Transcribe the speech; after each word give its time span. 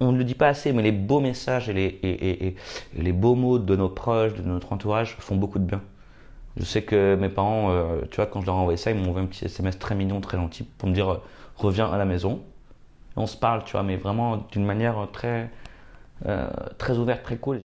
on 0.00 0.12
ne 0.12 0.18
le 0.18 0.24
dit 0.24 0.34
pas 0.34 0.48
assez, 0.48 0.72
mais 0.72 0.82
les 0.82 0.92
beaux 0.92 1.20
messages 1.20 1.68
et 1.68 1.72
les, 1.72 2.56
les 2.96 3.12
beaux 3.12 3.34
mots 3.34 3.58
de 3.58 3.76
nos 3.76 3.88
proches, 3.88 4.34
de 4.34 4.42
notre 4.42 4.72
entourage 4.72 5.16
font 5.18 5.36
beaucoup 5.36 5.58
de 5.58 5.64
bien. 5.64 5.80
Je 6.56 6.64
sais 6.64 6.82
que 6.82 7.16
mes 7.16 7.28
parents, 7.28 7.70
euh, 7.70 8.00
tu 8.10 8.16
vois, 8.16 8.26
quand 8.26 8.40
je 8.40 8.46
leur 8.46 8.56
ai 8.56 8.58
envoyé 8.58 8.76
ça, 8.78 8.90
ils 8.90 8.96
m'ont 8.96 9.08
envoyé 9.10 9.26
un 9.26 9.28
petit 9.28 9.44
SMS 9.44 9.78
très 9.78 9.94
mignon, 9.94 10.20
très 10.20 10.38
gentil 10.38 10.64
pour 10.64 10.88
me 10.88 10.94
dire 10.94 11.10
euh, 11.10 11.22
reviens 11.56 11.90
à 11.90 11.98
la 11.98 12.06
maison. 12.06 12.40
on 13.16 13.26
se 13.26 13.36
parle, 13.36 13.64
tu 13.64 13.72
vois, 13.72 13.82
mais 13.82 13.96
vraiment 13.96 14.46
d'une 14.50 14.64
manière 14.64 15.08
très, 15.12 15.50
euh, 16.26 16.48
très 16.78 16.96
ouverte, 16.96 17.22
très 17.22 17.36
cool. 17.36 17.60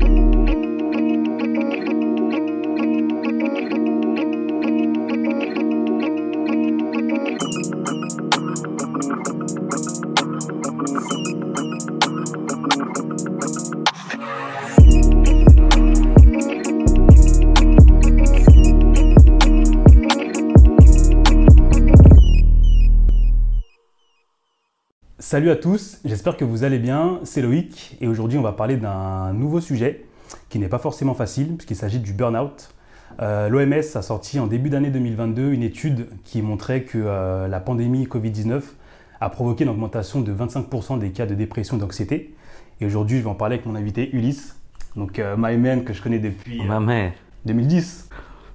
Salut 25.37 25.51
à 25.51 25.57
tous, 25.57 25.99
j'espère 26.07 26.39
que 26.39 26.47
vous 26.47 26.65
allez 26.65 26.79
bien, 26.79 27.21
c'est 27.25 27.43
Loïc 27.43 27.99
et 28.01 28.09
aujourd'hui 28.09 28.39
on 28.39 28.43
va 28.43 28.53
parler 28.53 28.79
d'un 28.79 29.35
nouveau 29.35 29.61
sujet 29.61 30.07
qui 30.49 30.59
n'est 30.59 30.67
pas 30.67 30.79
forcément 30.79 31.13
facile 31.13 31.57
puisqu'il 31.57 31.77
s'agit 31.77 31.99
du 31.99 32.15
burn-out. 32.15 32.71
Euh, 33.21 33.51
L'OMS 33.51 33.83
a 33.97 34.01
sorti 34.01 34.41
en 34.41 34.47
début 34.47 34.71
d'année 34.71 34.89
2022 34.89 35.53
une 35.53 35.63
étude 35.63 36.09
qui 36.25 36.41
montrait 36.41 36.85
que 36.85 36.97
euh, 36.97 37.49
la 37.49 37.61
pandémie 37.61 38.07
Covid-19 38.07 38.63
a 39.21 39.29
provoqué 39.29 39.65
une 39.65 39.71
augmentation 39.71 40.23
de 40.23 40.33
25% 40.33 40.99
des 41.01 41.11
cas 41.11 41.27
de 41.27 41.35
dépression 41.35 41.77
et 41.77 41.81
d'anxiété. 41.81 42.35
Et 42.81 42.87
aujourd'hui 42.87 43.19
je 43.19 43.25
vais 43.25 43.29
en 43.29 43.35
parler 43.35 43.57
avec 43.57 43.67
mon 43.67 43.75
invité 43.75 44.09
Ulysse, 44.17 44.59
donc 44.97 45.19
euh, 45.19 45.37
my 45.37 45.59
man 45.59 45.85
que 45.85 45.93
je 45.93 46.01
connais 46.01 46.19
depuis 46.19 46.63
2010. 47.45 48.09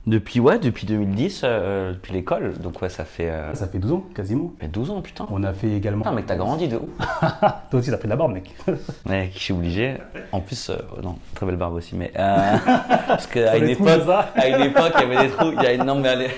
Depuis, 0.07 0.39
ouais, 0.39 0.57
depuis 0.57 0.88
2010, 0.88 1.41
euh, 1.44 1.94
depuis 1.94 2.13
l'école. 2.13 2.53
Donc, 2.57 2.81
ouais, 2.81 2.89
ça 2.89 3.05
fait. 3.05 3.30
Euh, 3.30 3.53
ça 3.53 3.67
fait 3.67 3.77
12 3.77 3.91
ans, 3.91 4.03
quasiment. 4.16 4.52
Mais 4.59 4.67
12 4.67 4.89
ans, 4.89 5.02
putain. 5.02 5.27
On 5.30 5.44
a 5.44 5.53
fait 5.53 5.69
également. 5.69 6.02
Putain, 6.02 6.16
mec, 6.16 6.25
t'as 6.25 6.38
grandi 6.38 6.67
de 6.67 6.77
ouf. 6.77 6.89
Toi 7.69 7.80
aussi, 7.80 7.91
t'as 7.91 7.97
fait 7.97 8.05
de 8.05 8.09
la 8.09 8.16
barbe, 8.16 8.33
mec. 8.33 8.52
ouais, 9.07 9.29
je 9.31 9.38
suis 9.38 9.53
obligé. 9.53 9.97
En 10.31 10.39
plus, 10.39 10.72
euh, 10.72 10.77
non, 11.03 11.17
très 11.35 11.45
belle 11.45 11.57
barbe 11.57 11.75
aussi. 11.75 11.95
Mais. 11.95 12.11
parce 13.07 13.27
qu'à 13.27 13.57
une, 13.57 13.69
époque, 13.69 13.88
à 14.35 14.47
une 14.47 14.63
époque, 14.63 14.94
il 14.95 15.02
y 15.02 15.03
avait 15.03 15.27
des 15.27 15.33
trous. 15.33 15.52
Il 15.55 15.61
y 15.61 15.67
a 15.67 15.73
une. 15.73 15.83
Non, 15.83 15.99
mais 15.99 16.09
allez. 16.09 16.29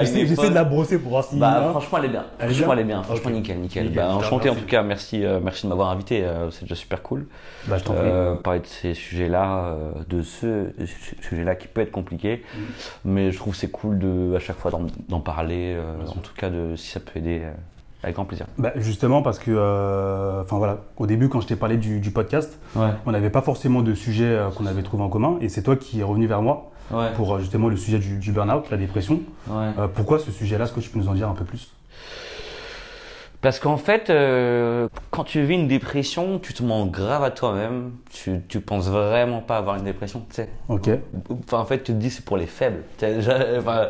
J'essaie 0.00 0.50
de 0.50 0.54
la 0.54 0.64
brosser 0.64 0.98
pour 0.98 1.12
voir 1.12 1.22
si. 1.22 1.36
Bah, 1.36 1.68
franchement, 1.70 1.98
elle 1.98 2.06
est 2.06 2.08
bien. 2.08 2.24
franchement, 2.40 2.72
elle 2.72 2.78
est 2.80 2.84
bien. 2.84 3.02
Franchement, 3.04 3.30
nickel, 3.30 3.58
nickel. 3.60 3.88
bah, 3.90 4.16
enchanté 4.16 4.50
en 4.50 4.56
tout 4.56 4.66
cas. 4.66 4.82
Merci, 4.82 5.22
merci 5.40 5.62
de 5.62 5.68
m'avoir 5.68 5.90
invité. 5.90 6.24
c'est 6.50 6.62
déjà 6.62 6.74
super 6.74 7.02
cool. 7.02 7.28
Bah, 7.68 7.78
je 7.78 7.84
t'en 7.84 7.94
prie. 7.94 8.10
Parler 8.42 8.58
de 8.58 8.66
ces 8.66 8.94
sujets-là, 8.94 9.76
de 10.08 10.22
ce 10.22 10.72
sujet-là 11.20 11.54
qui 11.54 11.68
peut 11.68 11.82
être 11.82 11.92
compliqué. 11.92 12.31
Mais 13.04 13.30
je 13.30 13.38
trouve 13.38 13.54
c'est 13.54 13.70
cool 13.70 13.98
de, 13.98 14.34
à 14.36 14.38
chaque 14.38 14.58
fois 14.58 14.70
d'en 15.08 15.20
parler, 15.20 15.74
euh, 15.76 16.06
en 16.06 16.20
tout 16.20 16.34
cas 16.36 16.50
de, 16.50 16.76
si 16.76 16.90
ça 16.90 17.00
peut 17.00 17.18
aider. 17.18 17.40
Euh, 17.42 17.52
avec 18.04 18.16
grand 18.16 18.24
plaisir. 18.24 18.46
Bah 18.58 18.72
justement 18.74 19.22
parce 19.22 19.38
que, 19.38 19.52
euh, 19.54 20.42
enfin 20.42 20.58
voilà, 20.58 20.78
au 20.96 21.06
début 21.06 21.28
quand 21.28 21.40
je 21.40 21.46
t'ai 21.46 21.54
parlé 21.54 21.76
du, 21.76 22.10
podcast, 22.10 22.58
on 22.74 23.12
n'avait 23.12 23.30
pas 23.30 23.42
forcément 23.42 23.80
de 23.80 23.94
sujet 23.94 24.40
qu'on 24.56 24.66
avait 24.66 24.82
trouvé 24.82 25.04
en 25.04 25.08
commun, 25.08 25.36
et 25.40 25.48
c'est 25.48 25.62
toi 25.62 25.76
qui 25.76 26.00
es 26.00 26.02
revenu 26.02 26.26
vers 26.26 26.42
moi 26.42 26.72
pour 27.14 27.38
justement 27.38 27.68
le 27.68 27.76
sujet 27.76 28.00
du, 28.00 28.18
du 28.18 28.32
burn-out, 28.32 28.68
la 28.70 28.76
dépression. 28.76 29.20
pourquoi 29.94 30.18
ce 30.18 30.32
sujet-là? 30.32 30.64
Est-ce 30.64 30.72
que 30.72 30.80
tu 30.80 30.90
peux 30.90 30.98
nous 30.98 31.08
en 31.08 31.14
dire 31.14 31.28
un 31.28 31.34
peu 31.34 31.44
plus? 31.44 31.70
Parce 33.42 33.58
qu'en 33.58 33.76
fait, 33.76 34.08
euh, 34.08 34.88
quand 35.10 35.24
tu 35.24 35.42
vis 35.42 35.54
une 35.54 35.66
dépression, 35.66 36.38
tu 36.38 36.54
te 36.54 36.62
mens 36.62 36.86
grave 36.86 37.24
à 37.24 37.32
toi-même. 37.32 37.90
Tu, 38.12 38.40
tu 38.48 38.60
penses 38.60 38.88
vraiment 38.88 39.40
pas 39.40 39.56
avoir 39.56 39.74
une 39.74 39.82
dépression, 39.82 40.24
tu 40.28 40.36
sais. 40.36 40.48
Ok. 40.68 40.88
Enfin, 41.28 41.58
en 41.58 41.64
fait, 41.64 41.78
tu 41.78 41.92
te 41.92 41.98
dis 41.98 42.08
c'est 42.08 42.24
pour 42.24 42.36
les 42.36 42.46
faibles. 42.46 42.84
Enfin, 43.58 43.88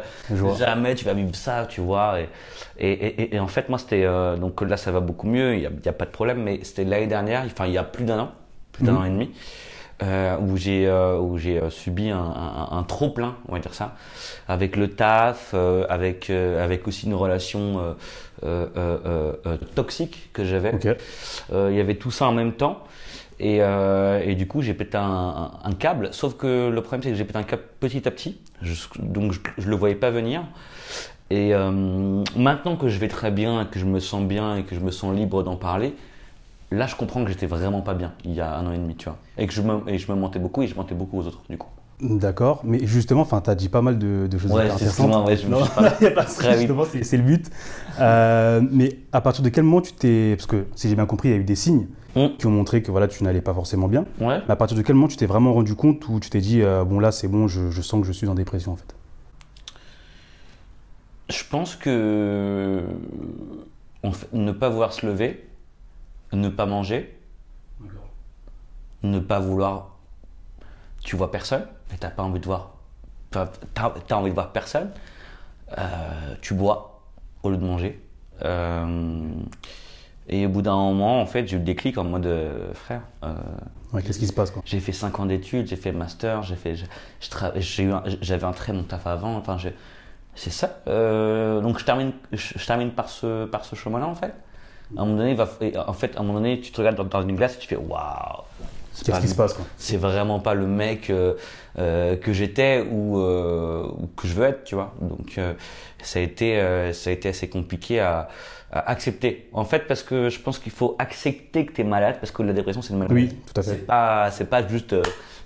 jamais 0.58 0.94
tu 0.94 1.04
vas 1.04 1.12
vivre 1.12 1.34
ça, 1.34 1.66
tu 1.68 1.82
vois. 1.82 2.20
Et, 2.20 2.90
et, 2.92 3.34
et, 3.36 3.38
en 3.40 3.46
fait, 3.46 3.68
moi, 3.68 3.78
c'était 3.78 4.04
euh, 4.04 4.36
donc 4.36 4.62
là, 4.62 4.78
ça 4.78 4.90
va 4.90 5.00
beaucoup 5.00 5.26
mieux. 5.26 5.54
Il 5.54 5.60
n'y 5.60 5.66
a, 5.66 5.70
a, 5.90 5.92
pas 5.92 6.06
de 6.06 6.10
problème. 6.10 6.42
Mais 6.42 6.60
c'était 6.62 6.84
l'année 6.84 7.06
dernière. 7.06 7.44
Enfin, 7.44 7.66
il 7.66 7.74
y 7.74 7.78
a 7.78 7.84
plus 7.84 8.04
d'un 8.04 8.20
an, 8.20 8.32
plus 8.72 8.84
d'un 8.84 8.92
mhm. 8.92 8.98
an 8.98 9.04
et 9.04 9.10
demi. 9.10 9.30
Euh, 10.02 10.36
où 10.38 10.56
j'ai 10.56 10.88
euh, 10.88 11.18
où 11.18 11.38
j'ai 11.38 11.60
euh, 11.60 11.70
subi 11.70 12.10
un, 12.10 12.18
un, 12.18 12.76
un, 12.78 12.82
trop 12.82 13.10
plein, 13.10 13.36
on 13.46 13.52
va 13.52 13.60
dire 13.60 13.72
ça, 13.72 13.94
avec 14.48 14.74
le 14.74 14.88
taf, 14.88 15.52
euh, 15.54 15.86
avec 15.88 16.28
avec 16.30 16.88
aussi 16.88 17.06
une 17.06 17.14
relation 17.14 17.94
toxique 19.76 20.30
que 20.32 20.44
j'avais. 20.44 20.72
Il 21.52 21.74
y 21.74 21.80
avait 21.80 21.94
tout 21.94 22.10
ça 22.10 22.26
en 22.26 22.32
même 22.32 22.52
temps. 22.52 22.82
Et, 23.38 23.58
et 23.58 24.34
du 24.34 24.46
coup, 24.46 24.62
j'ai 24.62 24.74
pété 24.74 24.96
un, 24.98 25.50
un, 25.62 25.72
câble. 25.72 26.08
Sauf 26.12 26.36
que 26.36 26.68
le 26.68 26.80
problème, 26.80 27.02
c'est 27.02 27.10
que 27.10 27.16
j'ai 27.16 27.24
pété 27.24 27.38
un 27.38 27.42
câble 27.44 27.62
petit 27.80 28.06
à 28.06 28.10
petit. 28.10 28.38
donc, 28.98 29.32
je, 29.32 29.40
je 29.58 29.68
le 29.68 29.76
voyais 29.76 29.94
pas 29.94 30.10
venir. 30.10 30.42
Et 31.30 31.52
maintenant 32.36 32.76
que 32.76 32.88
je 32.88 32.98
vais 32.98 33.08
très 33.08 33.30
bien, 33.30 33.64
que 33.66 33.78
je 33.78 33.84
me 33.84 34.00
sens 34.00 34.24
bien 34.24 34.56
et 34.56 34.62
que 34.64 34.74
je 34.74 34.80
me 34.80 34.90
sens 34.90 35.14
libre 35.14 35.42
d'en 35.42 35.56
parler, 35.56 35.94
là, 36.72 36.86
je 36.86 36.96
comprends 36.96 37.24
que 37.24 37.30
j'étais 37.30 37.46
vraiment 37.46 37.80
pas 37.80 37.94
bien 37.94 38.12
il 38.24 38.34
y 38.34 38.40
a 38.40 38.56
un 38.56 38.66
an 38.66 38.72
et 38.72 38.78
demi, 38.78 38.96
tu 38.96 39.06
vois. 39.06 39.18
Et 39.38 39.46
que 39.46 39.52
je 39.52 39.62
me, 39.62 39.88
et 39.88 39.98
je 39.98 40.10
me 40.10 40.16
mentais 40.16 40.38
beaucoup 40.38 40.62
et 40.62 40.66
je 40.66 40.74
mentais 40.74 40.94
beaucoup 40.94 41.18
aux 41.18 41.26
autres, 41.26 41.42
du 41.48 41.58
coup. 41.58 41.68
D'accord, 42.02 42.62
mais 42.64 42.84
justement, 42.84 43.24
tu 43.24 43.50
as 43.50 43.54
dit 43.54 43.68
pas 43.68 43.80
mal 43.80 43.96
de, 43.96 44.26
choses 44.36 44.50
ouais, 44.50 44.68
intéressantes. 44.68 45.24
Ouais, 45.24 45.36
je 45.36 45.46
non, 45.46 45.60
il 46.00 46.06
a 46.08 46.10
pas 46.10 46.24
très 46.24 46.58
justement, 46.58 46.84
c'est 46.84 47.16
le 47.16 47.22
but. 47.22 47.48
Euh, 48.00 48.60
mais 48.72 48.98
à 49.12 49.20
partir 49.20 49.44
de 49.44 49.48
quel 49.48 49.62
moment 49.62 49.80
tu 49.80 49.92
t'es. 49.92 50.34
Parce 50.36 50.46
que 50.46 50.66
si 50.74 50.88
j'ai 50.88 50.96
bien 50.96 51.06
compris, 51.06 51.28
il 51.28 51.32
y 51.32 51.34
a 51.36 51.38
eu 51.38 51.44
des 51.44 51.54
signes 51.54 51.86
hmm. 52.16 52.30
qui 52.38 52.46
ont 52.46 52.50
montré 52.50 52.82
que 52.82 52.90
voilà, 52.90 53.06
tu 53.06 53.22
n'allais 53.22 53.40
pas 53.40 53.54
forcément 53.54 53.86
bien. 53.86 54.04
Ouais. 54.20 54.40
Mais 54.48 54.50
à 54.50 54.56
partir 54.56 54.76
de 54.76 54.82
quel 54.82 54.96
moment 54.96 55.06
tu 55.06 55.16
t'es 55.16 55.26
vraiment 55.26 55.52
rendu 55.52 55.76
compte 55.76 56.08
ou 56.08 56.18
tu 56.18 56.28
t'es 56.28 56.40
dit, 56.40 56.62
euh, 56.62 56.82
bon 56.82 56.98
là, 56.98 57.12
c'est 57.12 57.28
bon, 57.28 57.46
je, 57.46 57.70
je, 57.70 57.82
sens 57.82 58.00
que 58.00 58.06
je 58.08 58.12
suis 58.12 58.26
en 58.26 58.34
dépression 58.34 58.72
en 58.72 58.76
fait? 58.76 58.96
Je 61.30 61.44
pense 61.48 61.76
que. 61.76 62.82
ne 64.32 64.50
pas 64.50 64.70
vouloir 64.70 64.92
se 64.92 65.06
lever, 65.06 65.44
ne 66.32 66.48
pas 66.48 66.66
manger, 66.66 67.18
ne 69.02 69.18
pas 69.18 69.38
vouloir. 69.38 69.96
Tu 71.00 71.16
vois 71.16 71.30
personne, 71.30 71.66
mais 71.90 71.96
t'as 71.98 72.10
pas 72.10 72.22
envie 72.22 72.40
de 72.40 72.46
voir. 72.46 72.74
T'as 73.30 73.48
as 73.74 74.16
envie 74.16 74.30
de 74.30 74.34
voir 74.34 74.52
personne. 74.52 74.90
Euh, 75.78 76.34
tu 76.40 76.54
bois 76.54 77.02
au 77.42 77.50
lieu 77.50 77.56
de 77.56 77.64
manger. 77.64 78.00
Euh, 78.44 79.28
et 80.28 80.46
au 80.46 80.48
bout 80.48 80.62
d'un 80.62 80.76
moment, 80.76 81.20
en 81.20 81.26
fait, 81.26 81.48
j'ai 81.48 81.56
eu 81.56 81.58
le 81.58 81.64
déclic 81.64 81.98
en 81.98 82.04
mode 82.04 82.26
euh, 82.26 82.72
frère. 82.74 83.02
Qu'est-ce 84.04 84.18
qui 84.18 84.26
se 84.26 84.32
passe 84.32 84.52
J'ai 84.64 84.80
fait 84.80 84.92
5 84.92 85.20
ans 85.20 85.26
d'études, 85.26 85.66
j'ai 85.66 85.76
fait 85.76 85.92
master, 85.92 86.42
j'ai 86.42 86.56
fait, 86.56 86.76
j'avais 87.20 88.44
un 88.44 88.52
très 88.52 88.72
bon 88.72 88.84
taf 88.84 89.06
avant. 89.06 89.36
Enfin, 89.36 89.56
c'est 90.34 90.50
ça. 90.50 90.68
donc 90.86 91.78
je 91.78 91.84
termine, 91.84 92.12
je, 92.32 92.64
termine 92.64 92.90
par 92.92 93.08
ce, 93.08 93.44
par 93.46 93.64
ce 93.64 93.74
chemin-là 93.74 94.06
en 94.06 94.14
fait 94.14 94.32
à 94.96 95.00
un 95.00 95.04
moment 95.04 95.18
donné, 95.18 95.34
va, 95.34 95.48
en 95.86 95.92
fait, 95.92 96.16
à 96.16 96.20
un 96.20 96.22
moment 96.22 96.38
donné, 96.38 96.60
tu 96.60 96.70
te 96.70 96.80
regardes 96.80 97.08
dans, 97.08 97.22
une 97.22 97.36
glace 97.36 97.56
et 97.56 97.58
tu 97.58 97.68
fais 97.68 97.76
waouh. 97.76 98.44
Qu'est-ce 99.04 99.20
qui 99.20 99.28
se 99.28 99.34
passe 99.34 99.56
C'est 99.78 99.96
vraiment 99.96 100.38
pas 100.38 100.54
le 100.54 100.66
mec 100.66 101.08
euh, 101.08 101.34
euh, 101.78 102.16
que 102.16 102.32
j'étais 102.32 102.86
ou, 102.90 103.18
euh, 103.18 103.86
ou, 103.98 104.06
que 104.08 104.28
je 104.28 104.34
veux 104.34 104.44
être, 104.44 104.64
tu 104.64 104.74
vois. 104.74 104.94
Donc 105.00 105.40
ça 106.02 106.18
a 106.18 106.22
été 106.22 106.92
ça 106.92 107.10
a 107.10 107.12
été 107.12 107.30
assez 107.30 107.48
compliqué 107.48 108.00
à, 108.00 108.28
accepter. 108.70 109.48
En 109.52 109.64
fait, 109.64 109.86
parce 109.86 110.02
que 110.02 110.28
je 110.28 110.38
pense 110.40 110.58
qu'il 110.58 110.72
faut 110.72 110.94
accepter 110.98 111.66
que 111.66 111.72
tu 111.72 111.80
es 111.80 111.84
malade, 111.84 112.16
parce 112.20 112.32
que 112.32 112.42
la 112.42 112.52
dépression 112.52 112.82
c'est 112.82 112.92
une 112.92 112.98
maladie. 112.98 113.14
Oui, 113.14 113.36
tout 113.46 113.60
à 113.60 113.62
fait. 113.62 113.70
C'est 113.70 113.86
pas 113.86 114.30
c'est 114.30 114.50
pas 114.50 114.66
juste 114.66 114.94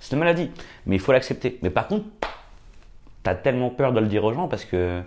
c'est 0.01 0.13
une 0.13 0.19
maladie, 0.19 0.51
mais 0.85 0.95
il 0.95 0.99
faut 0.99 1.13
l'accepter. 1.13 1.57
Mais 1.61 1.69
par 1.69 1.87
contre, 1.87 2.05
tu 3.23 3.29
as 3.29 3.35
tellement 3.35 3.69
peur 3.69 3.93
de 3.93 3.99
le 3.99 4.07
dire 4.07 4.23
aux 4.23 4.33
gens 4.33 4.47
parce 4.47 4.65
que 4.65 5.01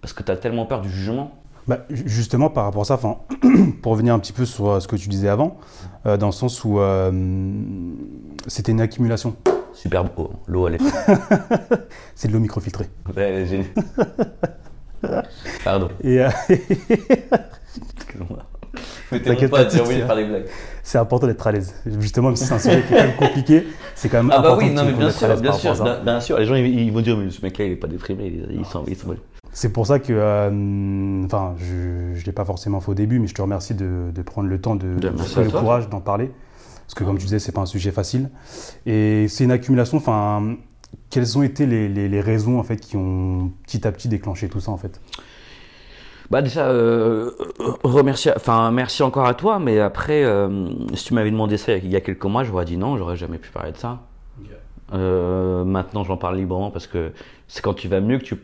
parce 0.00 0.12
que 0.12 0.22
tu 0.22 0.30
as 0.30 0.36
tellement 0.36 0.66
peur 0.66 0.80
du 0.80 0.90
jugement 0.90 1.43
bah, 1.66 1.86
justement, 1.88 2.50
par 2.50 2.64
rapport 2.64 2.82
à 2.82 2.84
ça, 2.84 3.00
pour 3.82 3.92
revenir 3.92 4.14
un 4.14 4.18
petit 4.18 4.32
peu 4.32 4.44
sur 4.44 4.68
euh, 4.68 4.80
ce 4.80 4.88
que 4.88 4.96
tu 4.96 5.08
disais 5.08 5.28
avant, 5.28 5.56
euh, 6.06 6.16
dans 6.16 6.26
le 6.26 6.32
sens 6.32 6.64
où 6.64 6.78
euh, 6.78 7.10
c'était 8.46 8.72
une 8.72 8.80
accumulation. 8.80 9.36
Super 9.72 10.04
beau, 10.04 10.30
l'eau 10.46 10.68
elle 10.68 10.74
est. 10.74 10.78
c'est 12.14 12.28
de 12.28 12.32
l'eau 12.32 12.38
microfiltrée. 12.38 12.88
Ouais, 13.16 13.46
génial. 13.46 13.66
Pardon. 15.64 15.88
Et 16.04 16.18
Excuse-moi. 16.18 18.38
T'inquiète 19.24 19.50
pas, 19.50 19.64
dire 19.64 19.84
oui 19.86 19.96
faire 19.96 20.16
des 20.16 20.24
blagues. 20.24 20.46
C'est 20.82 20.98
important 20.98 21.26
d'être 21.26 21.46
à 21.46 21.52
l'aise. 21.52 21.74
Justement, 21.98 22.28
même 22.28 22.36
si 22.36 22.44
c'est 22.44 22.54
un 22.54 22.58
sujet 22.58 22.82
qui 22.82 22.92
est 22.92 22.96
quand 22.96 23.04
même 23.04 23.16
compliqué, 23.16 23.66
c'est 23.94 24.08
quand 24.08 24.18
même 24.18 24.30
ah 24.32 24.40
important. 24.40 24.56
Ah 24.56 24.60
bah 24.60 24.66
oui, 24.66 24.74
non 24.74 24.84
mais 24.84 24.92
bien 24.92 25.10
sûr, 25.10 25.40
bien 25.40 25.52
sûr, 25.52 26.02
bien, 26.02 26.20
sûr. 26.20 26.38
Les 26.38 26.46
gens 26.46 26.56
ils, 26.56 26.92
vont 26.92 27.00
dire 27.00 27.16
mais 27.16 27.30
ce 27.30 27.40
mec-là 27.42 27.64
il 27.64 27.72
est 27.72 27.76
pas 27.76 27.86
déprimé, 27.86 28.26
il, 28.26 28.58
il 28.58 28.66
s'en 28.66 28.82
va. 28.82 29.14
C'est 29.54 29.72
pour 29.72 29.86
ça 29.86 30.00
que, 30.00 30.12
euh, 30.12 31.24
enfin, 31.24 31.54
je 31.58 32.18
ne 32.18 32.24
l'ai 32.24 32.32
pas 32.32 32.44
forcément 32.44 32.80
fait 32.80 32.90
au 32.90 32.94
début, 32.94 33.20
mais 33.20 33.28
je 33.28 33.34
te 33.34 33.40
remercie 33.40 33.74
de, 33.74 34.10
prendre 34.26 34.48
le 34.48 34.60
temps, 34.60 34.74
de, 34.74 34.98
de 34.98 35.08
le 35.08 35.50
courage 35.50 35.88
d'en 35.88 36.00
parler. 36.00 36.30
Parce 36.84 36.94
que, 36.94 37.04
comme 37.04 37.16
tu 37.16 37.24
disais, 37.24 37.38
c'est 37.38 37.52
pas 37.52 37.60
un 37.60 37.66
sujet 37.66 37.92
facile. 37.92 38.30
Et 38.84 39.26
c'est 39.28 39.44
une 39.44 39.52
accumulation. 39.52 39.96
Enfin, 39.96 40.56
quelles 41.08 41.38
ont 41.38 41.44
été 41.44 41.66
les, 41.66 41.88
les, 41.88 42.20
raisons 42.20 42.58
en 42.58 42.64
fait 42.64 42.78
qui 42.78 42.96
ont 42.96 43.52
petit 43.64 43.86
à 43.86 43.92
petit 43.92 44.08
déclenché 44.08 44.48
tout 44.48 44.60
ça 44.60 44.72
en 44.72 44.76
fait? 44.76 45.00
Bah 46.30 46.42
déjà, 46.42 46.66
euh, 46.68 47.30
remercier, 47.84 48.32
enfin 48.34 48.70
merci 48.70 49.02
encore 49.02 49.26
à 49.26 49.34
toi, 49.34 49.58
mais 49.58 49.78
après, 49.78 50.24
euh, 50.24 50.68
si 50.94 51.04
tu 51.04 51.14
m'avais 51.14 51.30
demandé 51.30 51.58
ça 51.58 51.76
il 51.76 51.88
y 51.88 51.96
a 51.96 52.00
quelques 52.00 52.24
mois, 52.24 52.44
j'aurais 52.44 52.64
dit 52.64 52.76
non, 52.76 52.96
j'aurais 52.96 53.16
jamais 53.16 53.38
pu 53.38 53.50
parler 53.50 53.72
de 53.72 53.76
ça. 53.76 54.00
Euh, 54.92 55.64
maintenant, 55.64 56.04
j'en 56.04 56.16
parle 56.16 56.36
librement 56.36 56.70
parce 56.70 56.86
que 56.86 57.12
c'est 57.48 57.62
quand 57.62 57.74
tu 57.74 57.88
vas 57.88 58.00
mieux 58.00 58.18
que 58.18 58.24
tu, 58.24 58.36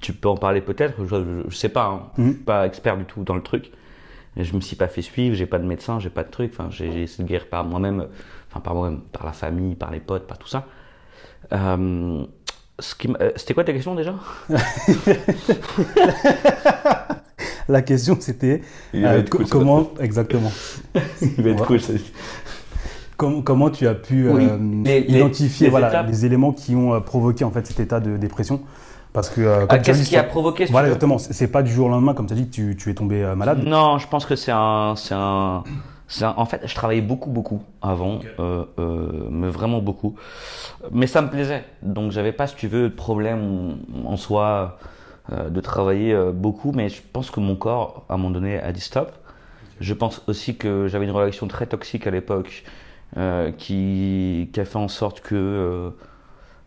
tu 0.00 0.12
peux 0.12 0.28
en 0.28 0.36
parler 0.36 0.60
peut-être. 0.60 1.04
Je, 1.04 1.42
je, 1.48 1.56
sais 1.56 1.68
pas, 1.68 1.86
hein. 1.86 2.10
je 2.18 2.22
suis 2.24 2.34
pas 2.34 2.66
expert 2.66 2.96
du 2.96 3.04
tout 3.04 3.22
dans 3.24 3.34
le 3.34 3.42
truc. 3.42 3.70
Je 4.36 4.54
me 4.54 4.60
suis 4.60 4.76
pas 4.76 4.88
fait 4.88 5.02
suivre, 5.02 5.34
j'ai 5.34 5.46
pas 5.46 5.58
de 5.58 5.66
médecin, 5.66 5.98
j'ai 5.98 6.10
pas 6.10 6.22
de 6.22 6.30
truc. 6.30 6.52
Enfin, 6.52 6.68
j'ai 6.70 7.02
essayé 7.02 7.24
de 7.24 7.28
guérir 7.28 7.48
par 7.48 7.64
moi-même, 7.64 8.06
enfin 8.48 8.60
par 8.60 8.74
moi-même, 8.74 9.00
par 9.12 9.26
la 9.26 9.32
famille, 9.32 9.74
par 9.74 9.90
les 9.90 10.00
potes, 10.00 10.26
par 10.26 10.38
tout 10.38 10.48
ça. 10.48 10.66
Euh, 11.52 12.24
euh, 13.20 13.30
c'était 13.36 13.54
quoi 13.54 13.64
ta 13.64 13.72
question 13.72 13.94
déjà? 13.94 14.14
La 17.68 17.82
question 17.82 18.16
c'était 18.18 18.62
euh, 18.94 19.22
comment 19.48 19.90
exactement. 20.00 20.50
Il 21.22 21.42
va 21.42 21.50
être 21.50 21.66
cool. 21.66 21.78
Comment, 23.16 23.42
comment, 23.42 23.70
tu 23.70 23.86
as 23.86 23.94
pu 23.94 24.26
euh, 24.28 24.58
identifier 24.86 25.66
les, 25.66 25.70
voilà, 25.70 26.02
les 26.02 26.26
éléments 26.26 26.52
qui 26.52 26.74
ont 26.74 27.00
provoqué 27.00 27.44
en 27.44 27.50
fait 27.50 27.66
cet 27.66 27.78
état 27.78 28.00
de 28.00 28.16
dépression? 28.16 28.62
Parce 29.12 29.30
que 29.30 29.66
ah, 29.68 29.78
qu'est-ce 29.78 30.08
qui 30.08 30.16
a 30.16 30.24
provoqué 30.24 30.66
Voilà 30.66 30.88
exactement. 30.88 31.18
C'est 31.18 31.48
pas 31.48 31.62
du 31.62 31.72
jour 31.72 31.86
au 31.86 31.90
lendemain 31.90 32.14
comme 32.14 32.26
tu 32.26 32.32
as 32.32 32.36
dit 32.36 32.46
que 32.46 32.54
tu, 32.54 32.76
tu 32.76 32.90
es 32.90 32.94
tombé 32.94 33.22
malade. 33.36 33.62
Non, 33.64 33.98
je 33.98 34.06
pense 34.08 34.26
que 34.26 34.36
c'est 34.36 34.52
un, 34.52 34.94
c'est 34.96 35.14
un, 35.14 35.64
en 36.22 36.44
fait, 36.44 36.62
je 36.66 36.74
travaillais 36.74 37.02
beaucoup, 37.02 37.30
beaucoup 37.30 37.62
avant, 37.82 38.20
euh, 38.38 38.64
euh, 38.78 39.28
mais 39.30 39.48
vraiment 39.48 39.80
beaucoup. 39.80 40.16
Mais 40.90 41.06
ça 41.06 41.22
me 41.22 41.28
plaisait. 41.28 41.64
Donc, 41.82 42.10
j'avais 42.10 42.32
pas, 42.32 42.46
si 42.46 42.56
tu 42.56 42.66
veux, 42.66 42.88
de 42.88 42.94
problème 42.94 43.78
en 44.04 44.16
soi 44.16 44.78
euh, 45.32 45.48
de 45.48 45.60
travailler 45.60 46.16
beaucoup. 46.32 46.72
Mais 46.72 46.88
je 46.88 47.00
pense 47.12 47.30
que 47.30 47.40
mon 47.40 47.56
corps, 47.56 48.04
à 48.08 48.14
un 48.14 48.16
moment 48.16 48.30
donné, 48.30 48.60
a 48.60 48.72
dit 48.72 48.80
stop. 48.80 49.12
Je 49.80 49.94
pense 49.94 50.22
aussi 50.26 50.56
que 50.56 50.88
j'avais 50.88 51.04
une 51.04 51.10
relation 51.12 51.46
très 51.46 51.66
toxique 51.66 52.06
à 52.06 52.10
l'époque 52.10 52.64
qui, 53.56 54.50
qui 54.52 54.60
a 54.60 54.64
fait 54.64 54.76
en 54.76 54.88
sorte 54.88 55.20
que 55.20 55.92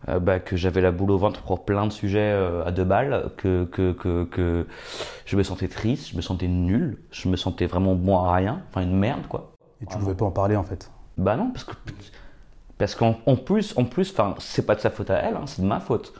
euh, 0.08 0.18
bah, 0.18 0.38
que 0.38 0.56
j'avais 0.56 0.80
la 0.80 0.90
boule 0.90 1.10
au 1.10 1.18
ventre 1.18 1.40
pour 1.42 1.64
plein 1.64 1.86
de 1.86 1.92
sujets 1.92 2.30
euh, 2.32 2.64
à 2.64 2.72
deux 2.72 2.84
balles, 2.84 3.30
que, 3.38 3.64
que, 3.64 3.92
que, 3.92 4.24
que, 4.24 4.66
je 5.24 5.36
me 5.36 5.42
sentais 5.42 5.68
triste, 5.68 6.10
je 6.10 6.16
me 6.16 6.20
sentais 6.20 6.48
nul, 6.48 6.98
je 7.10 7.28
me 7.28 7.36
sentais 7.36 7.66
vraiment 7.66 7.94
bon 7.94 8.18
à 8.18 8.34
rien, 8.34 8.62
enfin 8.68 8.82
une 8.82 8.98
merde 8.98 9.26
quoi. 9.28 9.52
Et 9.80 9.86
tu 9.86 9.96
ne 9.96 10.00
pouvais 10.00 10.14
pas 10.14 10.26
en 10.26 10.30
parler 10.30 10.56
en 10.56 10.62
fait 10.62 10.90
Bah 11.16 11.36
non, 11.36 11.50
parce 11.50 11.64
que 11.64 11.72
parce 12.76 12.94
qu'en 12.94 13.14
plus, 13.36 13.72
en 13.78 13.84
plus, 13.84 14.10
enfin 14.10 14.34
c'est 14.40 14.66
pas 14.66 14.74
de 14.74 14.80
sa 14.80 14.90
faute 14.90 15.08
à 15.10 15.16
elle, 15.16 15.36
hein, 15.36 15.46
c'est 15.46 15.62
de 15.62 15.66
ma 15.66 15.80
faute. 15.80 16.12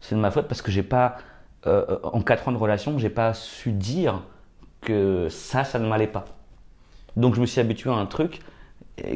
C'est 0.00 0.14
de 0.14 0.20
ma 0.20 0.30
faute 0.30 0.46
parce 0.46 0.62
que 0.62 0.70
j'ai 0.70 0.82
pas, 0.82 1.16
euh, 1.66 1.98
en 2.02 2.20
quatre 2.20 2.46
ans 2.48 2.52
de 2.52 2.58
relation, 2.58 2.98
j'ai 2.98 3.10
pas 3.10 3.34
su 3.34 3.72
dire 3.72 4.22
que 4.82 5.28
ça, 5.30 5.64
ça 5.64 5.78
ne 5.78 5.88
m'allait 5.88 6.06
pas. 6.06 6.26
Donc 7.16 7.34
je 7.34 7.40
me 7.40 7.46
suis 7.46 7.60
habitué 7.60 7.90
à 7.90 7.94
un 7.94 8.06
truc 8.06 8.40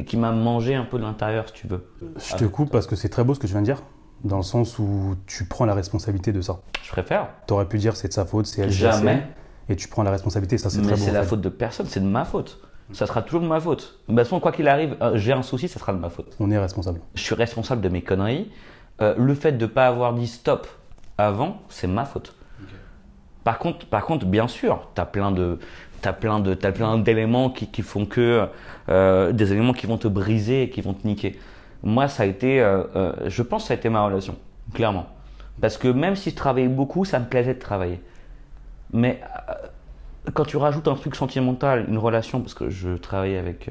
qui 0.05 0.17
m'a 0.17 0.31
mangé 0.31 0.75
un 0.75 0.83
peu 0.85 0.97
de 0.97 1.03
l'intérieur, 1.03 1.47
si 1.47 1.53
tu 1.53 1.67
veux. 1.67 1.87
Je 2.17 2.35
te 2.35 2.45
coupe 2.45 2.71
parce 2.71 2.87
que 2.87 2.95
c'est 2.95 3.09
très 3.09 3.23
beau 3.23 3.33
ce 3.33 3.39
que 3.39 3.47
je 3.47 3.53
viens 3.53 3.61
de 3.61 3.65
dire 3.65 3.83
dans 4.23 4.37
le 4.37 4.43
sens 4.43 4.79
où 4.79 5.15
tu 5.25 5.45
prends 5.45 5.65
la 5.65 5.73
responsabilité 5.73 6.31
de 6.31 6.41
ça. 6.41 6.59
Je 6.83 6.91
préfère. 6.91 7.29
Tu 7.47 7.53
aurais 7.53 7.67
pu 7.67 7.77
dire 7.77 7.95
c'est 7.95 8.07
de 8.07 8.13
sa 8.13 8.25
faute, 8.25 8.45
c'est 8.47 8.63
elle. 8.63 8.71
Jamais. 8.71 9.23
Et 9.69 9.75
tu 9.75 9.87
prends 9.87 10.03
la 10.03 10.11
responsabilité, 10.11 10.57
ça 10.57 10.69
c'est 10.69 10.81
très 10.81 10.91
Mais 10.91 10.97
c'est 10.97 11.11
la 11.11 11.23
faute 11.23 11.41
de 11.41 11.49
personne, 11.49 11.87
c'est 11.87 11.99
de 11.99 12.05
ma 12.05 12.25
faute. 12.25 12.59
Ça 12.93 13.05
sera 13.05 13.21
toujours 13.21 13.41
de 13.41 13.47
ma 13.47 13.59
faute. 13.59 13.99
De 14.07 14.13
toute 14.13 14.23
façon, 14.23 14.39
quoi 14.39 14.53
qu'il 14.53 14.67
arrive, 14.69 14.95
euh, 15.01 15.17
j'ai 15.17 15.33
un 15.33 15.41
souci, 15.41 15.67
ça 15.67 15.77
sera 15.77 15.91
de 15.91 15.97
ma 15.97 16.09
faute. 16.09 16.37
On 16.39 16.49
est 16.51 16.57
responsable. 16.57 17.01
Je 17.15 17.21
suis 17.21 17.35
responsable 17.35 17.81
de 17.81 17.89
mes 17.89 18.01
conneries. 18.01 18.49
Euh, 19.01 19.13
le 19.17 19.33
fait 19.33 19.51
de 19.51 19.65
ne 19.65 19.69
pas 19.69 19.87
avoir 19.87 20.13
dit 20.13 20.27
stop 20.27 20.67
avant, 21.17 21.61
c'est 21.67 21.87
ma 21.87 22.05
faute. 22.05 22.33
Par 23.43 23.59
contre, 23.59 23.85
par 23.85 24.05
contre, 24.05 24.25
bien 24.25 24.47
sûr, 24.47 24.87
tu 24.95 25.01
as 25.01 25.05
plein 25.05 25.31
de, 25.31 25.59
t'as 26.01 26.13
plein 26.13 26.39
de, 26.39 26.57
as 26.61 26.71
plein 26.71 26.97
d'éléments 26.97 27.49
qui, 27.49 27.67
qui, 27.67 27.81
font 27.81 28.05
que, 28.05 28.47
euh, 28.89 29.31
des 29.31 29.51
éléments 29.53 29.73
qui 29.73 29.85
vont 29.85 29.97
te 29.97 30.07
briser 30.07 30.63
et 30.63 30.69
qui 30.69 30.81
vont 30.81 30.93
te 30.93 31.07
niquer 31.07 31.37
moi, 31.83 32.07
ça 32.07 32.23
a 32.23 32.25
été, 32.25 32.61
euh, 32.61 32.83
euh, 32.95 33.13
je 33.27 33.43
pense 33.43 33.63
que 33.63 33.67
ça 33.69 33.73
a 33.73 33.77
été 33.77 33.89
ma 33.89 34.03
relation, 34.05 34.35
clairement. 34.73 35.07
Parce 35.61 35.77
que 35.77 35.87
même 35.87 36.15
si 36.15 36.31
je 36.31 36.35
travaillais 36.35 36.67
beaucoup, 36.67 37.05
ça 37.05 37.19
me 37.19 37.25
plaisait 37.25 37.53
de 37.53 37.59
travailler. 37.59 38.01
Mais 38.93 39.21
euh, 39.49 40.31
quand 40.33 40.45
tu 40.45 40.57
rajoutes 40.57 40.87
un 40.87 40.95
truc 40.95 41.15
sentimental, 41.15 41.85
une 41.87 41.97
relation, 41.97 42.41
parce 42.41 42.53
que 42.53 42.69
je 42.69 42.89
travaillais 42.89 43.37
avec, 43.37 43.69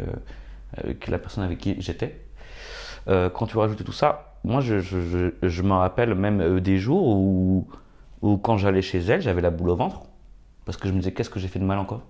avec 0.77 1.09
la 1.09 1.19
personne 1.19 1.45
avec 1.45 1.59
qui 1.59 1.81
j'étais, 1.81 2.21
quand 3.07 3.47
tu 3.47 3.57
rajoutes 3.57 3.85
tout 3.85 3.93
ça, 3.93 4.35
moi, 4.43 4.61
je, 4.61 4.81
je, 4.81 5.33
je, 5.43 5.63
me 5.63 5.73
rappelle 5.73 6.15
même 6.15 6.61
des 6.61 6.79
jours 6.79 7.07
où, 7.07 7.69
où 8.23 8.37
quand 8.37 8.57
j'allais 8.57 8.83
chez 8.83 8.99
elle, 8.99 9.21
j'avais 9.21 9.43
la 9.43 9.51
boule 9.51 9.71
au 9.71 9.77
ventre. 9.77 10.03
Parce 10.65 10.77
que 10.77 10.89
je 10.89 10.93
me 10.93 10.99
disais, 10.99 11.13
qu'est-ce 11.13 11.31
que 11.31 11.39
j'ai 11.39 11.49
fait 11.49 11.61
de 11.61 11.65
mal 11.65 11.79
encore? 11.79 12.03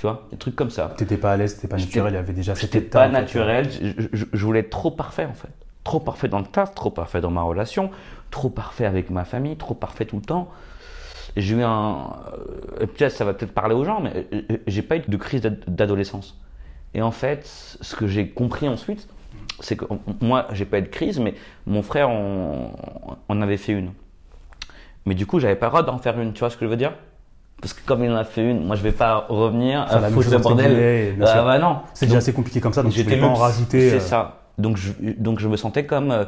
Tu 0.00 0.06
vois, 0.06 0.26
des 0.30 0.38
trucs 0.38 0.56
comme 0.56 0.70
ça. 0.70 0.94
T'étais 0.96 1.18
pas 1.18 1.32
à 1.32 1.36
l'aise, 1.36 1.56
t'étais 1.56 1.68
pas 1.68 1.76
naturel, 1.76 2.14
il 2.14 2.16
y 2.16 2.18
avait 2.18 2.32
déjà 2.32 2.54
cet 2.54 2.74
état. 2.74 3.00
pas 3.00 3.08
naturel, 3.08 3.68
je, 3.70 4.44
voulais 4.46 4.60
être 4.60 4.70
trop 4.70 4.90
parfait 4.90 5.26
en 5.26 5.34
fait. 5.34 5.50
Trop 5.84 6.00
parfait 6.00 6.26
dans 6.26 6.38
le 6.38 6.46
taf, 6.46 6.74
trop 6.74 6.88
parfait 6.88 7.20
dans 7.20 7.30
ma 7.30 7.42
relation, 7.42 7.90
trop 8.30 8.48
parfait 8.48 8.86
avec 8.86 9.10
ma 9.10 9.26
famille, 9.26 9.58
trop 9.58 9.74
parfait 9.74 10.06
tout 10.06 10.16
le 10.16 10.22
temps. 10.22 10.48
J'ai 11.36 11.54
eu 11.54 11.62
un. 11.62 12.16
Euh, 12.80 12.86
peut-être 12.86 13.12
ça 13.12 13.26
va 13.26 13.34
peut-être 13.34 13.52
parler 13.52 13.74
aux 13.74 13.84
gens, 13.84 14.00
mais 14.00 14.26
euh, 14.32 14.56
j'ai 14.66 14.80
pas 14.80 14.96
eu 14.96 15.02
de 15.06 15.16
crise 15.18 15.42
d'adolescence. 15.42 16.40
Et 16.94 17.02
en 17.02 17.10
fait, 17.10 17.44
ce 17.44 17.94
que 17.94 18.06
j'ai 18.06 18.30
compris 18.30 18.70
ensuite, 18.70 19.06
c'est 19.58 19.76
que 19.76 19.84
moi, 20.22 20.46
j'ai 20.52 20.64
pas 20.64 20.78
eu 20.78 20.82
de 20.82 20.88
crise, 20.88 21.18
mais 21.18 21.34
mon 21.66 21.82
frère 21.82 22.08
en, 22.08 22.72
en 23.28 23.42
avait 23.42 23.58
fait 23.58 23.72
une. 23.72 23.92
Mais 25.04 25.14
du 25.14 25.26
coup, 25.26 25.40
j'avais 25.40 25.56
pas 25.56 25.66
le 25.66 25.72
droit 25.72 25.82
d'en 25.82 25.98
faire 25.98 26.18
une, 26.18 26.32
tu 26.32 26.38
vois 26.38 26.48
ce 26.48 26.56
que 26.56 26.64
je 26.64 26.70
veux 26.70 26.78
dire? 26.78 26.94
Parce 27.60 27.74
que 27.74 27.84
comme 27.84 28.04
il 28.04 28.10
en 28.10 28.16
a 28.16 28.24
fait 28.24 28.48
une, 28.48 28.66
moi 28.66 28.76
je 28.76 28.82
vais 28.82 28.92
pas 28.92 29.26
revenir 29.28 29.82
à 29.82 30.10
foutre 30.10 30.30
le 30.30 30.38
bordel. 30.38 31.16
Ah 31.22 31.44
bah 31.44 31.58
non. 31.58 31.78
C'est 31.94 32.06
déjà 32.06 32.18
assez 32.18 32.32
compliqué 32.32 32.60
comme 32.60 32.72
ça, 32.72 32.82
donc 32.82 32.92
je 32.92 33.02
vais 33.02 33.16
pas 33.18 33.26
en 33.26 33.34
rajouter. 33.34 33.90
C'est 33.90 33.96
euh. 33.96 34.00
ça. 34.00 34.36
Donc 34.58 34.76
je, 34.76 34.92
donc 35.18 35.38
je 35.40 35.48
me 35.48 35.56
sentais 35.56 35.86
comme 35.86 36.10
euh, 36.10 36.24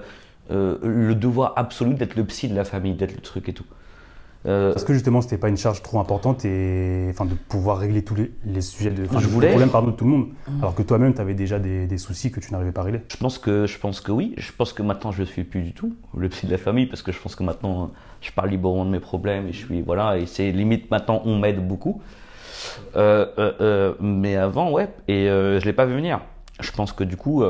euh, 0.51 0.79
le 0.83 1.15
devoir 1.15 1.53
absolu 1.57 1.95
d'être 1.95 2.17
le 2.17 2.25
psy 2.25 2.49
de 2.49 2.55
la 2.55 2.65
famille, 2.65 2.95
d'être 2.95 3.15
le 3.15 3.21
truc 3.21 3.49
et 3.49 3.53
tout. 3.53 3.67
Euh, 4.45 4.73
Parce 4.73 4.85
que 4.85 4.93
justement, 4.93 5.21
c'était 5.21 5.39
pas 5.39 5.49
une 5.49 5.57
charge 5.57 5.83
trop 5.83 6.01
importante 6.01 6.45
et 6.45 7.07
enfin 7.11 7.27
de 7.27 7.35
pouvoir 7.35 7.79
régler 7.79 8.03
tous 8.03 8.17
les, 8.17 8.33
les 8.45 8.61
sujets 8.61 8.91
de, 8.91 9.05
je 9.05 9.29
voulais, 9.29 9.49
problèmes 9.49 9.71
pardon 9.71 9.89
de 9.89 9.97
tout 9.97 10.05
le 10.05 10.11
monde. 10.11 10.29
Mm. 10.49 10.59
Alors 10.61 10.75
que 10.75 10.83
toi-même, 10.83 11.15
tu 11.15 11.21
avais 11.21 11.35
déjà 11.35 11.61
des, 11.61 11.87
des, 11.87 11.99
soucis 11.99 12.33
que 12.33 12.41
tu 12.41 12.51
n'arrivais 12.51 12.73
pas 12.73 12.81
à 12.81 12.85
régler. 12.85 13.03
Je 13.09 13.17
pense 13.17 13.39
que 13.39 13.67
je 13.67 13.79
pense 13.79 14.01
que 14.01 14.11
oui. 14.11 14.35
Je 14.39 14.51
pense 14.53 14.73
que 14.73 14.83
maintenant, 14.83 15.13
je 15.13 15.23
suis 15.23 15.45
plus 15.45 15.63
du 15.63 15.73
tout 15.73 15.95
le 16.17 16.29
psy 16.29 16.47
de 16.47 16.53
la 16.53 16.59
famille 16.59 16.87
parce 16.87 17.03
que 17.03 17.13
je 17.13 17.21
pense 17.21 17.37
que 17.37 17.45
maintenant, 17.45 17.93
je 18.23 18.33
parle 18.33 18.51
librement 18.51 18.85
de 18.85 18.91
mes 18.91 19.01
problèmes 19.01 19.49
et 19.49 19.53
je 19.53 19.67
suis 19.67 19.83
voilà 19.83 20.17
et 20.17 20.27
c'est 20.27 20.51
limite 20.53 20.91
maintenant 20.91 21.21
on 21.25 21.39
m'aide 21.39 21.67
beaucoup. 21.67 22.01
Euh, 22.97 23.27
euh, 23.39 23.53
euh 23.61 23.95
mais 24.01 24.37
avant, 24.37 24.71
ouais. 24.71 24.89
Et 25.09 25.29
euh, 25.29 25.61
je 25.61 25.65
l'ai 25.65 25.73
pas 25.73 25.87
vu 25.87 25.95
venir. 25.95 26.21
Je 26.61 26.71
pense 26.71 26.93
que 26.93 27.05
du 27.05 27.17
coup, 27.17 27.45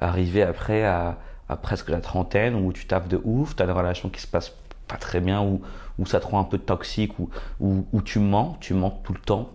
arriver 0.00 0.42
après 0.42 0.84
à, 0.84 1.16
à 1.48 1.56
presque 1.56 1.88
la 1.88 2.00
trentaine 2.00 2.54
où 2.54 2.72
tu 2.72 2.86
tapes 2.86 3.08
de 3.08 3.20
ouf, 3.24 3.56
tu 3.56 3.62
as 3.62 3.66
une 3.66 3.72
relation 3.72 4.08
qui 4.10 4.20
se 4.20 4.26
passe 4.26 4.52
pas 4.86 4.96
très 4.96 5.20
bien, 5.20 5.42
où, 5.42 5.62
où 5.98 6.04
ça 6.04 6.20
te 6.20 6.26
rend 6.26 6.40
un 6.40 6.44
peu 6.44 6.58
toxique, 6.58 7.18
où, 7.18 7.30
où, 7.60 8.02
tu 8.02 8.18
mens, 8.18 8.58
tu 8.60 8.74
mens 8.74 8.90
tout 8.90 9.14
le 9.14 9.20
temps. 9.20 9.50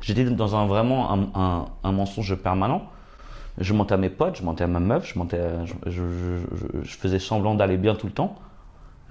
J'étais 0.00 0.24
dans 0.24 0.56
un 0.56 0.66
vraiment 0.66 1.12
un, 1.12 1.66
un, 1.82 1.92
mensonge 1.92 2.34
permanent. 2.36 2.90
Je 3.58 3.72
mentais 3.74 3.94
à 3.94 3.98
mes 3.98 4.10
potes, 4.10 4.36
je 4.36 4.42
mentais 4.42 4.64
à 4.64 4.68
ma 4.68 4.80
meuf, 4.80 5.12
je, 5.12 5.18
mentais 5.18 5.40
je, 5.86 6.02
je, 6.82 6.96
faisais 6.96 7.18
semblant 7.18 7.54
d'aller 7.54 7.76
bien 7.76 7.94
tout 7.94 8.06
le 8.06 8.12
temps. 8.12 8.36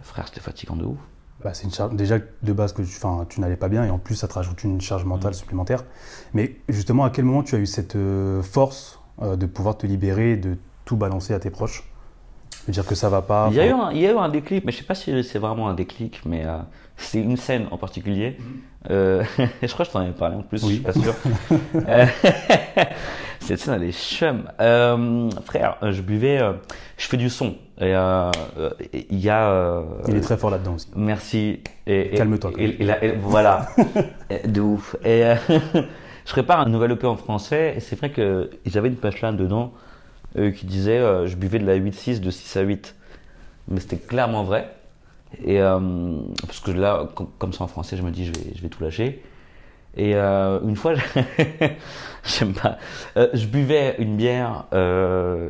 Frère, 0.04 0.28
c'était 0.28 0.42
fatigant 0.42 0.76
de 0.76 0.86
ouf. 0.86 0.98
Bah, 1.44 1.54
c'est 1.54 1.64
une 1.64 1.74
charge, 1.74 1.94
déjà 1.96 2.20
de 2.20 2.54
base 2.54 2.72
que 2.74 2.82
tu, 2.82 3.00
tu 3.30 3.42
n'allais 3.42 3.58
pas 3.58 3.68
bien 3.68 3.84
et 3.84 3.90
en 3.90 3.98
plus 4.00 4.16
ça 4.16 4.28
te 4.28 4.34
rajoute 4.34 4.64
une 4.64 4.80
charge 4.80 5.04
mentale 5.04 5.32
mmh. 5.32 5.36
supplémentaire. 5.36 5.84
Mais 6.34 6.58
justement, 6.70 7.04
à 7.04 7.10
quel 7.10 7.26
moment 7.26 7.44
tu 7.44 7.56
as 7.56 7.60
eu 7.60 7.66
cette 7.66 7.96
euh, 7.96 8.42
force 8.42 9.00
euh, 9.22 9.36
de 9.36 9.46
pouvoir 9.46 9.78
te 9.78 9.86
libérer, 9.86 10.38
de 10.38 10.58
tout 10.86 10.96
balancer 10.96 11.34
à 11.34 11.40
tes 11.40 11.50
proches? 11.50 11.84
Dire 12.68 12.86
que 12.86 12.96
ça 12.96 13.10
va 13.10 13.22
pas. 13.22 13.50
Il 13.52 13.58
y, 13.58 13.60
a 13.60 13.68
eu 13.68 13.72
un, 13.72 13.92
il 13.92 14.00
y 14.00 14.08
a 14.08 14.14
eu 14.14 14.18
un 14.18 14.30
déclic, 14.30 14.64
mais 14.64 14.72
je 14.72 14.78
sais 14.78 14.84
pas 14.86 14.96
si 14.96 15.24
c'est 15.24 15.40
vraiment 15.40 15.68
un 15.68 15.74
déclic, 15.74 16.22
mais 16.26 16.46
euh, 16.46 16.60
c'est 16.98 17.20
une 17.20 17.36
scène 17.36 17.68
en 17.72 17.78
particulier. 17.78 18.38
Euh, 18.90 19.24
je 19.62 19.68
crois 19.74 19.86
que 19.86 19.92
je 19.92 19.92
t'en 19.92 20.00
avais 20.00 20.12
parlé 20.12 20.38
en 20.38 20.44
plus, 20.44 20.64
oui. 20.64 20.82
je 20.86 20.92
suis 20.92 21.02
pas 21.02 21.12
sûr. 21.12 21.16
Euh, 23.44 23.48
cette 23.48 23.60
scène, 23.60 23.76
elle 23.76 23.90
est 23.90 23.92
chum. 23.92 24.44
frère, 25.46 25.78
je 25.82 26.02
buvais, 26.02 26.40
je 26.98 27.08
fais 27.08 27.18
du 27.18 27.30
son. 27.30 27.56
Et 27.82 27.94
il 29.10 29.20
y 29.20 29.30
a. 29.30 29.84
il 30.08 30.16
est 30.16 30.22
très 30.22 30.38
fort 30.38 30.50
là-dedans 30.50 30.76
aussi. 30.76 30.88
Merci. 30.96 31.60
Calme-toi. 31.86 32.52
voilà. 33.20 33.68
de 34.48 34.62
ouf. 34.62 34.96
Et 35.04 35.24
je 36.26 36.32
prépare 36.32 36.62
un 36.62 36.70
nouvel 36.70 36.92
EP 36.92 37.06
en 37.06 37.18
français, 37.18 37.74
et 37.78 37.80
c'est 37.80 37.96
vrai 37.96 38.12
que 38.12 38.50
j'avais 38.66 38.88
une 38.88 38.96
page 38.96 39.22
là 39.22 39.32
dedans 39.32 39.74
euh, 40.36 40.50
qui 40.52 40.66
disait 40.66 40.98
euh, 40.98 41.28
je 41.28 41.36
buvais 41.36 41.60
de 41.60 41.66
la 41.66 41.78
8-6 41.78 42.20
de 42.20 42.32
6 42.32 42.58
à 42.58 42.62
8. 42.62 42.96
Mais 43.68 43.80
c'était 43.80 43.98
clairement 43.98 44.44
vrai. 44.44 44.74
Et 45.44 45.62
euh, 45.62 45.80
parce 46.46 46.60
que 46.60 46.72
là, 46.72 47.08
comme 47.38 47.54
ça 47.54 47.64
en 47.64 47.68
français, 47.68 47.98
je 47.98 48.04
me 48.04 48.12
dis 48.12 48.26
je 48.26 48.32
vais, 48.32 48.54
je 48.56 48.62
vais 48.62 48.70
tout 48.70 48.84
lâcher. 48.84 49.24
Et 49.96 50.16
une 50.16 50.76
fois, 50.76 50.94
j'aime 52.24 52.54
pas, 52.54 52.78
je 53.16 53.46
buvais 53.46 53.96
une 54.00 54.18
bière, 54.18 54.66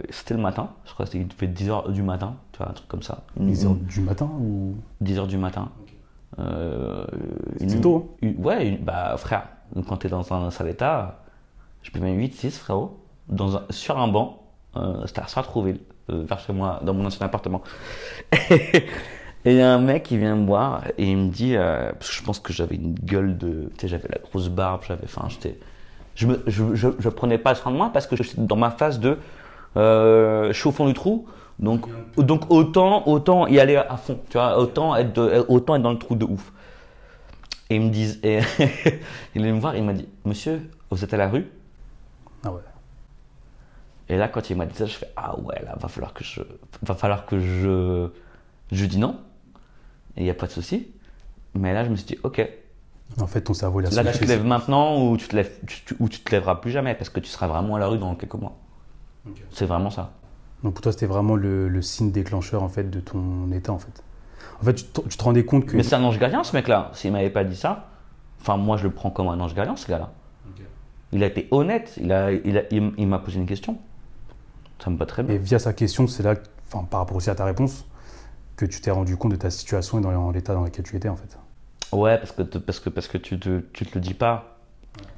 c'était 0.09 0.33
le 0.33 0.39
matin, 0.41 0.69
je 0.85 0.93
crois 0.93 1.05
que 1.05 1.11
c'était 1.13 1.45
10h 1.47 1.91
du 1.91 2.03
matin, 2.03 2.35
tu 2.51 2.57
vois, 2.57 2.69
un 2.69 2.73
truc 2.73 2.87
comme 2.89 3.03
ça. 3.03 3.19
10h 3.39 3.77
du 3.85 4.01
matin 4.01 4.29
ou? 4.39 4.75
10h 5.03 5.27
du 5.27 5.37
matin. 5.37 5.69
Euh, 6.39 7.05
C'est 7.59 7.79
tôt, 7.79 8.15
hein? 8.23 8.31
ouais, 8.39 8.67
une- 8.67 8.77
bah 8.83 9.15
frère, 9.17 9.47
quand 9.87 9.97
t'es 9.97 10.09
dans 10.09 10.33
un 10.33 10.49
sale 10.51 10.69
état, 10.69 11.19
je 11.83 11.91
peux 11.91 11.99
même 11.99 12.17
8, 12.17 12.33
6 12.33 12.57
frérot, 12.57 12.99
dans 13.29 13.57
un- 13.57 13.63
sur 13.69 13.99
un 13.99 14.07
banc, 14.07 14.41
euh, 14.75 15.05
c'était 15.05 15.21
à 15.21 15.27
Sartrouville, 15.27 15.79
euh, 16.09 16.23
vers 16.27 16.39
chez 16.39 16.51
moi, 16.51 16.79
dans 16.83 16.93
mon 16.93 17.05
ancien 17.05 17.25
appartement. 17.25 17.61
et 19.45 19.51
il 19.51 19.57
y 19.57 19.61
a 19.61 19.73
un 19.73 19.79
mec 19.79 20.03
qui 20.03 20.17
vient 20.17 20.35
me 20.35 20.45
voir 20.45 20.83
et 20.97 21.05
il 21.11 21.17
me 21.17 21.29
dit, 21.29 21.55
euh, 21.55 21.91
parce 21.93 22.09
que 22.09 22.15
je 22.15 22.23
pense 22.23 22.39
que 22.39 22.53
j'avais 22.53 22.75
une 22.75 22.93
gueule 22.93 23.37
de, 23.37 23.69
tu 23.77 23.81
sais, 23.81 23.87
j'avais 23.89 24.07
la 24.09 24.19
grosse 24.19 24.47
barbe, 24.49 24.81
j'avais, 24.87 25.03
enfin, 25.05 25.27
j'étais, 25.29 25.57
je, 26.15 26.27
me, 26.27 26.43
je, 26.47 26.75
je, 26.75 26.89
je 26.97 27.09
prenais 27.09 27.37
pas 27.37 27.53
soin 27.55 27.71
de 27.71 27.77
moi 27.77 27.89
parce 27.91 28.07
que 28.07 28.15
je 28.15 28.23
suis 28.23 28.37
dans 28.39 28.55
ma 28.55 28.71
phase 28.71 28.99
de, 28.99 29.17
euh, 29.75 30.47
je 30.47 30.53
suis 30.57 30.67
au 30.69 30.71
fond 30.71 30.87
du 30.87 30.93
trou, 30.93 31.27
donc, 31.59 31.85
donc 32.17 32.49
autant, 32.51 33.07
autant 33.07 33.47
y 33.47 33.59
aller 33.59 33.75
à 33.75 33.97
fond, 33.97 34.19
tu 34.29 34.37
vois, 34.37 34.57
autant 34.59 34.95
être, 34.95 35.13
de- 35.13 35.45
autant 35.49 35.75
être 35.75 35.81
dans 35.81 35.91
le 35.91 35.99
trou 35.99 36.15
de 36.15 36.25
ouf. 36.25 36.51
Et 37.69 37.75
ils 37.75 37.81
me 37.81 37.89
disent, 37.89 38.19
et 38.23 38.39
il 39.35 39.45
est 39.45 39.51
me 39.51 39.59
voir, 39.59 39.75
il 39.75 39.83
m'a 39.83 39.93
dit, 39.93 40.07
monsieur, 40.25 40.69
vous 40.89 41.03
êtes 41.03 41.13
à 41.13 41.17
la 41.17 41.27
rue? 41.29 41.47
Ah 42.45 42.51
ouais. 42.51 42.59
Et 44.09 44.17
là, 44.17 44.27
quand 44.27 44.49
il 44.49 44.57
m'a 44.57 44.65
dit 44.65 44.75
ça, 44.75 44.85
je 44.85 44.93
fais, 44.95 45.07
ah 45.15 45.37
ouais, 45.39 45.61
là, 45.65 45.75
va 45.79 45.87
falloir 45.87 46.13
que 46.13 46.23
je, 46.23 46.41
va 46.81 46.93
falloir 46.93 47.25
que 47.25 47.39
je, 47.39 48.09
je 48.71 48.85
dis 48.85 48.97
non. 48.99 49.17
Et 50.17 50.21
il 50.21 50.23
n'y 50.23 50.29
a 50.29 50.33
pas 50.35 50.47
de 50.47 50.51
souci. 50.51 50.87
Mais 51.55 51.73
là, 51.73 51.83
je 51.85 51.89
me 51.89 51.95
suis 51.95 52.05
dit, 52.05 52.17
ok, 52.23 52.47
En 53.19 53.27
fait, 53.27 53.41
ton 53.41 53.53
cerveau, 53.53 53.79
il 53.81 53.85
a 53.85 53.89
là, 53.89 54.03
tu 54.11 54.19
te 54.19 54.25
lèves 54.29 54.43
maintenant 54.45 54.99
ou 55.05 55.17
tu 55.17 55.27
te 55.27 55.35
lèves, 55.35 55.51
tu- 55.67 55.95
ou 55.99 56.09
tu 56.09 56.19
te 56.19 56.31
lèveras 56.31 56.55
plus 56.55 56.71
jamais 56.71 56.95
parce 56.95 57.09
que 57.09 57.19
tu 57.19 57.29
seras 57.29 57.47
vraiment 57.47 57.75
à 57.75 57.79
la 57.79 57.87
rue 57.87 57.97
dans 57.99 58.15
quelques 58.15 58.33
mois. 58.35 58.57
C'est 59.51 59.65
vraiment 59.65 59.89
ça. 59.91 60.11
Donc 60.63 60.73
pour 60.73 60.81
toi, 60.81 60.91
c'était 60.91 61.05
vraiment 61.05 61.35
le, 61.35 61.67
le 61.69 61.81
signe 61.81 62.11
déclencheur 62.11 62.63
en 62.63 62.69
fait 62.69 62.89
de 62.89 62.99
ton 62.99 63.51
état 63.51 63.71
en 63.71 63.77
fait. 63.79 64.03
En 64.61 64.63
fait, 64.65 64.73
tu 64.75 64.83
te, 64.85 65.01
tu 65.01 65.17
te 65.17 65.23
rendais 65.23 65.45
compte 65.45 65.65
que 65.65 65.75
Mais 65.77 65.83
c'est 65.83 65.95
un 65.95 66.03
ange 66.03 66.17
gardien, 66.19 66.43
ce 66.43 66.55
mec-là. 66.55 66.89
S'il 66.93 67.11
m'avait 67.11 67.29
pas 67.29 67.43
dit 67.43 67.55
ça, 67.55 67.89
enfin, 68.41 68.57
moi, 68.57 68.77
je 68.77 68.83
le 68.83 68.91
prends 68.91 69.09
comme 69.11 69.27
un 69.27 69.39
ange 69.39 69.53
gardien, 69.53 69.75
ce 69.75 69.87
gars-là. 69.87 70.11
Il 71.11 71.23
a 71.23 71.27
été 71.27 71.47
honnête. 71.51 71.93
Il 72.01 72.11
a, 72.11 72.31
il 72.31 72.57
a- 72.57 72.63
il- 72.71 72.91
il 72.97 73.07
m'a 73.07 73.19
posé 73.19 73.37
une 73.37 73.45
question. 73.45 73.77
Ça 74.83 74.89
me 74.89 74.97
va 74.97 75.05
très 75.05 75.21
bien. 75.23 75.35
et 75.35 75.37
via 75.37 75.59
sa 75.59 75.71
question, 75.73 76.07
c'est 76.07 76.23
là, 76.23 76.33
enfin 76.67 76.83
par 76.89 77.01
rapport 77.01 77.15
aussi 77.17 77.29
à 77.29 77.35
ta 77.35 77.45
réponse, 77.45 77.85
que 78.55 78.65
tu 78.65 78.81
t'es 78.81 78.91
rendu 78.91 79.17
compte 79.17 79.31
de 79.31 79.37
ta 79.37 79.49
situation 79.49 79.99
et 79.99 80.01
dans 80.01 80.31
l'état 80.31 80.53
dans 80.53 80.63
lequel 80.63 80.85
tu 80.85 80.95
étais 80.95 81.09
en 81.09 81.15
fait. 81.15 81.37
Ouais, 81.91 82.17
parce 82.17 82.31
que, 82.31 82.41
parce 82.43 82.79
que, 82.79 82.89
parce 82.89 83.07
que 83.07 83.17
tu, 83.17 83.39
te, 83.39 83.59
tu 83.73 83.85
te 83.85 83.95
le 83.95 84.01
dis 84.01 84.13
pas. 84.13 84.57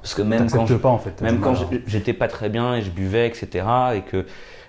Parce 0.00 0.14
que 0.14 0.22
même 0.22 0.50
quand, 0.50 0.66
je- 0.66 0.74
pas 0.74 0.88
en 0.88 0.98
fait. 0.98 1.20
même 1.22 1.40
quand 1.40 1.54
j'étais 1.86 2.12
pas 2.14 2.28
très 2.28 2.48
bien 2.48 2.74
et 2.74 2.82
je 2.82 2.90
buvais, 2.90 3.26
etc., 3.28 3.66
et 3.94 4.02
que, 4.02 4.24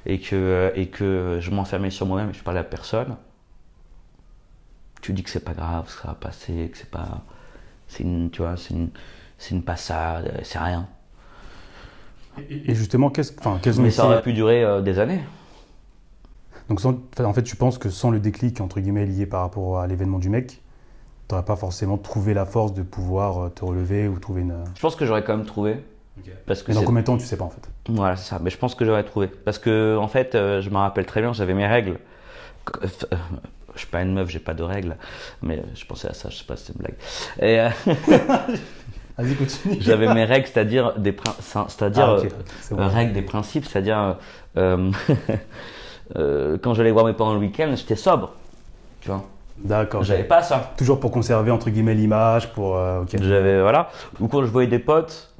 et 0.06 0.20
que, 0.20 0.72
et 0.76 0.88
que 0.88 1.38
je 1.42 1.52
m'enfermais 1.52 1.90
sur 1.90 2.06
moi-même 2.06 2.30
et 2.30 2.34
je 2.34 2.44
parlais 2.44 2.60
à 2.60 2.64
personne, 2.66 3.16
tu 5.02 5.14
dis 5.14 5.24
que 5.24 5.30
c'est 5.30 5.44
pas 5.44 5.54
grave, 5.54 5.86
que 5.86 5.92
ça 6.02 6.10
va 6.10 6.14
passer, 6.16 6.70
que 6.72 6.78
c'est 6.78 6.90
pas. 6.90 7.22
C'est 7.88 8.04
une, 8.04 8.30
tu 8.32 8.42
vois, 8.42 8.58
c'est 8.58 8.74
une, 8.74 8.90
une 9.52 9.64
passade, 9.64 10.28
euh, 10.28 10.40
c'est 10.44 10.60
rien. 10.60 10.88
Et 12.50 12.76
justement, 12.76 13.10
qu'est-ce, 13.10 13.32
enfin, 13.40 13.60
quels 13.62 13.80
ont 13.80 13.84
Mais 13.84 13.88
été- 13.90 13.98
ça 13.98 14.06
aurait 14.06 14.22
pu 14.22 14.34
durer 14.34 14.64
euh, 14.64 14.82
des 14.82 15.00
années. 15.00 15.22
Donc 16.70 16.82
sans- 16.82 17.00
en 17.20 17.34
fait, 17.34 17.44
tu 17.44 17.56
penses 17.56 17.78
que 17.78 17.90
sans 17.90 18.12
le 18.12 18.20
déclic 18.20 18.60
entre 18.62 18.80
guillemets 18.80 19.06
lié 19.06 19.26
par 19.26 19.42
rapport 19.42 19.80
à 19.80 19.88
l'événement 19.88 20.20
du 20.20 20.30
mec, 20.30 20.62
t'aurais 21.28 21.46
pas 21.46 21.56
forcément 21.56 21.98
trouvé 21.98 22.34
la 22.34 22.46
force 22.46 22.74
de 22.74 22.82
pouvoir 22.84 23.46
euh, 23.46 23.50
te 23.50 23.64
relever 23.64 24.08
ou 24.08 24.20
trouver 24.20 24.42
une. 24.42 24.56
Je 24.76 24.82
pense 24.82 24.96
que 24.96 25.06
j'aurais 25.06 25.24
quand 25.24 25.36
même 25.38 25.46
trouvé. 25.46 25.78
Parce 26.46 26.64
que 26.64 26.72
Mais 26.72 26.76
dans 26.76 26.84
combien 26.84 27.02
de 27.02 27.06
temps, 27.06 27.18
tu 27.18 27.26
sais 27.26 27.38
pas 27.38 27.46
en 27.46 27.50
fait? 27.50 27.70
Voilà, 27.90 28.16
c'est 28.16 28.30
ça. 28.30 28.40
Mais 28.42 28.50
je 28.50 28.58
pense 28.58 28.74
que 28.76 28.84
j'aurais 28.86 29.04
trouvé. 29.04 29.28
Parce 29.28 29.60
que, 29.60 29.98
en 29.98 30.08
fait, 30.08 30.34
euh, 30.36 30.62
je 30.62 30.70
me 30.70 30.78
rappelle 30.78 31.06
très 31.06 31.22
bien, 31.22 31.32
j'avais 31.34 31.54
mes 31.54 31.68
règles. 31.68 32.00
Euh, 32.84 32.88
euh, 33.14 33.16
Je 33.74 33.80
suis 33.80 33.88
pas 33.88 34.02
une 34.02 34.14
meuf, 34.14 34.30
j'ai 34.30 34.40
pas 34.40 34.54
de 34.54 34.64
règles. 34.64 34.98
Mais 35.42 35.60
euh, 35.60 35.64
je 35.76 35.86
pensais 35.86 36.08
à 36.10 36.14
ça, 36.14 36.30
je 36.30 36.38
sais 36.38 36.46
pas 36.46 36.56
si 36.58 36.66
c'est 36.66 36.74
une 36.74 36.80
blague. 36.80 36.96
Et 37.40 37.60
euh, 37.60 37.70
Vas-y, 39.18 39.36
continue. 39.36 39.78
j'avais 39.80 40.14
mes 40.14 40.24
règles, 40.26 40.48
c'est-à-dire 40.48 40.98
des 40.98 41.12
prin- 41.12 41.36
c'est-à-dire 41.40 42.06
Ah, 42.08 42.12
euh, 42.12 42.24
euh, 42.24 42.76
bon. 42.76 42.88
règles 42.88 43.14
des 43.14 43.22
principes, 43.22 43.66
c'est-à-dire 43.66 44.18
euh, 44.58 44.92
euh, 46.16 46.58
quand 46.62 46.74
j'allais 46.74 46.92
voir 46.92 47.06
mes 47.06 47.14
parents 47.14 47.34
le 47.34 47.40
week-end, 47.40 47.72
j'étais 47.76 47.96
sobre. 47.96 48.34
Tu 49.02 49.10
vois. 49.10 49.24
D'accord. 49.58 50.04
J'avais 50.04 50.24
pas 50.24 50.42
ça. 50.44 50.72
Toujours 50.78 51.00
pour 51.00 51.12
conserver 51.12 51.52
entre 51.52 51.70
guillemets 51.70 51.96
l'image, 51.96 52.54
pour. 52.54 52.78
euh, 52.78 53.02
ok. 53.02 53.10
J'avais 53.22 53.62
voilà. 53.62 53.90
Ou 54.20 54.28
quand 54.28 54.42
je 54.42 54.48
voyais 54.52 54.68
des 54.70 54.80
potes, 54.80 55.34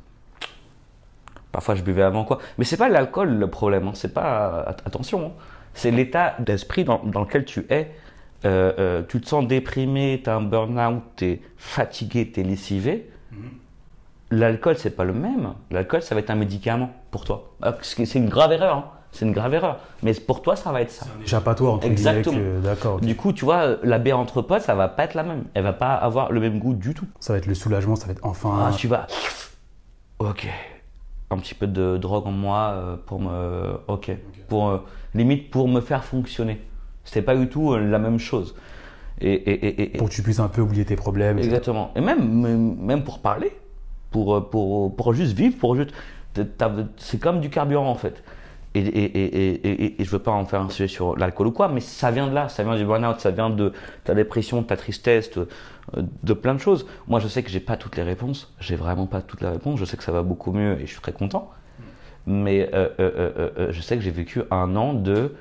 parfois 1.52 1.76
je 1.76 1.84
buvais 1.84 2.02
avant 2.04 2.24
quoi. 2.26 2.40
Mais 2.58 2.66
c'est 2.66 2.78
pas 2.78 2.90
l'alcool 2.90 3.30
le 3.30 3.48
problème. 3.50 3.88
hein. 3.88 3.92
C'est 3.94 4.14
pas 4.14 4.62
att- 4.68 4.82
attention. 4.86 5.28
hein. 5.28 5.32
C'est 5.74 5.92
l'état 5.92 6.34
d'esprit 6.40 6.84
dans, 6.84 7.00
dans 7.04 7.22
lequel 7.22 7.46
tu 7.46 7.66
es. 7.70 7.92
Euh, 8.46 8.72
euh, 8.80 9.04
tu 9.08 9.20
te 9.22 9.28
sens 9.28 9.48
déprimé, 9.48 10.22
tu 10.24 10.30
as 10.30 10.36
un 10.36 10.42
burn-out, 10.42 11.02
tu 11.16 11.26
es 11.26 11.42
fatigué, 11.58 12.32
tu 12.32 12.40
es 12.40 12.44
lessivé. 12.44 13.10
L'alcool, 14.30 14.76
c'est 14.78 14.96
pas 14.96 15.04
le 15.06 15.14
même. 15.14 15.54
L'alcool, 15.72 16.02
ça 16.02 16.14
va 16.16 16.20
être 16.22 16.30
un 16.32 16.36
médicament 16.36 16.90
pour 17.12 17.24
toi. 17.24 17.52
Ah, 17.62 17.76
C'est 17.82 18.16
une 18.16 18.28
grave 18.30 18.52
erreur. 18.52 18.76
hein. 18.78 18.86
C'est 19.12 19.26
une 19.26 19.32
grave 19.32 19.54
erreur. 19.54 19.80
Mais 20.04 20.14
pour 20.14 20.42
toi, 20.42 20.56
ça 20.56 20.72
va 20.72 20.82
être 20.82 20.92
ça. 20.92 21.08
Échappatoire 21.24 21.74
entre 21.74 21.88
Exactement. 21.88 22.38
D'accord. 22.64 23.00
Du 23.00 23.16
coup, 23.16 23.34
tu 23.34 23.46
vois, 23.46 23.78
la 23.84 24.00
bière 24.00 24.20
entre 24.20 24.42
potes, 24.42 24.62
ça 24.62 24.76
va 24.76 24.88
pas 24.88 25.06
être 25.06 25.16
la 25.16 25.24
même. 25.24 25.46
Elle 25.54 25.64
va 25.64 25.74
pas 25.74 25.94
avoir 25.94 26.32
le 26.32 26.40
même 26.40 26.60
goût 26.60 26.74
du 26.74 26.94
tout. 26.94 27.08
Ça 27.20 27.34
va 27.34 27.40
être 27.40 27.48
le 27.48 27.56
soulagement, 27.56 27.96
ça 27.96 28.06
va 28.06 28.12
être 28.12 28.26
enfin. 28.26 28.68
Ah, 28.70 28.72
tu 28.76 28.88
vas. 28.88 29.08
Ok. 30.20 30.48
Un 31.30 31.38
petit 31.38 31.56
peu 31.56 31.68
de 31.68 31.98
drogue 31.98 32.28
en 32.28 32.32
moi 32.32 32.74
euh, 32.76 32.96
pour 33.06 33.20
me. 33.20 33.80
Ok. 33.88 34.12
Pour 34.48 34.70
euh, 34.70 34.78
limite 35.14 35.50
pour 35.52 35.68
me 35.68 35.82
faire 35.82 36.04
fonctionner. 36.04 36.62
C'était 37.04 37.22
pas 37.22 37.36
du 37.36 37.48
tout 37.48 37.74
euh, 37.74 37.80
la 37.80 38.00
même 38.00 38.20
chose. 38.20 38.56
Et, 39.20 39.34
et, 39.34 39.96
et, 39.96 39.98
Pour 39.98 40.10
que 40.10 40.14
tu 40.14 40.22
puisses 40.22 40.40
un 40.40 40.48
peu 40.48 40.62
oublier 40.62 40.86
tes 40.86 40.96
problèmes. 40.96 41.40
exactement. 41.40 41.92
Et 41.96 42.02
même 42.02 42.76
même 42.80 43.04
pour 43.04 43.20
parler, 43.20 43.52
pour 44.12 44.48
pour 44.50 44.96
pour 44.96 45.14
juste 45.14 45.34
vivre, 45.34 45.58
pour 45.58 45.76
juste. 45.76 45.92
C'est 46.98 47.20
comme 47.20 47.40
du 47.40 47.50
carburant 47.50 47.90
en 47.90 47.96
fait. 47.96 48.24
Et, 48.76 48.80
et, 48.82 50.02
et, 50.02 50.04
je 50.04 50.10
veux 50.12 50.20
pas 50.20 50.32
en 50.32 50.46
faire 50.46 50.62
un 50.62 50.70
sujet 50.70 50.88
sur 50.88 51.18
l'alcool 51.18 51.48
ou 51.48 51.52
quoi, 51.52 51.68
mais 51.68 51.80
ça 51.80 52.12
vient 52.12 52.28
de 52.28 52.34
là, 52.34 52.48
ça 52.48 52.64
vient 52.64 52.76
du 52.76 52.86
burn-out, 52.86 53.20
ça 53.20 53.32
vient 53.32 53.50
de 53.50 53.74
ta 54.04 54.14
dépression, 54.14 54.62
de 54.62 54.68
ta 54.68 54.78
tristesse, 54.78 55.32
de, 55.32 55.48
de 56.24 56.34
plein 56.34 56.54
de 56.54 56.60
choses. 56.60 56.86
Moi, 57.08 57.20
je 57.20 57.28
sais 57.28 57.42
que 57.42 57.50
j'ai 57.50 57.60
pas 57.60 57.76
toutes 57.76 57.96
les 57.96 58.04
réponses, 58.04 58.54
j'ai 58.60 58.76
vraiment 58.76 59.08
pas 59.08 59.22
toutes 59.22 59.42
les 59.42 59.48
réponses. 59.48 59.80
Je 59.80 59.86
sais 59.86 59.98
que 59.98 60.04
ça 60.04 60.12
va 60.12 60.22
beaucoup 60.22 60.52
mieux 60.52 60.80
et 60.80 60.86
je 60.86 60.92
suis 60.92 61.02
très 61.02 61.12
content. 61.14 61.50
Mais 62.28 62.70
euh, 62.74 62.90
euh, 63.00 63.52
euh, 63.58 63.72
je 63.72 63.82
sais 63.82 63.96
que 63.96 64.04
j'ai 64.04 64.12
vécu 64.12 64.42
un 64.52 64.76
an 64.76 64.94
de 64.94 65.34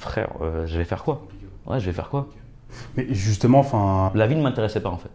frère, 0.00 0.30
je 0.66 0.76
vais 0.78 0.84
faire 0.84 1.04
quoi? 1.04 1.26
Ouais, 1.66 1.78
je 1.80 1.86
vais 1.86 1.92
faire 1.92 2.08
quoi? 2.08 2.28
Mais 2.96 3.06
justement, 3.10 3.60
enfin, 3.60 4.10
La 4.14 4.26
vie 4.26 4.36
ne 4.36 4.42
m'intéressait 4.42 4.80
pas 4.80 4.88
en 4.88 4.96
fait. 4.96 5.10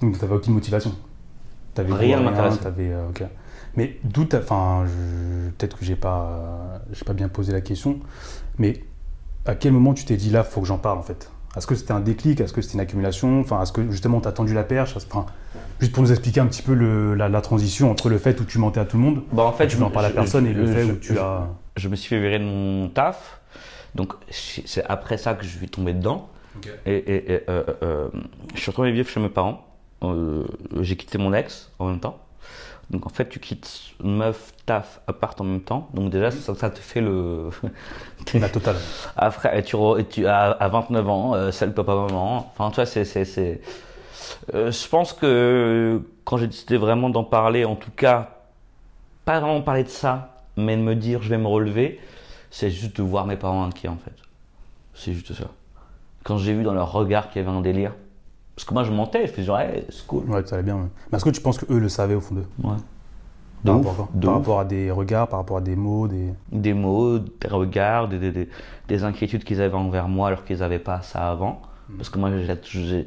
donc 0.00 0.18
t'avais 0.18 0.34
aucune 0.34 0.54
motivation. 0.54 0.94
T'avais 1.74 1.92
Rien 1.92 2.20
ne 2.20 2.24
m'intéressait. 2.24 2.60
Mais 3.76 3.98
d'où 4.04 4.26
enfin, 4.34 4.84
je- 4.86 5.50
peut-être 5.50 5.78
que 5.78 5.84
j'ai 5.84 5.96
pas, 5.96 6.28
euh, 6.30 6.78
j'ai 6.92 7.04
pas 7.04 7.12
bien 7.12 7.28
posé 7.28 7.52
la 7.52 7.60
question, 7.60 7.98
mais 8.58 8.82
à 9.44 9.54
quel 9.54 9.72
moment 9.72 9.92
tu 9.94 10.04
t'es 10.04 10.16
dit 10.16 10.30
là, 10.30 10.42
faut 10.44 10.60
que 10.60 10.66
j'en 10.66 10.78
parle 10.78 10.98
en 10.98 11.02
fait? 11.02 11.30
Est-ce 11.56 11.66
que 11.66 11.74
c'était 11.74 11.92
un 11.92 12.00
déclic? 12.00 12.40
Est-ce 12.40 12.52
que 12.52 12.60
c'était 12.62 12.74
une 12.74 12.80
accumulation? 12.80 13.40
Enfin, 13.40 13.62
est-ce 13.62 13.72
que 13.72 13.90
justement 13.90 14.20
t'as 14.20 14.32
tendu 14.32 14.52
la 14.54 14.64
perche? 14.64 14.94
Enfin, 14.96 15.24
juste 15.80 15.92
pour 15.92 16.02
nous 16.02 16.10
expliquer 16.10 16.40
un 16.40 16.46
petit 16.46 16.62
peu 16.62 16.74
le- 16.74 17.14
la, 17.14 17.28
la 17.28 17.40
transition 17.40 17.90
entre 17.90 18.08
le 18.10 18.18
fait 18.18 18.38
où 18.40 18.44
tu 18.44 18.58
mentais 18.58 18.80
à 18.80 18.84
tout 18.84 18.96
le 18.98 19.02
monde, 19.02 19.22
Bah, 19.32 19.44
en 19.44 19.52
fait, 19.52 19.66
tu 19.68 19.78
n'en 19.78 19.90
parles 19.90 20.06
à 20.06 20.10
personne, 20.10 20.46
et 20.46 20.52
le 20.52 20.66
fait 20.66 20.84
je- 20.86 20.92
où 20.92 20.96
tu 20.96 21.14
je- 21.14 21.18
as. 21.18 21.48
je 21.76 21.88
me 21.88 21.96
suis 21.96 22.08
fait 22.10 22.20
virer 22.20 22.38
de 22.38 22.44
mon 22.44 22.88
taf. 22.88 23.40
Donc 23.94 24.12
c'est 24.30 24.84
après 24.84 25.16
ça 25.16 25.32
que 25.34 25.44
je 25.44 25.56
suis 25.56 25.68
tombé 25.68 25.94
dedans. 25.94 26.28
Et, 26.86 26.92
et- 26.96 27.32
et, 27.34 27.42
euh, 27.48 27.62
euh, 27.82 28.08
je 28.54 28.60
suis 28.60 28.70
retourné 28.70 28.90
vivre 28.92 29.08
chez 29.08 29.20
mes 29.20 29.28
parents. 29.30 29.66
Euh, 30.02 30.44
J'ai 30.80 30.96
quitté 30.96 31.16
mon 31.16 31.32
ex 31.32 31.70
en 31.78 31.88
même 31.88 32.00
temps. 32.00 32.18
Donc 32.90 33.06
en 33.06 33.08
fait, 33.10 33.28
tu 33.28 33.40
quittes 33.40 33.68
meuf, 34.02 34.52
taf, 34.64 35.00
appart 35.08 35.40
en 35.40 35.44
même 35.44 35.60
temps. 35.60 35.88
Donc 35.94 36.10
déjà, 36.10 36.30
ça, 36.30 36.54
ça 36.54 36.70
te 36.70 36.78
fait 36.78 37.00
le. 37.00 37.50
La 38.34 38.48
totale. 38.48 38.76
Après, 39.16 39.58
et 39.58 39.62
tu, 39.62 39.76
et 39.98 40.04
tu 40.06 40.26
à, 40.26 40.50
à 40.52 40.68
29 40.68 41.08
ans, 41.08 41.34
euh, 41.34 41.50
seul 41.50 41.72
papa 41.74 41.94
maman. 41.94 42.50
Enfin, 42.52 42.70
tu 42.70 42.76
vois, 42.76 42.86
c'est, 42.86 43.04
c'est, 43.04 43.24
c'est- 43.24 43.60
Euh, 44.54 44.70
je 44.72 44.88
pense 44.88 45.12
que 45.12 46.02
quand 46.24 46.36
j'ai 46.38 46.46
décidé 46.48 46.76
vraiment 46.78 47.10
d'en 47.10 47.24
parler, 47.24 47.64
en 47.64 47.76
tout 47.76 47.90
cas, 47.92 48.30
pas 49.24 49.40
vraiment 49.40 49.62
parler 49.62 49.84
de 49.84 49.88
ça, 49.88 50.36
mais 50.56 50.76
de 50.76 50.82
me 50.82 50.94
dire 50.94 51.22
je 51.22 51.28
vais 51.30 51.38
me 51.38 51.46
relever, 51.48 52.00
c'est 52.50 52.70
juste 52.70 52.96
de 52.96 53.02
voir 53.02 53.26
mes 53.26 53.36
parents 53.36 53.64
inquiets 53.64 53.88
en 53.88 53.96
fait. 53.98 54.14
C'est 54.94 55.12
juste 55.12 55.34
ça. 55.34 55.46
Quand 56.24 56.38
j'ai 56.38 56.54
vu 56.54 56.62
dans 56.64 56.74
leur 56.74 56.92
regard 56.92 57.30
qu'il 57.30 57.42
y 57.42 57.46
avait 57.46 57.56
un 57.56 57.60
délire, 57.60 57.92
parce 58.56 58.64
que 58.66 58.74
moi 58.74 58.82
je 58.84 58.90
mentais, 58.90 59.26
je 59.26 59.32
faisais 59.32 59.44
genre, 59.44 59.60
hey, 59.60 59.84
c'est 59.90 60.06
cool. 60.06 60.24
Ouais, 60.30 60.44
ça 60.44 60.56
allait 60.56 60.64
bien. 60.64 60.76
ouais. 60.76 60.88
Mais 61.12 61.16
est-ce 61.16 61.24
que 61.24 61.30
tu 61.30 61.40
penses 61.40 61.58
qu'eux 61.58 61.78
le 61.78 61.88
savaient 61.88 62.14
au 62.16 62.20
fond 62.20 62.34
d'eux 62.34 62.46
Ouais. 62.64 62.70
De 63.64 63.70
Par, 63.70 63.80
ouf, 63.80 63.86
rapport, 63.86 63.92
à 63.92 63.96
quoi 63.96 64.08
de 64.14 64.26
Par 64.26 64.34
ouf. 64.34 64.40
rapport 64.40 64.60
à 64.60 64.64
des 64.64 64.90
regards, 64.90 65.28
par 65.28 65.38
rapport 65.40 65.56
à 65.58 65.60
des 65.60 65.76
mots, 65.76 66.08
des. 66.08 66.32
des 66.52 66.72
mots, 66.74 67.18
des 67.18 67.48
regards, 67.48 68.08
des, 68.08 68.18
des- 68.18 68.32
des- 68.32 68.48
des 68.88 69.04
inquiétudes 69.04 69.44
qu'ils 69.44 69.60
avaient 69.60 69.74
envers 69.74 70.08
moi 70.08 70.28
alors 70.28 70.44
qu'ils 70.44 70.58
n'avaient 70.58 70.78
pas 70.78 71.02
ça 71.02 71.30
avant. 71.30 71.60
Parce 71.96 72.08
que 72.10 72.18
moi, 72.18 72.30
j'ai- 72.36 72.58
j'ai 72.64 73.06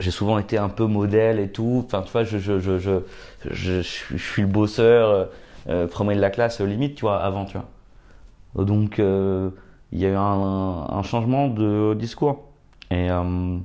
j'ai 0.00 0.10
souvent 0.10 0.38
été 0.38 0.56
un 0.58 0.68
peu 0.70 0.86
modèle 0.86 1.38
et 1.38 1.48
tout. 1.50 1.82
Enfin, 1.86 2.02
tu 2.02 2.10
vois, 2.12 2.24
je, 2.24 2.38
je, 2.38 2.58
je, 2.60 2.78
je, 2.78 3.00
je, 3.44 3.52
je 3.52 3.80
suis- 3.82 4.16
je 4.18 4.22
suis 4.32 4.42
le 4.42 4.48
bosseur, 4.48 5.08
euh, 5.10 5.24
euh, 5.68 5.86
premier 5.86 6.14
de 6.16 6.20
la 6.20 6.30
classe, 6.30 6.60
euh, 6.60 6.66
limite, 6.66 6.94
tu 6.96 7.02
vois, 7.02 7.18
avant, 7.22 7.44
tu 7.44 7.58
vois. 7.58 8.64
Donc, 8.64 8.98
euh, 8.98 9.50
il 9.92 9.98
y 10.00 10.06
a 10.06 10.10
eu 10.10 10.14
un, 10.14 10.20
un 10.90 11.02
changement 11.02 11.48
de 11.48 11.94
discours. 11.98 12.44
Et, 12.90 13.10
euh, 13.10 13.58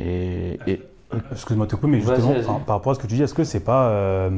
Et, 0.00 0.58
et- 0.66 0.82
Excuse-moi 1.32 1.66
de 1.66 1.70
te 1.72 1.76
couper, 1.76 1.88
mais 1.88 2.00
justement, 2.16 2.34
par 2.66 2.76
rapport 2.76 2.92
à 2.92 2.94
ce 2.94 3.00
que 3.00 3.08
tu 3.08 3.14
dis, 3.16 3.22
est-ce 3.22 3.34
que 3.34 3.42
c'est 3.42 3.58
pas 3.64 3.88
euh, 3.88 4.30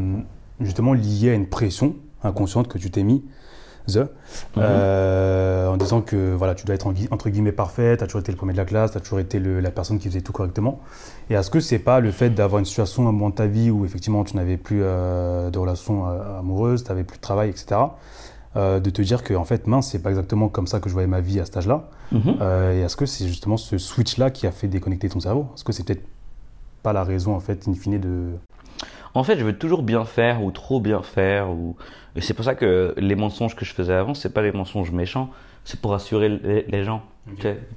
justement 0.61 0.95
lié 0.95 1.29
à 1.31 1.35
une 1.35 1.47
pression 1.47 1.95
inconsciente 2.23 2.67
que 2.69 2.79
tu 2.79 2.91
t'es 2.91 3.03
mis 3.03 3.23
The, 3.89 4.07
euh, 4.59 5.67
en 5.69 5.77
disant 5.77 6.01
que 6.03 6.33
voilà, 6.35 6.55
tu 6.55 6.65
dois 6.65 6.75
être 6.77 6.87
en 6.87 6.95
entre 7.11 7.29
guillemets 7.31 7.51
parfait, 7.53 7.97
tu 7.97 8.05
as 8.05 8.07
toujours 8.07 8.21
été 8.21 8.31
le 8.33 8.39
premier 8.39 8.53
de 8.53 8.59
la 8.59 8.65
classe, 8.65 8.93
tu 8.93 8.97
as 8.97 9.01
toujours 9.01 9.19
été 9.19 9.39
le- 9.41 9.59
la 9.61 9.71
personne 9.73 9.99
qui 9.99 10.09
faisait 10.09 10.21
tout 10.21 10.33
correctement. 10.33 10.81
Et 11.31 11.35
est-ce 11.35 11.51
que 11.51 11.59
c'est 11.61 11.81
pas 11.81 11.99
le 12.01 12.11
fait 12.13 12.31
d'avoir 12.31 12.61
une 12.61 12.65
situation 12.65 13.07
à 13.07 13.09
un 13.09 13.13
moment 13.13 13.31
de 13.31 13.35
ta 13.35 13.47
vie 13.47 13.71
où 13.71 13.85
effectivement 13.85 14.23
tu 14.25 14.37
n'avais 14.37 14.57
plus 14.57 14.81
euh, 14.83 15.51
de 15.51 15.59
relation 15.59 16.07
euh, 16.09 16.39
amoureuse, 16.39 16.85
tu 16.85 16.91
n'avais 16.91 17.05
plus 17.05 17.17
de 17.17 17.23
travail, 17.23 17.51
etc., 17.51 17.81
euh, 18.57 18.81
de 18.81 18.91
te 18.91 19.01
dire 19.03 19.23
que 19.23 19.35
en 19.35 19.45
fait, 19.45 19.67
mince, 19.67 19.89
c'est 19.89 20.03
pas 20.03 20.11
exactement 20.11 20.49
comme 20.49 20.67
ça 20.67 20.81
que 20.81 20.89
je 20.89 20.93
voyais 20.95 21.09
ma 21.09 21.21
vie 21.21 21.41
à 21.41 21.45
cet 21.45 21.57
âge-là. 21.57 21.85
Mhm. 22.13 22.37
Euh, 22.41 22.75
et 22.75 22.81
est-ce 22.83 22.97
que 22.97 23.07
c'est 23.07 23.27
justement 23.27 23.57
ce 23.57 23.79
switch-là 23.79 24.31
qui 24.31 24.47
a 24.47 24.53
fait 24.53 24.69
déconnecter 24.69 25.09
ton 25.09 25.21
cerveau? 25.21 25.49
Est-ce 25.55 25.65
que 25.65 25.73
c'est 25.73 25.85
peut-être 25.87 26.05
pas 26.83 26.93
la 26.93 27.05
raison, 27.05 27.35
en 27.35 27.41
fait, 27.41 27.67
in 27.69 27.75
fine, 27.75 27.99
de. 28.01 28.31
En 29.15 29.25
fait, 29.25 29.39
je 29.39 29.45
veux 29.45 29.57
toujours 29.57 29.83
bien 29.83 30.05
faire 30.05 30.43
ou 30.43 30.51
trop 30.51 30.81
bien 30.81 31.03
faire. 31.03 31.51
Ou... 31.51 31.77
Et 32.17 32.21
c'est 32.21 32.35
pour 32.35 32.45
ça 32.45 32.55
que 32.55 32.95
les 32.97 33.15
mensonges 33.15 33.55
que 33.55 33.65
je 33.65 33.73
faisais 33.75 33.95
avant, 33.95 34.15
c'est 34.15 34.33
pas 34.33 34.43
les 34.43 34.53
mensonges 34.53 34.91
méchants, 34.91 35.29
c'est 35.65 35.81
pour 35.81 35.91
rassurer 35.93 36.29
les, 36.29 36.63
les 36.69 36.85
gens. 36.85 37.03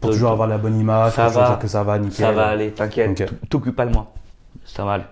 Pour 0.01 0.09
toujours 0.11 0.31
avoir 0.31 0.47
la 0.47 0.57
bonne 0.57 0.79
image, 0.79 1.13
Ça 1.13 1.27
va. 1.27 1.47
dire 1.49 1.59
que 1.59 1.67
ça 1.67 1.83
va, 1.83 1.99
nickel. 1.99 2.13
Ça 2.25 2.31
va 2.31 2.47
aller, 2.47 2.71
t'inquiète. 2.71 3.11
Ok. 3.11 3.15
T- 3.27 3.47
T'occupes 3.49 3.75
pas 3.75 3.85
de 3.85 3.93
moi. 3.93 4.11
Ça 4.65 4.83
va 4.85 4.93
aller. 4.93 5.03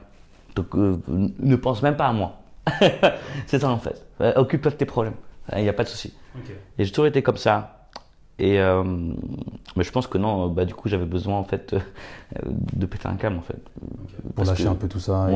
Donc, 0.56 0.68
euh, 0.76 0.98
ne 1.08 1.56
pense 1.56 1.84
même 1.84 1.96
pas 1.96 2.08
à 2.08 2.14
moi. 2.14 2.38
c'est 3.48 3.60
ça 3.60 3.70
en 3.70 3.78
fait. 3.78 4.04
Occupe-toi 4.36 4.72
de 4.72 4.76
tes 4.78 4.86
problèmes. 4.86 5.14
Il 5.56 5.62
n'y 5.64 5.70
a 5.70 5.74
pas 5.74 5.84
de 5.84 5.90
souci. 5.90 6.14
Et 6.78 6.86
j'ai 6.86 6.92
toujours 6.92 7.06
été 7.08 7.22
comme 7.22 7.38
ça. 7.38 7.88
Et 8.40 8.60
euh, 8.60 8.84
mais 9.76 9.84
je 9.84 9.92
pense 9.92 10.08
que 10.08 10.18
non, 10.18 10.48
bah, 10.50 10.66
du 10.66 10.74
coup, 10.74 10.90
j'avais 10.90 11.06
besoin 11.06 11.38
en 11.38 11.44
fait 11.44 11.74
euh, 11.74 11.80
de 12.76 12.86
péter 12.88 13.08
un 13.08 13.16
câble 13.16 13.38
en 13.38 13.42
fait. 13.42 13.62
Pour 14.36 14.46
lâcher 14.46 14.64
que- 14.64 14.70
un 14.70 14.76
peu 14.76 14.88
tout 14.88 15.00
ça. 15.00 15.28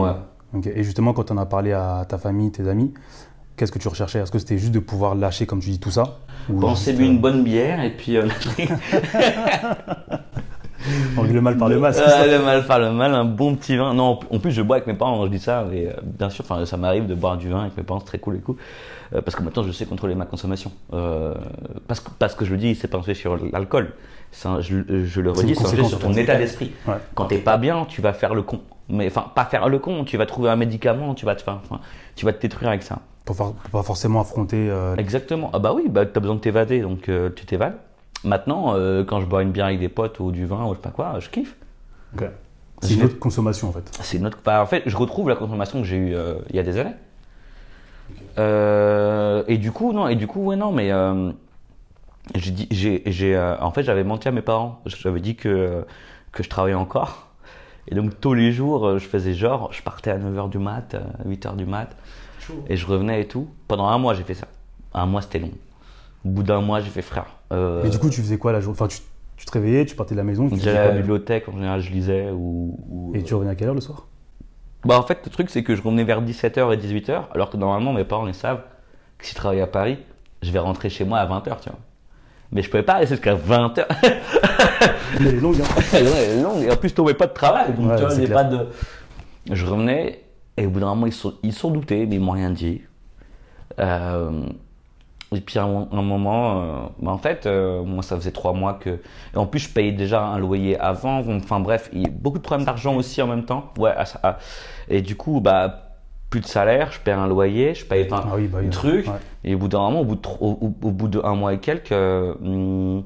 et- 0.65 0.83
justement, 0.83 1.13
quand 1.13 1.29
on 1.29 1.37
a 1.37 1.45
parlé 1.45 1.73
à 1.73 2.05
ta 2.09 2.17
famille, 2.17 2.51
tes 2.51 2.67
amis, 2.67 2.93
qu'est-ce 3.55 3.71
que 3.71 3.77
tu 3.79 3.87
recherchais? 3.87 4.19
Est-ce 4.19 4.31
que 4.31 4.39
c'était 4.39 4.57
juste 4.57 4.71
de 4.71 4.79
pouvoir 4.79 5.13
lâcher, 5.13 5.45
comme 5.45 5.59
tu 5.59 5.69
dis, 5.69 5.79
tout 5.79 5.91
ça? 5.91 6.17
Juste, 6.49 6.83
s'est 6.85 6.93
bu 6.93 7.03
euh, 7.03 7.07
une 7.07 7.19
bonne 7.19 7.43
bière 7.43 7.83
et 7.83 7.91
puis 7.95 8.17
euh, 8.17 8.27
le 11.23 11.41
mal 11.41 11.57
par 11.57 11.69
le 11.69 11.79
mal, 11.79 11.93
Euh, 11.95 12.37
le 12.37 12.43
mal 12.43 12.65
par 12.65 12.79
le 12.79 12.91
mal, 12.91 13.13
un 13.13 13.25
bon 13.25 13.55
petit 13.55 13.75
vin. 13.77 13.93
Non, 13.93 14.19
en 14.31 14.39
plus 14.39 14.51
je 14.51 14.61
bois 14.61 14.77
avec 14.77 14.87
mes 14.87 14.93
parents, 14.93 15.23
je 15.25 15.31
dis 15.31 15.39
ça, 15.39 15.65
et 15.73 15.87
euh, 15.87 15.91
bien 16.03 16.29
sûr, 16.29 16.45
ça 16.65 16.77
m'arrive 16.77 17.07
de 17.07 17.15
boire 17.15 17.37
du 17.37 17.49
vin 17.49 17.61
avec 17.61 17.77
mes 17.77 17.83
parents, 17.83 17.99
c'est 17.99 18.05
très 18.05 18.19
cool 18.19 18.35
et 18.37 18.39
cool. 18.39 18.55
Euh, 19.13 19.21
parce 19.21 19.35
que 19.35 19.43
maintenant 19.43 19.63
je 19.63 19.71
sais 19.71 19.85
contrôler 19.85 20.15
ma 20.15 20.25
consommation. 20.25 20.71
Euh, 20.93 21.33
parce, 21.87 21.99
que, 21.99 22.09
parce 22.19 22.35
que 22.35 22.45
je 22.45 22.51
le 22.51 22.57
dis, 22.57 22.75
c'est 22.75 22.87
pas 22.87 22.97
un 22.97 23.01
sujet 23.01 23.13
sur 23.15 23.37
l'alcool. 23.51 23.93
Je, 24.33 25.05
je 25.05 25.21
le 25.21 25.31
redis, 25.31 25.55
c'est 25.55 25.61
un 25.65 25.69
sujet 25.69 25.83
sur 25.89 25.99
ton 25.99 26.07
état 26.23 26.33
d'esprit. 26.39 26.71
Ouais. 26.87 26.95
Quand 27.15 27.25
t'es 27.25 27.37
pas 27.37 27.57
bien, 27.57 27.85
tu 27.87 28.01
vas 28.01 28.13
faire 28.13 28.35
le 28.35 28.41
con. 28.43 28.59
Mais 28.89 29.07
enfin, 29.07 29.25
pas 29.33 29.45
faire 29.45 29.69
le 29.69 29.79
con, 29.79 30.03
tu 30.03 30.17
vas 30.17 30.25
trouver 30.25 30.49
un 30.49 30.55
médicament, 30.57 31.13
tu 31.15 31.25
vas 31.25 31.35
te, 31.35 31.41
faire- 31.41 31.59
tu 32.15 32.25
vas 32.25 32.33
te 32.33 32.41
détruire 32.41 32.69
avec 32.69 32.83
ça. 32.83 32.99
Pour, 33.25 33.35
faire- 33.35 33.51
pour 33.53 33.69
pas 33.71 33.83
forcément 33.83 34.21
affronter. 34.21 34.67
euh, 34.69 34.95
Exactement. 34.97 35.49
Ah 35.53 35.59
bah 35.59 35.73
oui, 35.73 35.83
bah 35.89 36.05
t'as 36.05 36.19
besoin 36.19 36.35
de 36.35 36.39
t'évader, 36.41 36.81
donc 36.81 37.09
tu 37.35 37.45
t'évades. 37.45 37.75
Maintenant, 38.27 38.73
euh, 38.75 39.03
quand 39.03 39.19
je 39.21 39.25
bois 39.25 39.41
une 39.43 39.51
bière 39.51 39.65
avec 39.65 39.79
des 39.79 39.89
potes 39.89 40.19
ou 40.19 40.31
du 40.31 40.45
vin 40.45 40.65
ou 40.65 40.69
je 40.69 40.75
sais 40.75 40.81
pas 40.81 40.89
quoi, 40.89 41.19
je 41.19 41.29
kiffe. 41.29 41.55
C'est 42.81 42.93
une 42.93 43.03
autre 43.03 43.17
consommation, 43.17 43.69
en 43.69 43.71
fait. 43.71 43.89
C'est 44.01 44.19
notre. 44.19 44.37
bah, 44.43 44.61
en 44.61 44.67
fait, 44.67 44.83
je 44.85 44.95
retrouve 44.95 45.29
la 45.29 45.35
consommation 45.35 45.81
que 45.81 45.87
j'ai 45.87 45.97
eue 45.97 46.15
euh, 46.15 46.35
il 46.49 46.55
y 46.55 46.59
a 46.59 46.63
des 46.63 46.77
années. 46.77 46.93
Euh, 48.37 49.43
et 49.47 49.57
du 49.57 49.71
coup, 49.71 49.93
non, 49.93 50.07
et 50.07 50.15
du 50.15 50.27
coup, 50.27 50.45
ouais, 50.45 50.55
non, 50.55 50.71
mais 50.71 50.91
j'ai 52.35 53.37
en 53.59 53.71
fait, 53.71 53.83
j'avais 53.83 54.03
menti 54.03 54.27
à 54.27 54.31
mes 54.31 54.43
parents. 54.43 54.81
J'avais 54.85 55.19
dit 55.19 55.35
que 55.35 55.85
que 56.31 56.43
je 56.43 56.49
travaillais 56.49 56.75
encore. 56.75 57.27
Et 57.87 57.95
donc 57.95 58.19
tous 58.19 58.33
les 58.33 58.51
jours, 58.51 58.99
je 58.99 59.07
faisais 59.07 59.33
genre, 59.33 59.71
je 59.71 59.81
partais 59.81 60.11
à 60.11 60.17
9h 60.17 60.49
du 60.49 60.59
mat, 60.59 60.93
euh, 60.93 61.01
8h 61.25 61.55
du 61.55 61.65
mat, 61.65 61.95
et 62.67 62.75
je 62.75 62.85
revenais 62.85 63.21
et 63.21 63.27
tout. 63.27 63.47
Pendant 63.67 63.87
un 63.87 63.97
mois, 63.97 64.13
j'ai 64.13 64.23
fait 64.23 64.33
ça. 64.33 64.47
Un 64.93 65.05
mois, 65.05 65.21
c'était 65.21 65.39
long. 65.39 65.51
Au 66.27 66.31
bout 66.31 66.43
d'un 66.43 66.59
mois, 66.61 66.81
j'ai 66.81 66.89
fait 66.89 67.01
frère. 67.01 67.27
Euh, 67.53 67.83
Et 67.85 67.89
du 67.89 67.97
coup, 67.99 68.09
tu 68.09 68.21
faisais 68.21 68.37
quoi 68.37 68.51
la 68.51 68.59
journée 68.59 68.77
Enfin, 68.77 68.87
tu, 68.89 68.99
tu 69.37 69.45
te 69.45 69.51
réveillais, 69.51 69.85
tu 69.85 69.95
partais 69.95 70.13
de 70.13 70.17
la 70.17 70.23
maison, 70.25 70.49
tu 70.49 70.59
J'allais 70.59 70.77
à 70.79 70.87
la 70.89 70.91
bibliothèque, 70.97 71.47
en 71.47 71.53
général, 71.53 71.79
je 71.81 71.91
lisais 71.91 72.29
ou. 72.31 72.77
ou- 72.89 73.11
Et 73.15 73.23
tu 73.23 73.33
revenais 73.33 73.51
à 73.51 73.55
quelle 73.55 73.69
heure 73.69 73.73
le 73.75 73.81
soir? 73.81 74.05
Bah 74.85 74.97
en 74.99 75.03
fait 75.03 75.19
le 75.25 75.31
truc 75.31 75.49
c'est 75.49 75.63
que 75.63 75.75
je 75.75 75.81
revenais 75.81 76.03
vers 76.03 76.21
17h 76.21 76.71
et 76.71 76.77
18h 76.77 77.23
alors 77.33 77.49
que 77.49 77.57
normalement 77.57 77.91
mes 77.93 78.03
parents 78.05 78.27
ils 78.27 78.33
savent 78.35 78.61
que 79.17 79.25
si 79.25 79.31
je 79.31 79.35
travaille 79.35 79.59
à 79.59 79.67
Paris 79.67 79.97
je 80.43 80.51
vais 80.51 80.59
rentrer 80.59 80.89
chez 80.89 81.03
moi 81.03 81.17
à 81.17 81.25
20h 81.25 81.59
tu 81.61 81.69
vois. 81.69 81.79
Mais 82.51 82.61
je 82.61 82.69
pouvais 82.69 82.83
pas 82.83 82.93
rester 82.97 83.15
jusqu'à 83.15 83.35
20h. 83.35 83.85
Elle 85.19 85.27
est 85.27 85.31
longue, 85.41 85.59
hein 85.59 85.81
Elle 85.93 86.07
est 86.07 86.41
longue 86.41 86.61
et 86.63 86.71
en 86.71 86.75
plus 86.77 86.89
je 86.89 86.93
tombais 86.93 87.15
pas 87.15 87.25
de 87.27 87.33
travail 87.33 87.73
donc 87.73 87.89
Ouais, 87.89 87.95
tu 88.15 88.25
vois 88.27 88.33
pas 88.35 88.43
de. 88.43 88.67
Je 89.51 89.65
revenais 89.65 90.21
et 90.55 90.65
au 90.67 90.69
bout 90.69 90.79
d'un 90.79 90.85
moment 90.87 91.07
ils 91.07 91.11
sont 91.13 91.33
ils 91.43 91.53
sont 91.53 91.71
doutés 91.71 92.05
mais 92.05 92.15
ils 92.15 92.21
m'ont 92.21 92.31
rien 92.31 92.51
dit. 92.51 92.81
Euh, 93.79 94.43
et 95.35 95.41
puis 95.41 95.59
à 95.59 95.63
un, 95.63 95.87
un 95.91 96.01
moment, 96.01 96.61
euh, 96.61 96.75
bah, 97.01 97.11
en 97.11 97.17
fait, 97.17 97.45
euh, 97.45 97.83
moi 97.83 98.01
ça 98.03 98.15
faisait 98.15 98.31
trois 98.31 98.53
mois 98.53 98.75
que. 98.75 98.91
Et 99.33 99.37
en 99.37 99.45
plus, 99.45 99.59
je 99.59 99.69
payais 99.69 99.91
déjà 99.91 100.23
un 100.23 100.39
loyer 100.39 100.79
avant. 100.79 101.19
Enfin 101.35 101.59
bref, 101.59 101.89
il 101.93 102.03
y 102.03 102.05
a 102.05 102.09
beaucoup 102.09 102.37
de 102.37 102.43
problèmes 102.43 102.65
d'argent 102.65 102.95
aussi 102.95 103.21
en 103.21 103.27
même 103.27 103.43
temps. 103.45 103.71
Ouais. 103.77 103.91
à 103.91 104.05
à- 104.23 104.37
Et 104.89 105.01
du 105.01 105.15
coup, 105.17 105.41
bah 105.41 105.83
plus 106.29 106.41
de 106.41 106.45
salaire, 106.45 106.91
je 106.91 106.99
paye 106.99 107.13
un 107.13 107.27
loyer, 107.27 107.73
je 107.73 107.85
paye 107.85 108.05
enfin, 108.11 108.25
Ah 108.31 108.35
oui, 108.35 108.47
bah 108.47 108.59
un 108.65 108.69
truc. 108.69 109.07
Ouais. 109.07 109.13
Et 109.43 109.55
au 109.55 109.57
bout 109.57 109.67
d'un 109.69 109.79
moment, 109.79 110.01
au 110.01 110.05
bout 110.05 110.15
de 110.15 110.21
tro- 110.21 110.37
au, 110.45 110.65
au- 110.67 110.87
au 110.87 110.91
bout 110.91 111.07
de 111.07 111.21
un 111.23 111.35
mois 111.35 111.53
et 111.53 111.59
quelques, 111.59 111.91
euh, 111.93 112.33
hum, 112.41 113.03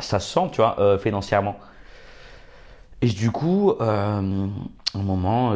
ça 0.00 0.18
se 0.20 0.32
sent, 0.32 0.48
tu 0.52 0.56
vois, 0.60 0.98
financièrement. 0.98 1.56
Et 3.02 3.06
du 3.08 3.30
coup, 3.30 3.72
euh, 3.80 4.46
un 4.94 5.02
moment, 5.02 5.52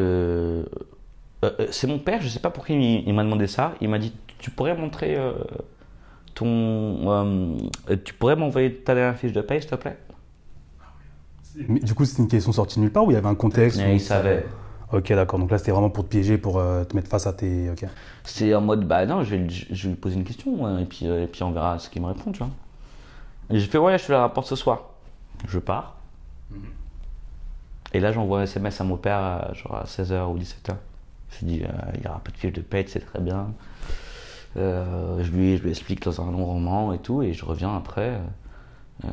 c'est 1.71 1.87
mon 1.87 1.99
père, 1.99 2.21
je 2.23 2.29
sais 2.29 2.41
pas 2.41 2.51
pourquoi 2.51 2.75
il, 2.75 3.09
il 3.09 3.15
m'a 3.15 3.25
demandé 3.25 3.47
ça. 3.47 3.73
Il 3.81 3.89
m'a 3.89 3.99
dit, 3.99 4.13
tu 4.39 4.51
pourrais 4.51 4.75
montrer 4.77 5.17
euh, 5.17 5.33
ton, 6.35 6.47
euh, 6.49 7.97
tu 8.05 8.15
pourrais 8.15 8.37
m'envoyer 8.37 8.75
ta 8.75 8.95
dernière 8.95 9.17
fiche 9.19 9.33
de 9.33 9.41
paye, 9.41 9.61
s'il 9.61 9.71
te 9.71 9.77
plaît? 9.77 9.99
Mais 11.69 11.81
du 11.81 11.95
coup, 11.95 12.05
c'était 12.05 12.23
une 12.23 12.29
question 12.29 12.53
sortie 12.53 12.77
de 12.77 12.83
nulle 12.83 12.93
part 12.93 13.05
ou 13.05 13.11
il 13.11 13.15
y 13.15 13.17
avait 13.17 13.27
un 13.29 13.35
contexte 13.35 13.81
il 13.81 14.01
savait. 14.01 14.47
Ok, 14.93 15.09
d'accord. 15.13 15.39
Donc 15.39 15.51
là, 15.51 15.59
c'était 15.59 15.73
vraiment 15.73 15.91
pour 15.91 16.05
te 16.05 16.11
piéger, 16.11 16.39
pour 16.39 16.59
euh, 16.59 16.85
te 16.85 16.97
mettre 16.97 17.09
face 17.11 17.27
à 17.27 17.33
tes. 17.33 17.71
C'est 18.25 18.55
en 18.55 18.61
mode, 18.61 18.87
bah 18.87 19.05
non, 19.07 19.23
je 19.23 19.31
vais, 19.31 19.39
lui- 19.39 19.67
je 19.71 19.83
vais 19.85 19.89
lui 19.91 19.97
poser 20.01 20.17
une 20.17 20.25
question 20.25 20.55
ouais, 20.65 20.83
et, 20.83 20.85
puis, 20.87 21.05
et 21.07 21.27
puis 21.27 21.43
on 21.43 21.51
verra 21.51 21.79
ce 21.79 21.91
qu'il 21.91 22.01
me 22.01 22.07
répond, 22.07 22.33
tu 22.33 22.39
vois. 22.39 22.49
J'ai 23.51 23.67
fait, 23.67 23.79
ouais, 23.79 23.99
je 23.99 24.07
te 24.07 24.13
la 24.13 24.21
rapporte 24.21 24.47
ce 24.47 24.57
soir. 24.57 24.85
Je 25.47 25.59
pars. 25.59 25.97
Et 27.93 28.01
là, 28.01 28.13
j'envoie 28.13 28.41
un 28.41 28.43
SMS 28.43 28.81
à 28.81 28.85
mon 28.85 28.97
père, 28.97 29.19
à, 29.19 29.53
genre 29.55 29.77
à 29.77 29.85
16h 29.87 30.31
ou 30.31 30.39
17h. 30.39 30.77
Je 31.31 31.45
lui 31.45 31.53
dis, 31.53 31.65
euh, 31.65 31.69
il 31.97 32.05
y 32.05 32.07
aura 32.09 32.21
pas 32.21 32.31
de 32.31 32.37
fiche 32.37 32.53
de 32.53 32.61
paie, 32.61 32.85
c'est 32.89 33.01
très 33.01 33.21
bien. 33.21 33.49
Euh, 34.59 35.23
je, 35.23 35.31
lui, 35.31 35.55
explique 35.69 36.03
dans 36.03 36.21
un 36.21 36.31
long 36.33 36.45
roman 36.45 36.93
et 36.93 36.99
tout, 36.99 37.23
et 37.23 37.33
je 37.33 37.45
reviens 37.45 37.77
après. 37.77 38.21
euh, 39.05 39.09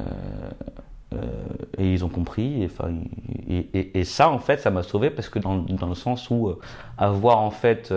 euh, 1.14 1.18
et 1.78 1.94
ils 1.94 2.04
ont 2.04 2.10
compris. 2.10 2.68
Et, 3.48 4.04
ça, 4.04 4.30
en 4.30 4.40
fait, 4.40 4.60
ça 4.60 4.72
m'a 4.72 4.84
sauvé 4.84 5.10
parce 5.10 5.30
que 5.30 5.40
dans, 5.40 5.64
le 5.88 5.96
sens 5.96 6.30
où 6.30 6.54
avoir 6.98 7.40
en 7.40 7.52
fait, 7.52 7.94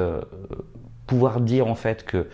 pouvoir 1.06 1.40
dire 1.40 1.66
en 1.66 1.74
fait 1.74 2.04
que 2.04 2.28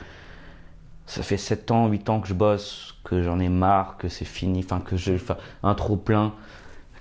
ça 1.07 1.23
fait 1.23 1.37
7 1.37 1.71
ans, 1.71 1.87
8 1.89 2.09
ans 2.11 2.21
que 2.21 2.29
je 2.29 2.35
bosse, 2.35 2.97
que 3.05 3.23
j'en 3.23 3.39
ai 3.39 3.49
marre, 3.49 3.97
que 3.99 4.09
c'est 4.09 4.25
fini, 4.25 4.61
enfin 4.65 4.81
que 4.81 4.97
je, 4.97 5.15
enfin, 5.15 5.37
un 5.63 5.75
trop 5.75 5.97
plein, 5.97 6.33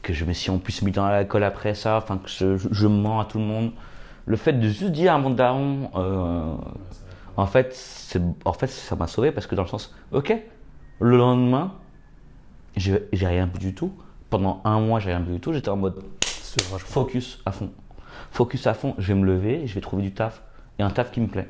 que 0.01 0.13
je 0.13 0.25
me 0.25 0.33
suis 0.33 0.51
en 0.51 0.59
plus 0.59 0.81
mis 0.81 0.91
dans 0.91 1.07
l'alcool 1.07 1.43
après 1.43 1.73
ça, 1.73 1.97
enfin 1.97 2.17
que 2.17 2.29
je, 2.29 2.57
je- 2.57 2.87
mens 2.87 3.21
à 3.21 3.25
tout 3.25 3.39
le 3.39 3.45
monde. 3.45 3.71
Le 4.25 4.37
fait 4.37 4.53
de 4.53 4.67
juste 4.67 4.91
dire 4.91 5.13
à 5.13 5.17
mon 5.17 5.29
daron, 5.31 5.89
en 7.37 7.45
fait, 7.47 7.75
en 8.45 8.53
fait, 8.53 8.67
ça 8.67 8.95
m'a 8.95 9.07
sauvé 9.07 9.31
parce 9.31 9.47
que 9.47 9.55
dans 9.55 9.63
le 9.63 9.67
sens, 9.67 9.93
ok, 10.11 10.35
le 10.99 11.17
lendemain, 11.17 11.73
j'ai, 12.75 13.07
rien 13.13 13.47
bu 13.47 13.59
du 13.59 13.73
tout. 13.73 13.91
Pendant 14.29 14.61
un 14.63 14.79
mois, 14.79 14.99
j'ai 14.99 15.09
rien 15.09 15.19
bu 15.19 15.33
du 15.33 15.39
tout. 15.39 15.53
J'étais 15.53 15.69
en 15.69 15.77
mode 15.77 16.03
focus 16.79 17.41
à 17.45 17.51
fond. 17.51 17.71
Focus 18.31 18.67
à 18.67 18.73
fond, 18.73 18.95
je 18.97 19.13
vais 19.13 19.19
me 19.19 19.25
lever, 19.25 19.63
et 19.63 19.67
je 19.67 19.75
vais 19.75 19.81
trouver 19.81 20.03
du 20.03 20.13
taf. 20.13 20.43
Et 20.79 20.83
un 20.83 20.89
taf 20.89 21.11
qui 21.11 21.21
me 21.21 21.27
plaît. 21.27 21.47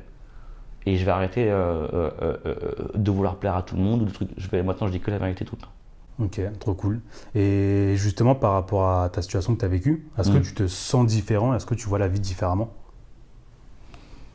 Et 0.86 0.98
je 0.98 1.06
vais 1.06 1.12
arrêter 1.12 1.50
euh, 1.50 1.88
euh, 1.94 2.38
euh, 2.46 2.56
de 2.96 3.12
vouloir 3.12 3.38
plaire 3.38 3.56
à 3.56 3.62
tout 3.64 3.76
le 3.76 3.82
monde 3.82 4.02
ou 4.02 4.06
de 4.06 4.12
trucs. 4.12 4.30
Je 4.38 4.50
vais, 4.50 4.64
maintenant, 4.64 4.88
je 4.88 4.92
dis 4.92 5.00
que 5.00 5.12
la 5.12 5.18
vérité 5.18 5.46
tout 5.46 5.56
le 5.56 5.62
temps. 5.62 5.72
Ok, 6.20 6.42
trop 6.60 6.74
cool. 6.74 7.02
Et 7.36 7.94
justement, 7.96 8.36
par 8.36 8.54
rapport 8.54 8.88
à 8.88 9.10
ta 9.10 9.22
situation 9.22 9.56
que 9.56 9.60
tu 9.60 9.66
as 9.66 9.70
vécue, 9.70 10.08
est-ce 10.18 10.30
que 10.30 10.38
Mm. 10.38 10.44
tu 10.44 10.54
te 10.54 10.68
sens 10.68 11.06
différent? 11.06 11.56
Est-ce 11.56 11.66
que 11.66 11.74
tu 11.74 11.88
vois 11.88 12.00
la 12.00 12.08
vie 12.08 12.20
différemment? 12.20 12.72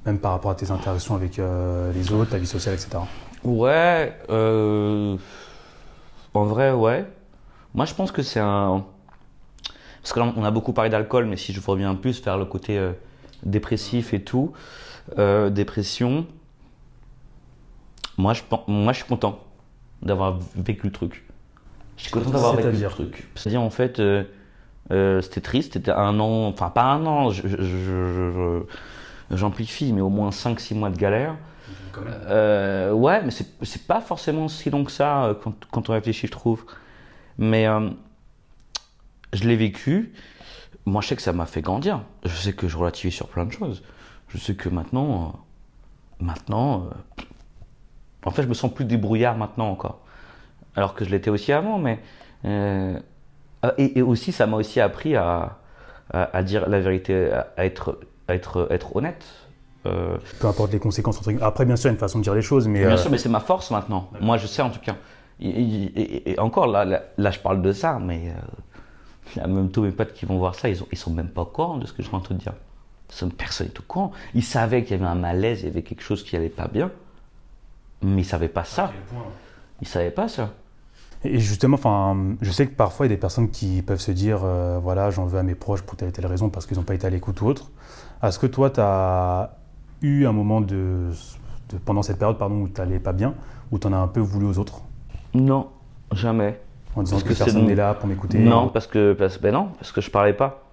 Même 0.07 0.19
par 0.19 0.33
rapport 0.33 0.51
à 0.51 0.55
tes 0.55 0.71
interactions 0.71 1.15
avec 1.15 1.39
euh, 1.39 1.93
les 1.93 2.13
autres, 2.13 2.31
ta 2.31 2.39
vie 2.39 2.47
sociale, 2.47 2.75
etc. 2.75 2.99
Ouais, 3.45 4.17
euh, 4.31 5.17
en 6.35 6.45
vrai, 6.45 6.73
ouais. 6.73 7.07
Moi, 7.75 7.85
je 7.85 7.95
pense 7.95 8.13
que 8.13 8.23
c'est 8.23 8.41
un. 8.41 8.85
Parce 10.03 10.13
que 10.13 10.21
là, 10.21 10.33
on 10.37 10.45
a 10.45 10.51
beaucoup 10.51 10.73
parlé 10.73 10.91
d'alcool, 10.91 11.27
mais 11.27 11.37
si 11.37 11.53
je 11.53 11.61
reviens 11.61 11.95
plus 11.95 12.23
vers 12.23 12.39
le 12.39 12.45
côté 12.45 12.79
euh, 12.79 12.93
dépressif 13.45 14.15
et 14.15 14.23
tout, 14.23 14.53
euh, 15.19 15.51
dépression, 15.51 16.27
moi 18.17 18.33
je, 18.33 18.43
moi, 18.67 18.93
je 18.93 18.99
suis 18.99 19.09
content 19.09 19.41
d'avoir 20.03 20.39
vécu 20.57 20.87
le 20.87 20.93
truc. 20.93 21.25
Je 21.97 22.05
suis 22.05 22.13
content 22.13 22.31
d'avoir 22.31 22.57
vécu 22.57 22.71
le 22.71 22.89
truc. 22.89 23.29
C'est-à-dire, 23.35 23.63
en 23.63 23.71
fait, 23.71 24.01
c'était 24.89 25.41
triste, 25.41 25.75
c'était 25.75 25.91
un 25.91 26.19
an, 26.21 26.49
enfin 26.49 26.71
pas 26.71 26.85
un 26.85 27.05
an, 27.07 27.31
j'amplifie, 29.31 29.93
mais 29.93 30.01
au 30.01 30.09
moins 30.09 30.31
5-6 30.31 30.75
mois 30.75 30.91
de 30.91 30.97
galère. 30.97 31.37
Euh, 32.27 32.93
ouais, 32.93 33.23
mais 33.23 33.31
c'est 33.31 33.87
pas 33.87 34.01
forcément 34.01 34.47
si 34.49 34.71
long 34.71 34.85
que 34.85 34.93
ça 34.93 35.25
euh, 35.25 35.35
quand, 35.35 35.55
quand 35.71 35.91
on 35.91 35.93
réfléchit, 35.93 36.27
je 36.27 36.33
trouve. 36.33 36.65
Mais 37.39 37.67
je 39.33 39.45
l'ai 39.45 39.57
vécu. 39.57 40.13
Moi, 40.87 41.03
je 41.03 41.09
sais 41.09 41.17
que 41.17 41.23
ça 41.23 41.33
m'a 41.33 41.47
fait 41.47 41.61
grandir. 41.61 42.03
Je 42.25 42.35
sais 42.35 42.53
que 42.53 42.69
je 42.69 42.77
relativise 42.77 43.15
sur 43.15 43.29
plein 43.29 43.45
de 43.45 43.53
choses. 43.53 43.83
Je 44.29 44.39
sais 44.39 44.55
que 44.55 44.69
maintenant, 44.69 45.39
maintenant, 46.21 46.89
en 48.25 48.31
fait, 48.31 48.43
je 48.43 48.49
me 48.49 48.55
sens 48.55 48.73
plus 48.73 48.85
débrouillard 48.85 49.37
maintenant 49.37 49.71
encore. 49.71 50.01
Alors 50.75 50.95
que 50.95 51.05
je 51.05 51.11
l'étais 51.11 51.31
aussi 51.31 51.53
avant, 51.53 51.79
mais 51.79 52.01
euh, 52.45 52.99
et, 53.77 54.03
aussi, 54.03 54.33
ça 54.33 54.47
m'a 54.47 54.57
aussi 54.57 54.81
appris 54.81 55.17
à, 55.17 55.59
à, 56.13 56.43
dire 56.43 56.69
la 56.69 56.81
vérité, 56.81 57.33
à 57.33 57.65
être, 57.65 57.99
être 58.29 58.97
honnête. 58.97 59.25
Euh, 59.87 60.19
Peu 60.41 60.49
importe 60.49 60.73
les 60.73 60.79
conséquences. 60.79 61.21
Après, 61.41 61.65
bien 61.65 61.77
sûr, 61.77 61.89
il 61.89 61.93
y 61.93 61.93
a 61.93 61.95
une 61.95 62.01
façon 62.01 62.19
de 62.19 62.25
dire 62.25 62.35
les 62.35 62.43
choses, 62.43 62.69
mais. 62.69 62.81
Bien 62.81 62.93
euh, 62.93 62.97
sûr, 62.97 63.11
mais 63.11 63.19
c'est 63.19 63.29
ma 63.29 63.41
force 63.41 63.71
maintenant. 63.71 64.11
Moi, 64.21 64.37
je 64.37 64.47
sais 64.47 64.63
en 64.63 64.71
tout 64.71 64.81
cas. 64.81 64.97
Et, 65.41 66.35
encore, 66.39 66.67
là, 66.67 66.85
là, 67.17 67.31
je 67.31 67.39
parle 67.39 67.63
de 67.63 67.73
ça, 67.73 68.01
mais 68.01 68.33
il 69.35 69.39
y 69.39 69.45
a 69.45 69.47
même 69.47 69.71
tous 69.71 69.83
mes 69.83 69.93
potes 69.93 70.13
qui 70.13 70.27
vont 70.27 70.39
voir 70.39 70.55
ça, 70.55 70.69
ils, 70.69 70.83
ont, 70.83 70.87
ils 70.91 70.99
sont 70.99 71.13
même 71.13 71.29
pas 71.29 71.43
au 71.43 71.47
courant 71.47 71.77
de 71.77 71.87
ce 71.87 71.93
que 71.93 72.03
je 72.03 72.09
suis 72.09 72.17
en 72.17 72.21
train 72.21 72.35
de 72.35 72.41
dire. 72.41 72.55
Personne 73.37 73.69
n'est 73.69 73.79
au 73.79 73.83
courant. 73.87 74.13
Ils 74.35 74.45
savaient 74.45 74.83
qu'il 74.83 74.97
y 74.97 75.01
avait 75.01 75.11
un 75.11 75.15
malaise, 75.15 75.61
il 75.63 75.67
y 75.67 75.71
avait 75.71 75.83
quelque 75.83 76.03
chose 76.03 76.25
qui 76.25 76.37
allait 76.37 76.49
pas 76.49 76.69
bien, 76.69 76.91
mais 78.03 78.11
ils 78.11 78.17
ne 78.17 78.23
savaient 78.23 78.49
pas 78.49 78.65
ça. 78.65 78.93
Ils 79.81 79.85
ne 79.85 79.87
savaient 79.87 80.11
pas 80.11 80.29
ça. 80.29 80.51
Et 81.25 81.41
justement, 81.41 81.75
enfin, 81.75 82.17
je 82.41 82.51
sais 82.51 82.67
que 82.67 82.75
parfois 82.75 83.07
il 83.07 83.11
y 83.11 83.13
a 83.13 83.17
des 83.17 83.21
personnes 83.21 83.51
qui 83.51 83.83
peuvent 83.83 84.01
se 84.01 84.13
dire, 84.13 84.41
euh, 84.45 84.79
voilà, 84.79 85.11
j'en 85.11 85.25
veux 85.25 85.39
à 85.39 85.43
mes 85.43 85.57
proches 85.57 85.83
pour 85.83 85.97
telle 85.97 86.11
et 86.11 86.13
telle 86.13 86.27
raison 86.27 86.49
parce 86.49 86.67
qu'ils 86.67 86.77
n'ont 86.77 86.85
pas 86.85 86.95
été 86.95 87.07
à 87.07 87.11
l'écoute 87.11 87.41
ou 87.41 87.47
autre. 87.47 87.71
Est-ce 88.23 88.39
que 88.39 88.47
toi, 88.47 88.71
tu 88.71 88.81
as 88.81 89.51
eu 90.03 90.27
un 90.27 90.33
moment 90.33 90.61
de, 90.61 91.11
pendant 91.85 92.03
cette 92.03 92.19
période 92.19 92.39
pardon, 92.39 92.63
où 92.63 92.69
tu 92.69 92.81
n'allais 92.81 92.99
pas 92.99 93.13
bien, 93.13 93.35
où 93.71 93.79
tu 93.79 93.87
en 93.87 93.93
as 93.93 93.99
un 93.99 94.09
peu 94.09 94.21
voulu 94.21 94.47
aux 94.47 94.59
autres? 94.59 94.83
Non, 95.35 95.69
jamais. 96.13 96.61
En 96.97 97.03
disant 97.03 97.21
que, 97.21 97.33
personne 97.33 97.67
n'est 97.67 97.75
là 97.75 97.95
pour 97.95 98.09
m'écouter 98.09 98.39
Non, 98.39 98.69
parce 98.69 98.87
que, 98.87 99.13
parce, 99.13 99.41
ben 99.41 99.53
non, 99.53 99.69
parce 99.79 99.93
que 99.93 100.01
je 100.01 100.11
parlais 100.11 100.33
pas. 100.33 100.65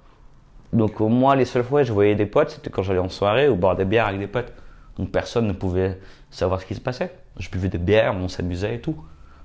Donc 0.73 0.99
moi, 0.99 1.35
les 1.35 1.45
seules 1.45 1.63
fois 1.63 1.81
où 1.81 1.83
je 1.83 1.93
voyais 1.93 2.15
des 2.15 2.25
potes, 2.25 2.49
c'était 2.49 2.69
quand 2.69 2.83
j'allais 2.83 2.99
en 2.99 3.09
soirée 3.09 3.47
ou 3.47 3.55
boire 3.55 3.75
des 3.75 3.85
bières 3.85 4.07
avec 4.07 4.19
des 4.19 4.27
potes. 4.27 4.51
Donc 4.97 5.11
personne 5.11 5.47
ne 5.47 5.53
pouvait 5.53 5.99
savoir 6.31 6.61
ce 6.61 6.65
qui 6.65 6.75
se 6.75 6.81
passait. 6.81 7.13
Je 7.37 7.49
buvais 7.49 7.69
des 7.69 7.77
bières, 7.77 8.15
on 8.15 8.27
s'amusait 8.27 8.75
et 8.75 8.81
tout. 8.81 8.95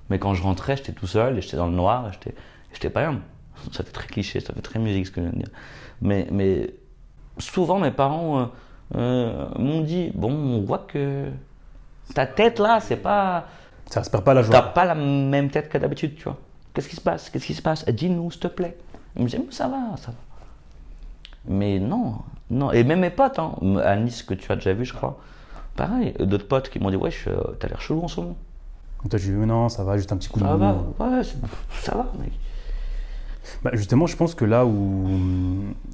Mais 0.09 0.19
quand 0.19 0.35
je 0.35 0.43
rentrais, 0.43 0.77
j'étais 0.77 0.93
tout 0.93 1.07
seul 1.07 1.39
et 1.39 1.41
j'étais 1.41 1.57
dans 1.57 1.67
le 1.67 1.75
noir 1.75 2.09
et 2.09 2.33
j'étais 2.73 2.91
pas 2.91 3.09
bien. 3.09 3.21
Ça 3.73 3.85
fait 3.85 3.93
très 3.93 4.07
cliché, 4.07 4.41
ça 4.41 4.55
fait 4.55 4.63
très 4.63 4.79
musique 4.79 5.07
ce 5.07 5.11
que 5.11 5.21
je 5.21 5.27
viens 5.27 5.33
de 5.33 5.43
dire. 5.45 5.51
Mais, 6.01 6.27
mais 6.33 6.75
souvent, 7.39 7.79
mes 7.79 7.91
parents 7.91 8.41
euh, 8.41 8.47
euh, 8.97 9.49
m'ont 9.59 9.81
dit 9.81 10.11
Bon, 10.15 10.33
on 10.33 10.61
voit 10.63 10.87
que 10.89 11.29
ta 12.15 12.27
tête 12.27 12.59
là, 12.59 12.81
c'est 12.81 12.97
pas. 12.97 13.47
Ça 13.87 14.01
respire 14.01 14.23
pas 14.23 14.35
la 14.35 14.43
joie. 14.43 14.53
T'as 14.53 14.63
pas 14.63 14.85
la 14.85 14.95
même 14.95 15.51
tête 15.51 15.69
que 15.69 15.79
d'habitude, 15.79 16.17
tu 16.17 16.25
vois. 16.25 16.37
Qu'est-ce 16.75 16.89
qui 16.89 16.97
se 16.97 17.01
passe? 17.01 17.31
Qu'est-ce 17.31 17.47
qui 17.47 17.55
se 17.55 17.63
passe? 17.63 17.85
Dis-nous, 17.87 18.31
s'il 18.31 18.41
te 18.41 18.49
plaît. 18.49 18.77
Ils 19.17 19.23
me 19.23 19.29
disaient 19.29 19.43
Ça 19.51 19.69
va, 19.69 19.97
ça 19.97 20.13
va. 20.13 20.17
Mais 21.47 21.79
non, 21.79 22.19
non. 22.51 22.71
Et 22.73 22.85
même 22.85 23.01
mes 23.01 23.11
potes, 23.11 23.39
hein, 23.39 23.55
à 23.83 23.97
Nice, 23.97 24.23
que 24.23 24.35
tu 24.35 24.51
as 24.53 24.57
déjà 24.57 24.73
vu, 24.73 24.85
je 24.85 24.93
crois, 24.93 25.19
pareil, 25.75 26.15
d'autres 26.21 26.47
potes 26.47 26.69
qui 26.69 26.79
m'ont 26.79 26.91
dit 26.91 26.97
Ouais, 26.97 27.11
t'as 27.59 27.69
l'air 27.69 27.81
chelou 27.81 28.03
en 28.03 28.09
ce 28.09 28.21
moment. 28.21 28.37
Toi, 29.09 29.19
tu 29.19 29.27
dis, 29.27 29.33
non, 29.33 29.69
ça 29.71 29.83
va, 29.83 29.97
juste 29.97 30.13
un 30.13 30.17
petit 30.19 30.29
coup 30.29 30.41
de 30.41 30.45
Ça 30.45 30.57
va, 30.57 30.75
ouais, 30.75 31.23
ça 31.81 31.95
va, 31.97 32.07
mec. 32.19 32.33
Bah 33.63 33.71
justement, 33.75 34.07
je 34.07 34.17
pense 34.17 34.35
que 34.35 34.45
là 34.45 34.67
où, 34.67 35.07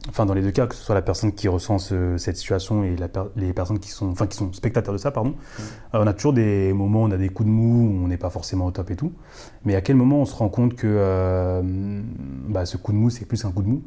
enfin 0.08 0.26
dans 0.26 0.34
les 0.34 0.42
deux 0.42 0.50
cas, 0.50 0.66
que 0.66 0.74
ce 0.74 0.82
soit 0.82 0.94
la 0.94 1.02
personne 1.02 1.32
qui 1.32 1.48
ressent 1.48 1.78
cette 1.78 2.36
situation 2.36 2.84
et 2.84 2.96
les 3.36 3.52
personnes 3.52 3.78
qui 3.78 3.90
sont, 3.90 4.08
enfin 4.08 4.26
qui 4.26 4.36
sont 4.36 4.52
spectateurs 4.52 4.92
de 4.92 4.98
ça, 4.98 5.10
pardon, 5.10 5.30
mm. 5.30 5.62
euh, 5.94 6.02
on 6.02 6.06
a 6.06 6.12
toujours 6.12 6.32
des 6.32 6.72
moments, 6.72 7.02
où 7.02 7.06
on 7.06 7.10
a 7.10 7.16
des 7.16 7.28
coups 7.28 7.48
de 7.48 7.52
mou, 7.52 7.88
où 7.88 8.04
on 8.04 8.08
n'est 8.08 8.16
pas 8.16 8.30
forcément 8.30 8.66
au 8.66 8.70
top 8.70 8.90
et 8.90 8.96
tout. 8.96 9.12
Mais 9.64 9.74
à 9.74 9.80
quel 9.80 9.96
moment 9.96 10.20
on 10.20 10.24
se 10.24 10.34
rend 10.34 10.48
compte 10.48 10.74
que 10.74 10.86
euh, 10.86 11.62
bah, 12.48 12.66
ce 12.66 12.76
coup 12.76 12.92
de 12.92 12.98
mou, 12.98 13.10
c'est 13.10 13.24
plus 13.24 13.44
un 13.44 13.50
coup 13.50 13.62
de 13.62 13.68
mou 13.68 13.82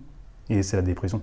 et 0.50 0.64
c'est 0.64 0.78
la 0.78 0.84
dépression? 0.84 1.22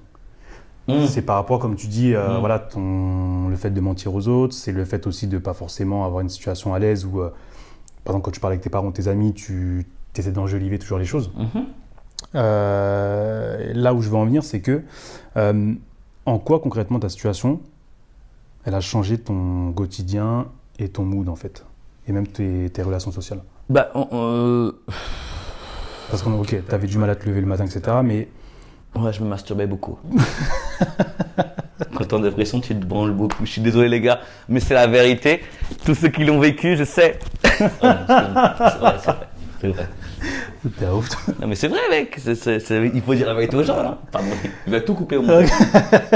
Mm. 0.88 1.06
C'est 1.06 1.22
par 1.22 1.36
rapport, 1.36 1.58
comme 1.58 1.76
tu 1.76 1.88
dis, 1.88 2.14
euh, 2.14 2.36
mm. 2.36 2.40
voilà, 2.40 2.58
ton, 2.58 3.48
le 3.48 3.56
fait 3.56 3.70
de 3.70 3.80
mentir 3.80 4.14
aux 4.14 4.28
autres, 4.28 4.54
c'est 4.54 4.72
le 4.72 4.84
fait 4.84 5.06
aussi 5.06 5.26
de 5.26 5.38
pas 5.38 5.54
forcément 5.54 6.04
avoir 6.04 6.20
une 6.20 6.28
situation 6.28 6.74
à 6.74 6.78
l'aise 6.78 7.04
où 7.04 7.20
par 8.04 8.14
exemple, 8.14 8.26
quand 8.26 8.30
tu 8.30 8.40
parles 8.40 8.52
avec 8.52 8.62
tes 8.62 8.70
parents, 8.70 8.92
tes 8.92 9.08
amis, 9.08 9.34
tu 9.34 9.84
essaies 10.16 10.30
d'enjoliver 10.30 10.78
toujours 10.78 10.98
les 10.98 11.04
choses. 11.04 11.32
Euh, 12.34 13.72
là 13.74 13.94
où 13.94 14.02
je 14.02 14.08
veux 14.08 14.16
en 14.16 14.24
venir, 14.24 14.42
c'est 14.42 14.60
que 14.60 14.82
euh, 15.36 15.74
en 16.24 16.38
quoi 16.38 16.60
concrètement 16.60 16.98
ta 16.98 17.08
situation, 17.08 17.60
elle 18.64 18.74
a 18.74 18.80
changé 18.80 19.18
ton 19.18 19.72
quotidien 19.72 20.46
et 20.78 20.88
ton 20.88 21.04
mood 21.04 21.28
en 21.28 21.36
fait, 21.36 21.64
et 22.08 22.12
même 22.12 22.26
tes, 22.26 22.70
relations 22.82 23.12
sociales? 23.12 23.40
Bah, 23.68 23.90
euh... 24.12 24.72
parce 26.10 26.22
que 26.22 26.28
ok, 26.28 26.66
t'avais 26.68 26.86
du 26.86 26.98
mal 26.98 27.10
à 27.10 27.16
te 27.16 27.26
lever 27.28 27.40
le 27.40 27.46
matin, 27.46 27.64
etc. 27.64 27.98
Mais 28.04 28.28
ouais, 28.96 29.12
je 29.12 29.22
me 29.22 29.28
masturbais 29.28 29.66
beaucoup. 29.66 29.98
Quand 31.94 32.04
t'es 32.04 32.14
en 32.14 32.20
dépression, 32.20 32.60
tu 32.60 32.74
te 32.74 32.84
branles 32.84 33.12
beaucoup. 33.12 33.44
Je 33.44 33.50
suis 33.50 33.60
désolé 33.60 33.88
les 33.88 34.00
gars, 34.00 34.20
mais 34.48 34.60
c'est 34.60 34.74
la 34.74 34.86
vérité. 34.86 35.42
Tous 35.84 35.94
ceux 35.94 36.08
qui 36.08 36.24
l'ont 36.24 36.40
vécu, 36.40 36.76
je 36.76 36.84
sais. 36.84 37.18
c'est 37.42 37.58
vrai, 37.58 38.96
c'est 39.60 39.68
vrai. 39.68 39.88
T'es 40.78 40.86
ouf. 40.92 41.28
Non 41.40 41.46
mais 41.46 41.54
c'est 41.54 41.68
vrai 41.68 41.80
mec, 41.90 42.20
il 42.24 43.02
faut 43.02 43.14
dire 43.14 43.26
la 43.26 43.34
vérité 43.34 43.56
aux 43.56 43.62
gens 43.62 43.82
là. 43.82 43.98
Pardon, 44.10 44.28
il 44.66 44.72
va 44.72 44.80
tout 44.80 44.94
couper 44.94 45.16
au 45.16 45.22
monde. 45.22 45.44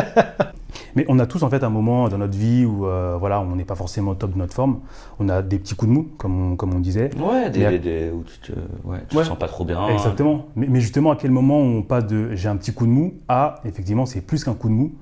mais 0.95 1.05
on 1.09 1.19
a 1.19 1.27
tous 1.27 1.43
en 1.43 1.51
fait 1.51 1.63
un 1.63 1.71
moment 1.71 2.09
dans 2.09 2.19
notre 2.19 2.37
vie 2.37 2.65
où 2.65 2.87
euh, 2.87 3.17
voilà, 3.19 3.41
on 3.41 3.57
n'est 3.57 3.65
pas 3.65 3.75
forcément 3.75 4.13
au 4.13 4.15
top 4.15 4.33
de 4.33 4.39
notre 4.39 4.55
forme. 4.55 4.81
On 5.19 5.29
a 5.29 5.43
des 5.43 5.59
petits 5.59 5.75
coups 5.75 5.91
de 5.91 5.95
mou, 5.95 6.09
comme 6.19 6.53
on, 6.53 6.57
comme 6.57 6.75
on 6.75 6.81
disait. 6.81 7.11
Ouais, 7.17 7.51
des, 7.51 7.79
des, 7.79 8.11
où 8.11 8.25
tu 8.25 8.53
te, 8.53 8.59
ouais, 8.85 8.99
tu 9.09 9.17
te 9.17 9.23
sens 9.23 9.39
pas 9.39 9.49
trop 9.49 9.65
bien. 9.65 9.89
Exactement. 9.89 10.47
Mais, 10.57 10.67
mais, 10.69 10.81
justement, 10.81 11.13
à 11.13 11.17
quel 11.17 11.31
moment 11.31 11.59
on 11.59 11.83
passe 11.83 12.07
de 12.07 12.35
j'ai 12.35 12.49
un 12.49 12.57
petit 12.57 12.73
coup 12.73 12.87
de 12.87 12.93
mou 12.93 13.15
à 13.29 13.57
effectivement 13.65 14.07
c'est 14.07 14.21
plus 14.21 14.45
qu'un 14.45 14.55
coup 14.55 14.69
de 14.69 14.75
mou 14.75 14.93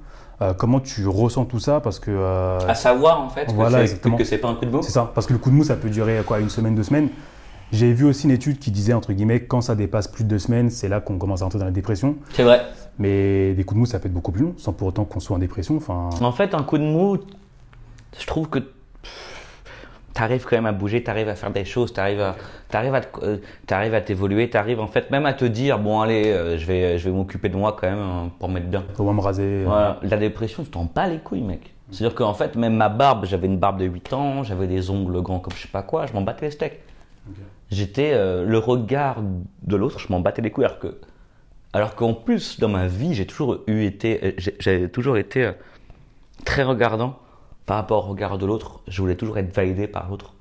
euh, 0.41 0.53
comment 0.55 0.79
tu 0.79 1.07
ressens 1.09 1.47
tout 1.47 1.59
ça? 1.59 1.81
Parce 1.81 1.99
que 1.99 2.13
euh, 2.13 2.59
à 2.69 2.75
savoir 2.75 3.21
en 3.21 3.29
fait 3.29 3.47
que 3.47 4.25
c'est 4.25 4.39
pas 4.39 4.49
un 4.49 4.55
coup 4.55 4.67
de 4.67 4.71
mou. 4.71 4.83
C'est 4.83 4.93
ça, 4.93 5.11
parce 5.13 5.27
que 5.27 5.33
le 5.33 5.39
coup 5.39 5.51
de 5.51 5.57
mou 5.57 5.65
ça 5.65 5.75
peut 5.75 5.91
durer 5.91 6.23
quoi 6.25 6.39
une 6.39 6.51
semaine, 6.51 6.75
deux 6.75 6.85
semaines. 6.85 7.09
J'ai 7.73 7.93
vu 7.93 8.07
aussi 8.07 8.25
une 8.25 8.33
étude 8.33 8.59
qui 8.59 8.71
disait 8.71 8.95
entre 8.95 9.13
guillemets 9.13 9.41
quand 9.41 9.61
ça 9.61 9.75
dépasse 9.75 10.09
plus 10.09 10.25
de 10.25 10.29
deux 10.29 10.39
semaines, 10.39 10.71
c'est 10.71 10.89
là 10.89 11.01
qu'on 11.01 11.19
commence 11.19 11.43
à 11.43 11.47
entrer 11.47 11.59
dans 11.59 11.67
la 11.67 11.71
dépression. 11.71 12.17
C'est 12.33 12.43
vrai. 12.43 12.63
Mais 12.99 13.53
des 13.55 13.65
coups 13.65 13.77
de 13.77 13.81
mou 13.81 13.87
ça 13.87 13.99
peut 13.99 14.09
être 14.09 14.15
beaucoup 14.15 14.33
plus 14.33 14.43
long, 14.43 14.55
sans 14.57 14.73
pour 14.73 14.89
autant 14.89 15.05
qu'on 15.05 15.21
soit 15.21 15.37
en 15.37 15.39
dépression. 15.39 15.77
Enfin. 15.77 16.09
En 16.21 16.33
fait, 16.33 16.55
un 16.55 16.63
coup 16.63 16.79
de 16.79 16.85
mou, 16.85 17.19
je 18.19 18.27
trouve 18.27 18.49
que 18.49 18.59
tu 18.59 20.23
arrives 20.23 20.45
quand 20.45 20.57
même 20.57 20.67
à 20.67 20.73
bouger, 20.73 21.05
tu 21.05 21.11
arrives 21.11 21.29
à 21.29 21.35
faire 21.35 21.53
des 21.53 21.65
choses, 21.65 21.93
tu 21.93 22.01
arrives 22.01 22.21
à, 22.21 22.37
arrives 22.73 22.95
à, 22.95 23.03
euh, 23.23 23.39
à 23.71 24.01
t'évoluer, 24.01 24.49
tu 24.49 24.57
arrives 24.57 24.81
en 24.81 24.89
fait 24.89 25.11
même 25.11 25.27
à 25.27 25.35
te 25.35 25.45
dire 25.45 25.79
bon 25.79 26.01
allez, 26.01 26.33
euh, 26.33 26.57
je 26.57 26.67
vais, 26.67 26.99
je 26.99 27.09
vais 27.09 27.15
m'occuper 27.15 27.51
de 27.51 27.57
moi 27.57 27.77
quand 27.79 27.89
même 27.89 27.99
hein, 27.99 28.31
pour 28.39 28.49
mettre 28.49 28.67
bien. 28.67 28.83
Pour 28.95 29.13
me 29.13 29.21
raser. 29.21 29.65
Voilà. 29.65 30.01
La 30.03 30.17
dépression, 30.17 30.65
tu 30.65 30.71
t'en 30.71 30.91
bats 30.93 31.07
les 31.07 31.19
couilles, 31.19 31.43
mec. 31.43 31.75
C'est-à-dire 31.91 32.17
qu'en 32.17 32.35
fait, 32.35 32.57
même 32.57 32.75
ma 32.77 32.89
barbe, 32.89 33.25
j'avais 33.25 33.47
une 33.47 33.59
barbe 33.59 33.79
de 33.79 33.87
8 33.87 34.13
ans, 34.13 34.43
j'avais 34.43 34.67
des 34.67 34.91
ongles 34.91 35.23
grands 35.23 35.39
comme 35.39 35.55
je 35.55 35.63
sais 35.63 35.69
pas 35.69 35.83
quoi, 35.83 36.07
je 36.07 36.13
m'en 36.13 36.23
battais 36.23 36.47
les 36.47 36.53
steaks. 36.53 36.81
J'étais 37.71 38.13
euh, 38.15 38.45
le 38.45 38.59
regard 38.59 39.23
de 39.63 39.77
l'autre, 39.77 39.99
je 39.99 40.11
m'en 40.11 40.21
battais 40.21 40.43
les 40.43 40.51
couilles. 40.51 40.65
Alors 40.65 40.79
que, 40.79 40.99
alors 41.73 41.95
qu'en 41.95 42.15
plus 42.15 42.59
dans 42.61 42.69
ma 42.69 42.87
vie, 42.87 43.15
j'ai 43.15 43.27
toujours 43.27 43.59
eu 43.67 43.85
été, 43.85 44.37
j'ai 44.39 44.89
toujours 44.89 45.19
été 45.19 45.53
très 46.45 46.63
regardant 46.63 47.19
par 47.67 47.77
rapport 47.77 48.07
au 48.07 48.11
regard 48.11 48.39
de 48.39 48.47
l'autre, 48.47 48.81
je 48.89 49.01
voulais 49.03 49.17
toujours 49.17 49.37
être 49.39 49.55
validé 49.55 49.87
par 49.87 50.09
l'autre. 50.09 50.33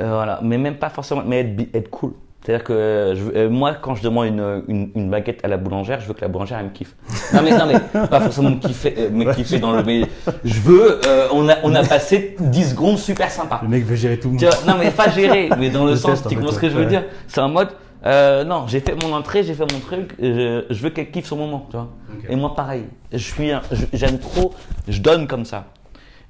Euh, 0.00 0.14
voilà, 0.14 0.40
mais 0.42 0.58
même 0.58 0.76
pas 0.76 0.90
forcément, 0.90 1.22
mais 1.24 1.40
être, 1.40 1.74
être 1.74 1.90
cool. 1.90 2.14
C'est-à-dire 2.42 2.64
que 2.64 2.72
euh, 2.72 3.50
moi, 3.50 3.74
quand 3.74 3.94
je 3.94 4.02
demande 4.02 4.26
une, 4.26 4.90
une, 4.94 5.10
baguette 5.10 5.44
à 5.44 5.48
la 5.48 5.56
boulangère, 5.56 6.00
je 6.00 6.06
veux 6.06 6.14
que 6.14 6.20
la 6.20 6.28
boulangère 6.28 6.58
elle 6.58 6.66
me 6.66 6.70
kiffe. 6.70 6.94
Non 7.34 7.40
mais, 7.42 7.50
non, 7.50 7.66
mais 7.66 8.06
pas 8.08 8.20
forcément 8.20 8.50
me 8.50 8.60
kiffer, 8.60 8.94
euh, 8.96 9.10
me 9.10 9.32
kiffer 9.34 9.58
dans 9.58 9.72
le. 9.72 9.82
Mais 9.82 10.02
je 10.44 10.60
veux. 10.60 11.00
on, 11.32 11.48
a, 11.48 11.56
on 11.64 11.74
a 11.74 11.84
passé 11.84 12.36
10 12.38 12.70
secondes 12.70 12.98
super 12.98 13.30
sympa. 13.30 13.60
Le 13.62 13.68
mec 13.68 13.84
veut 13.84 13.96
gérer 13.96 14.18
tout 14.18 14.28
le 14.28 14.34
monde. 14.34 14.54
non 14.66 14.76
mais 14.78 14.90
pas 14.90 15.10
gérer, 15.10 15.50
mais 15.58 15.70
dans 15.70 15.84
le 15.84 15.96
sens, 15.96 16.22
tu 16.26 16.36
comprends 16.36 16.52
ce 16.52 16.60
que 16.60 16.70
je 16.70 16.76
veux 16.76 16.86
dire? 16.86 17.04
C'est 17.26 17.40
en 17.40 17.48
mode. 17.48 17.70
non, 18.04 18.66
j'ai 18.66 18.80
fait 18.80 18.94
mon 19.02 19.12
entrée, 19.14 19.42
j'ai 19.42 19.54
fait 19.54 19.70
mon 19.72 19.80
truc, 19.80 20.14
je, 20.18 20.64
je 20.70 20.82
veux 20.82 20.90
qu'elle 20.90 21.10
kiffe 21.10 21.26
son 21.26 21.36
moment, 21.36 21.66
tu 21.70 21.76
vois. 21.76 21.88
Et 22.30 22.36
moi 22.36 22.54
pareil, 22.54 22.84
je 23.12 23.18
suis, 23.18 23.50
j'aime 23.92 24.18
trop, 24.18 24.54
je 24.86 25.00
donne 25.00 25.26
comme 25.26 25.44
ça. 25.44 25.66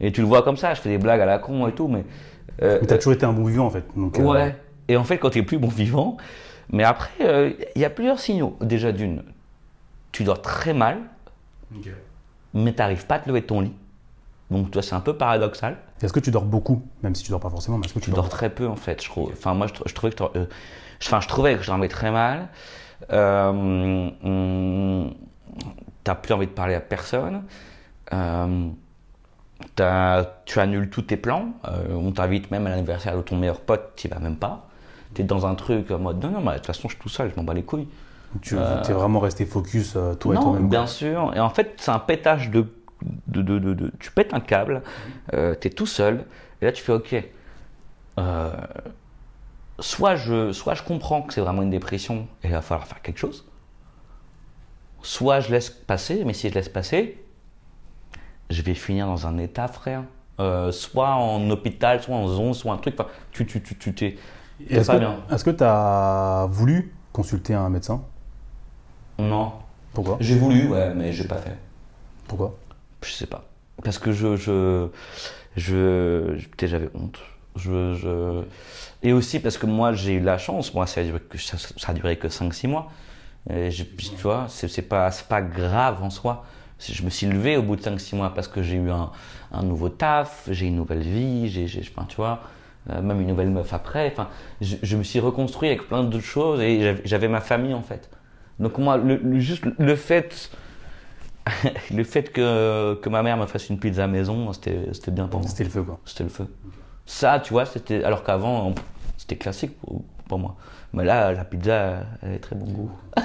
Et 0.01 0.13
tu 0.13 0.21
le 0.21 0.27
vois 0.27 0.43
comme 0.43 0.57
ça, 0.57 0.75
je 0.75 0.81
fais 0.81 0.91
des 0.91 0.99
blagues 0.99 1.21
à 1.21 1.27
la 1.27 1.39
con 1.39 1.67
et 1.67 1.73
tout, 1.73 1.89
mais. 1.89 2.05
Euh, 2.63 2.79
mais 2.81 2.87
t'as 2.87 2.97
toujours 2.97 3.13
été 3.13 3.25
un 3.25 3.33
bon 3.33 3.45
vivant 3.45 3.67
en 3.67 3.71
fait. 3.71 3.85
Donc, 3.97 4.19
euh, 4.19 4.23
ouais. 4.23 4.57
Et 4.89 4.97
en 4.97 5.05
fait, 5.05 5.19
quand 5.19 5.31
tu 5.31 5.39
es 5.39 5.43
plus 5.43 5.59
bon 5.59 5.69
vivant, 5.69 6.17
mais 6.71 6.85
après, 6.85 7.13
euh, 7.21 7.53
il 7.75 7.83
y 7.83 7.85
a 7.85 7.91
plusieurs 7.91 8.19
signaux. 8.19 8.57
Déjà, 8.61 8.93
d'une, 8.93 9.23
tu 10.13 10.25
dors 10.25 10.43
très 10.43 10.75
mal, 10.75 10.99
mais 12.55 12.73
tu 12.73 12.79
n'arrives 12.79 13.07
pas 13.07 13.17
à 13.17 13.19
te 13.21 13.29
lever 13.29 13.43
de 13.43 13.47
ton 13.47 13.61
lit. 13.61 13.75
Donc, 14.51 14.71
toi, 14.71 14.83
c'est 14.83 14.95
un 14.95 15.01
peu 15.01 15.15
paradoxal. 15.17 15.77
Est-ce 16.01 16.13
que 16.13 16.21
tu 16.21 16.31
dors 16.31 16.45
beaucoup, 16.45 16.83
même 17.03 17.15
si 17.15 17.23
tu 17.23 17.31
dors 17.31 17.41
pas 17.41 17.51
forcément 17.51 17.79
mais 17.79 17.87
que 17.87 17.99
tu, 17.99 18.11
dors, 18.11 18.29
très 18.29 18.51
peu 18.51 18.67
en 18.67 18.77
fait, 18.77 19.03
je 19.03 19.09
trouve. 19.09 19.31
Enfin, 19.33 19.53
moi, 19.55 19.67
je, 19.67 19.93
trouvais 19.93 20.13
que 20.13 20.25
je, 20.35 20.41
enfin, 21.03 21.21
je 21.21 21.29
trouvais 21.29 21.57
que 21.57 21.63
je 21.63 21.67
dormais 21.67 21.89
très 21.89 22.11
mal. 22.11 22.49
Euh, 23.13 23.51
hum, 24.23 25.15
t'as 26.05 26.15
plus 26.15 26.33
envie 26.33 26.47
de 26.47 26.53
parler 26.53 26.75
à 26.75 26.81
personne. 26.81 27.45
Euh, 28.13 28.71
tu 30.45 30.61
annules 30.61 30.89
tous 30.89 31.03
tes 31.03 31.17
plans. 31.17 31.53
Euh, 31.67 31.93
on 31.93 32.13
t'invite 32.13 32.51
même 32.51 32.67
à 32.67 32.71
l'anniversaire 32.71 33.17
de 33.17 33.23
ton 33.23 33.37
meilleur 33.37 33.61
pote, 33.61 33.93
tu 33.97 34.09
vas 34.09 34.19
même 34.19 34.37
pas. 34.37 34.68
T'es 35.15 35.23
dans 35.25 35.47
un 35.47 35.55
truc 35.55 35.91
en 35.91 35.99
mode 35.99 36.23
non, 36.23 36.31
non, 36.31 36.41
mais 36.41 36.53
de 36.53 36.57
toute 36.57 36.67
façon, 36.67 36.89
je 36.89 36.95
suis 36.95 37.03
tout 37.03 37.09
seul, 37.09 37.31
je 37.31 37.37
m'en 37.37 37.45
bats 37.45 37.55
les 37.55 37.63
couilles. 37.65 37.89
Tu 38.43 38.57
es 38.57 38.93
vraiment 38.93 39.21
resté 39.21 39.47
focus 39.47 39.95
euh, 39.97 40.15
toi 40.15 40.35
et 40.35 40.37
non, 40.37 40.43
toi-même. 40.45 40.69
bien 40.69 40.87
sûr. 40.87 41.33
Et 41.35 41.41
en 41.41 41.51
fait, 41.51 41.75
c'est 41.79 41.91
un 41.91 41.99
pétage 41.99 42.51
de. 42.51 42.67
de, 43.27 43.43
de, 43.43 43.59
de- 43.59 43.93
tu 43.99 44.11
pètes 44.13 44.35
un 44.35 44.41
câble, 44.41 44.83
euh, 45.33 45.55
t'es 45.55 45.71
tout 45.71 45.87
seul, 45.87 46.25
et 46.61 46.67
là 46.67 46.73
tu 46.73 46.83
fais 46.83 46.93
ok. 46.93 47.15
euh, 48.19 48.53
soit, 49.81 50.17
je, 50.17 50.53
soit 50.53 50.75
je 50.75 50.83
comprends 50.83 51.23
que 51.23 51.33
c'est 51.35 51.41
vraiment 51.41 51.63
une 51.63 51.71
dépression 51.71 52.27
et 52.43 52.49
il 52.49 52.51
va 52.53 52.61
falloir 52.63 52.87
faire 52.87 53.01
quelque 53.03 53.19
chose. 53.19 53.45
Soit 55.03 55.41
je 55.41 55.51
laisse 55.53 55.71
passer, 55.71 56.25
mais 56.25 56.33
si 56.35 56.49
je 56.49 56.55
laisse 56.55 56.69
passer, 56.69 57.19
je 58.51 58.63
vais 58.63 58.75
finir 58.75 59.07
dans 59.07 59.27
un 59.27 59.39
état, 59.39 59.69
frère. 59.69 60.03
Euh, 60.41 60.71
soit 60.71 61.15
en 61.15 61.49
hôpital, 61.51 62.03
soit 62.03 62.15
en 62.17 62.29
zone, 62.29 62.55
soit 62.55 62.73
un 62.73 62.79
truc. 62.79 62.95
Enfin, 62.99 63.09
tu 63.33 63.45
tu 63.47 63.61
tu 63.63 63.77
tu 63.77 63.91
Et 63.91 63.95
t'es 63.95 64.17
Est-ce 64.71 64.91
que 64.91 65.35
est-ce 65.35 65.45
que 65.45 65.51
tu 65.51 65.65
as 65.65 66.47
voulu 66.51 66.93
consulter 67.13 67.55
un 67.55 67.69
médecin? 67.69 68.03
Non. 69.19 69.53
Pourquoi? 69.93 70.17
J'ai 70.21 70.37
voulu, 70.37 70.69
ouais, 70.69 70.95
mais 70.95 71.13
j'ai 71.13 71.25
pas 71.25 71.37
fait. 71.39 71.57
Pourquoi? 72.27 72.55
Je 73.03 73.11
sais 73.13 73.27
pas. 73.27 73.45
Parce 73.83 73.99
que 73.99 74.13
je. 74.13 74.37
je, 74.37 74.89
je, 75.57 76.37
je- 76.39 76.67
j'avais 76.67 76.91
honte. 76.95 77.19
Je, 77.57 77.95
je... 77.95 78.45
Et 79.03 79.13
aussi 79.13 79.41
parce 79.41 79.59
que 79.59 79.67
moi, 79.67 79.93
j'ai 79.93 80.15
eu 80.15 80.21
la 80.21 80.39
chance. 80.39 80.75
Moi, 80.75 80.87
ça 80.87 81.01
a 81.01 81.05
duré 81.05 81.21
que, 81.21 81.39
ça, 81.39 81.57
ça 81.59 81.91
a 81.91 81.95
duré 81.95 82.17
que 82.19 82.29
5-6 82.29 82.69
mois. 82.69 82.91
Et 83.51 83.71
je- 83.71 83.85
tu 83.85 84.17
vois, 84.23 84.47
c'est 84.49 84.69
c'est 84.69 84.83
pas, 84.83 85.11
c'est 85.11 85.27
pas 85.29 85.43
grave 85.43 86.03
en 86.03 86.11
soi. 86.11 86.45
Je 86.81 87.03
me 87.03 87.11
suis 87.11 87.27
levé 87.27 87.57
au 87.57 87.63
bout 87.63 87.77
de 87.77 87.83
5-6 87.83 88.15
mois 88.17 88.35
parce 88.35 88.49
que 88.49 88.63
j'ai 88.63 88.77
eu 88.77 88.91
un, 88.91 89.11
un 89.53 89.63
nouveau 89.63 89.89
taf, 89.89 90.49
j'ai 90.51 90.67
une 90.67 90.77
nouvelle 90.77 91.03
vie, 91.03 91.49
j'ai, 91.49 91.67
j'ai- 91.67 91.83
enfin, 91.97 92.07
tu 92.09 92.17
vois, 92.17 92.43
même 93.03 93.21
une 93.21 93.29
nouvelle 93.29 93.51
meuf 93.51 93.73
après. 93.73 94.09
Enfin, 94.13 94.29
je, 94.61 94.77
je 94.83 94.97
me 94.97 95.03
suis 95.03 95.21
reconstruit 95.21 95.69
avec 95.69 95.89
plein 95.89 96.03
d'autres 96.05 96.25
choses 96.25 96.61
et 96.61 96.97
j'avais- 97.05 97.29
ma 97.29 97.41
famille 97.41 97.75
en 97.75 97.83
fait. 97.83 98.09
Donc 98.59 98.79
moi, 98.79 98.97
le, 98.97 99.17
le- 99.17 99.39
juste 99.41 99.65
le 99.79 99.97
fait 99.97 100.51
le 101.95 102.05
fait 102.05 102.31
que, 102.33 102.95
que 103.01 103.09
ma 103.09 103.23
mère 103.23 103.37
me 103.37 103.47
fasse 103.47 103.69
une 103.71 103.79
pizza 103.79 104.05
à 104.05 104.07
maison, 104.07 104.53
c'était 104.53 105.11
bien 105.11 105.27
pour 105.29 105.41
moi. 105.41 105.49
C'était 105.49 105.65
le 105.65 105.71
feu 105.71 105.83
quoi. 105.83 105.99
C'était 106.05 106.25
le 106.25 106.31
feu. 106.31 106.47
Ça, 107.07 107.41
tu 107.41 107.53
vois, 107.55 107.65
c'était. 107.65 108.05
Alors 108.05 108.23
qu'avant, 108.23 108.75
c'était 109.17 109.37
classique 109.37 109.79
pour, 109.81 110.03
pour 110.29 110.39
moi. 110.39 110.57
Mais 110.93 111.05
là, 111.05 111.33
la 111.33 111.45
pizza, 111.45 112.01
elle 112.23 112.33
est 112.35 112.39
très 112.39 112.55
bon 112.57 112.67
goût. 112.67 112.91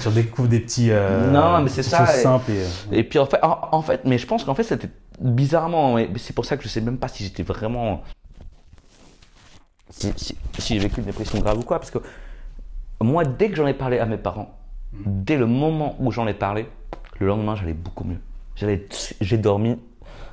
Tu 0.00 0.08
redécouvres 0.08 0.48
des 0.48 0.60
petits. 0.60 0.90
euh, 0.90 1.30
Non, 1.32 1.60
mais 1.62 1.68
c'est 1.70 1.82
ça, 1.82 2.04
et- 2.18 2.22
et. 2.48 2.58
euh, 2.60 2.66
Et 2.92 3.02
puis 3.04 3.18
en 3.18 3.26
fait, 3.26 3.42
en, 3.42 3.58
en 3.72 3.82
fait 3.82 4.02
mais 4.04 4.18
je 4.18 4.26
pense 4.26 4.44
qu'en 4.44 4.54
fait, 4.54 4.62
c'était 4.62 4.90
bizarrement. 5.20 5.94
mais 5.94 6.08
C'est 6.18 6.34
pour 6.34 6.44
ça 6.44 6.56
que 6.56 6.62
je 6.62 6.68
sais 6.68 6.80
même 6.80 6.98
pas 6.98 7.08
si 7.08 7.24
j'étais 7.24 7.42
vraiment. 7.42 8.02
Si, 9.90 10.12
si, 10.16 10.36
si 10.58 10.74
j'ai 10.74 10.80
vécu 10.80 11.00
une 11.00 11.06
dépression 11.06 11.38
grave 11.40 11.58
ou 11.58 11.62
quoi. 11.62 11.78
Parce 11.78 11.90
que 11.90 11.98
moi, 13.00 13.24
dès 13.24 13.50
que 13.50 13.56
j'en 13.56 13.66
ai 13.66 13.74
parlé 13.74 13.98
à 13.98 14.06
mes 14.06 14.16
parents, 14.18 14.56
dès 15.04 15.36
le 15.36 15.46
moment 15.46 15.96
où 16.00 16.10
j'en 16.10 16.26
ai 16.26 16.34
parlé, 16.34 16.66
le 17.18 17.26
lendemain, 17.26 17.54
j'allais 17.54 17.72
beaucoup 17.74 18.04
mieux. 18.04 18.18
J'ai 19.20 19.38
dormi 19.38 19.78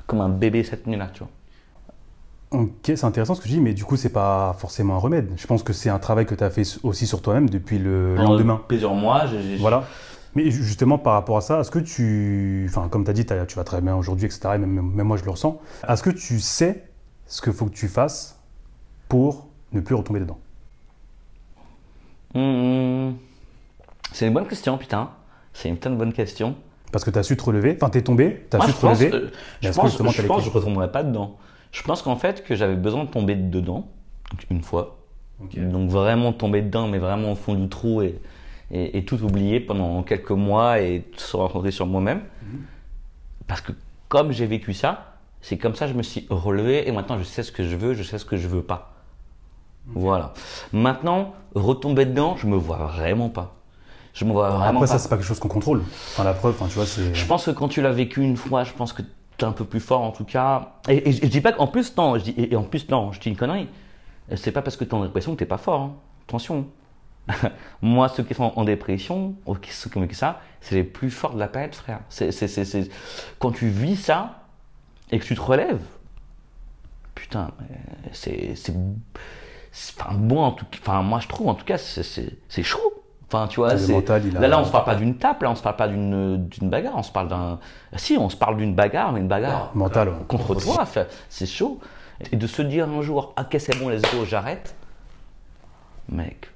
comme 0.08 0.22
un 0.22 0.30
bébé 0.30 0.64
cette 0.64 0.88
nuit-là, 0.88 1.10
tu 1.14 1.20
vois. 1.20 1.30
Ok, 2.52 2.72
c'est 2.86 3.04
intéressant 3.04 3.34
ce 3.36 3.42
que 3.42 3.48
tu 3.48 3.54
dis, 3.54 3.60
mais 3.62 3.74
du 3.74 3.84
coup, 3.84 3.98
c'est 3.98 4.10
pas 4.14 4.56
forcément 4.60 4.96
un 4.96 5.00
remède. 5.00 5.32
Je 5.38 5.48
pense 5.48 5.64
que 5.64 5.74
c'est 5.74 5.90
un 5.90 5.98
travail 5.98 6.26
que 6.28 6.36
tu 6.36 6.44
as 6.44 6.52
fait 6.52 6.64
aussi 6.84 7.08
sur 7.08 7.22
toi-même 7.22 7.50
depuis 7.50 7.80
le 7.80 8.16
lendemain. 8.16 8.56
Pendant 8.56 8.68
Plusieurs 8.68 8.94
mois, 8.94 9.26
j'ai. 9.26 9.56
Voilà. 9.58 9.86
Mais 10.36 10.50
ju- 10.52 10.64
justement, 10.64 10.98
par 11.00 11.14
rapport 11.14 11.38
à 11.38 11.42
ça, 11.42 11.60
est-ce 11.62 11.72
que 11.72 11.80
tu. 11.80 12.66
Enfin, 12.70 12.90
comme 12.90 13.04
tu 13.06 13.10
as 13.10 13.14
dit, 13.14 13.26
tu 13.26 13.56
vas 13.56 13.64
très 13.64 13.82
bien 13.82 13.96
aujourd'hui, 13.96 14.26
etc. 14.28 14.42
Et 14.56 14.58
même, 14.60 14.70
même 14.70 15.08
moi, 15.08 15.18
je 15.18 15.26
le 15.26 15.32
ressens. 15.32 15.60
Est-ce 15.88 16.04
que 16.04 16.12
tu 16.12 16.40
sais 16.40 16.84
ce 17.26 17.42
qu'il 17.42 17.54
faut 17.54 17.66
que 17.66 17.74
tu 17.74 17.88
fasses 17.88 18.33
pour 19.14 19.46
ne 19.74 19.80
plus 19.80 19.94
retomber 19.94 20.20
dedans 20.22 20.40
Hmm, 22.34 23.12
C'est 24.12 24.26
une 24.26 24.34
bonne 24.34 24.48
question, 24.48 24.76
putain. 24.80 25.12
C'est 25.54 25.70
une 25.70 25.76
putain 25.76 25.92
de 25.92 25.98
bonne 25.98 26.14
question. 26.14 26.56
Parce 26.92 27.04
que 27.06 27.12
tu 27.12 27.20
as 27.20 27.22
su 27.24 27.38
te 27.38 27.44
relever. 27.44 27.78
Enfin, 27.80 27.92
tu 27.92 28.00
es 28.00 28.02
tombé, 28.02 28.48
tu 28.50 28.56
as 28.56 28.58
Moi, 28.58 28.66
su 28.68 28.72
je 28.72 28.78
te 28.78 28.82
pense, 28.82 28.98
relever. 29.00 29.16
euh, 29.16 29.30
je 29.62 29.70
que 29.70 29.76
pense, 29.76 29.86
justement, 29.90 30.10
je 30.10 30.22
pense 30.24 30.44
que 30.44 30.50
je 30.50 30.54
retomberai 30.58 30.92
pas 30.92 31.04
dedans. 31.04 31.38
Je 31.72 31.84
pense 31.84 32.02
qu'en 32.02 32.16
fait 32.16 32.44
que 32.44 32.56
j'avais 32.56 32.76
besoin 32.76 33.04
de 33.04 33.10
tomber 33.10 33.36
dedans 33.36 33.86
une 34.50 34.64
fois. 34.64 34.98
Donc 35.56 35.90
vraiment 35.92 36.34
tomber 36.34 36.64
dedans, 36.64 36.88
mais 36.88 36.98
vraiment 36.98 37.34
au 37.34 37.36
fond 37.36 37.54
du 37.54 37.70
trou 37.70 38.02
et, 38.02 38.20
et, 38.72 38.98
et 38.98 39.06
tout 39.06 39.22
oublier 39.24 39.60
pendant 39.60 40.02
quelques 40.02 40.32
mois 40.32 40.80
et 40.82 41.06
se 41.18 41.38
rencontrer 41.38 41.70
sur 41.70 41.86
moi-même. 41.86 42.22
Mhm. 42.42 42.62
Parce 43.46 43.62
que 43.62 43.74
comme 44.10 44.32
j'ai 44.32 44.48
vécu 44.48 44.74
ça, 44.74 45.18
c'est 45.42 45.60
comme 45.60 45.76
ça 45.76 45.86
que 45.86 45.92
je 45.92 45.98
me 45.98 46.04
suis 46.04 46.26
relevé 46.32 46.88
et 46.88 46.92
maintenant 46.92 47.20
je 47.20 47.24
sais 47.24 47.44
ce 47.44 47.52
que 47.52 47.64
je 47.64 47.76
veux, 47.76 47.94
je 47.94 48.02
sais 48.02 48.18
ce 48.18 48.26
que 48.26 48.38
je 48.38 48.48
veux 48.48 48.64
pas. 48.64 48.93
Voilà. 49.88 50.34
Maintenant, 50.72 51.34
retomber 51.56 52.06
dedans, 52.06 52.36
je 52.38 52.48
me 52.48 52.56
vois 52.56 52.78
vraiment 52.78 53.30
pas. 53.30 53.56
Je 54.14 54.26
me 54.26 54.32
vois 54.32 54.50
vraiment 54.50 54.64
Après, 54.70 54.80
pas. 54.82 54.88
ça, 54.88 55.00
c'est 55.00 55.10
pas 55.10 55.18
quelque 55.18 55.26
chose 55.26 55.40
qu'on 55.40 55.48
contrôle. 55.48 55.82
Enfin, 55.82 56.24
la 56.24 56.34
preuve, 56.34 56.54
enfin, 56.56 56.68
tu 56.68 56.76
vois, 56.76 56.86
c'est. 56.86 57.14
Je 57.14 57.26
pense 57.26 57.46
que 57.46 57.52
quand 57.52 57.68
tu 57.68 57.82
l'as 57.82 57.92
vécu 57.92 58.22
une 58.22 58.38
fois, 58.38 58.64
je 58.64 58.74
pense 58.74 58.94
que 58.94 59.02
tu 59.02 59.08
es 59.40 59.44
un 59.48 59.52
peu 59.52 59.66
plus 59.66 59.80
fort 59.80 60.02
en 60.02 60.12
tout 60.12 60.24
cas. 60.26 60.74
Et, 60.88 61.10
et 61.10 61.12
je 61.12 61.22
je 61.24 61.28
dis 61.28 61.42
pas 61.42 61.52
qu'en 61.52 61.68
plus, 61.68 61.96
non, 61.98 62.18
je 62.18 62.24
dis, 62.26 62.32
et 62.32 62.54
et 62.54 62.56
en 62.56 62.64
plus, 62.64 62.88
non, 62.90 63.12
je 63.12 63.20
dis 63.20 63.30
une 63.30 63.36
connerie. 63.36 63.68
C'est 64.36 64.52
pas 64.52 64.62
parce 64.62 64.78
que 64.78 64.84
tu 64.84 64.92
es 64.92 64.94
en 64.94 65.04
dépression 65.04 65.34
que 65.34 65.40
tu 65.40 65.46
pas 65.48 65.58
fort. 65.58 65.82
hein. 65.82 65.94
Attention. 66.28 66.68
Moi, 67.82 68.08
ceux 68.10 68.24
qui 68.24 68.34
sont 68.34 68.52
en 68.56 68.64
dépression, 68.66 69.36
ou 69.46 69.56
qui 69.56 69.72
sont 69.72 69.90
comme 69.90 70.10
ça, 70.12 70.42
c'est 70.62 70.76
les 70.76 70.84
plus 70.84 71.10
forts 71.10 71.34
de 71.34 71.40
la 71.40 71.48
planète, 71.48 71.76
frère. 71.76 72.00
C'est, 72.10 72.32
c'est, 72.32 72.48
c'est, 72.48 72.66
c'est- 72.66 72.90
Quand 73.40 73.52
tu 73.52 73.68
vis 73.68 73.96
ça 73.96 74.44
et 75.12 75.20
que 75.20 75.26
tu 75.26 75.36
te 75.36 75.42
relèves, 75.42 75.82
putain, 77.16 77.52
mais 77.60 77.78
c'est. 78.12 78.54
Enfin, 79.74 80.14
bon, 80.14 80.44
en 80.44 80.52
tout 80.52 80.66
cas, 80.66 80.78
enfin, 80.82 81.02
moi 81.02 81.20
je 81.20 81.28
trouve, 81.28 81.48
en 81.48 81.56
tout 81.56 81.66
cas, 81.66 81.78
c'est, 81.78 82.64
chaud. 82.64 82.80
Enfin, 83.28 83.48
tu 83.48 83.60
vois, 83.60 83.74
mental, 83.74 84.22
a- 84.36 84.40
là, 84.42 84.48
là, 84.48 84.60
on 84.60 84.66
se 84.66 84.72
parle 84.72 84.86
pas 84.86 84.96
d'une 84.96 85.18
tape, 85.18 85.42
là, 85.42 85.50
on 85.50 85.56
se 85.56 85.64
parle 85.64 85.76
pas 85.76 85.88
d'une, 85.88 86.48
d'une 86.48 86.70
bagarre, 86.70 86.94
on 86.96 87.04
se 87.04 87.12
parle 87.12 87.30
d'un. 87.30 87.60
Si, 87.96 88.16
on 88.18 88.30
se 88.30 88.38
parle 88.38 88.58
d'une 88.58 88.76
bagarre, 88.76 89.12
mais 89.12 89.20
une 89.20 89.28
bagarre 89.28 89.72
Mental, 89.74 90.10
ouais. 90.10 90.16
contre 90.28 90.54
toi, 90.56 90.86
c'est 91.30 91.46
chaud. 91.48 91.80
Et 92.32 92.36
de 92.36 92.46
se 92.46 92.62
dire 92.62 92.88
un 92.88 93.02
jour, 93.02 93.34
ok, 93.40 93.56
c'est 93.60 93.78
bon, 93.80 93.90
let's 93.90 94.04
go, 94.14 94.24
j'arrête. 94.26 94.76
Mec, 96.10 96.52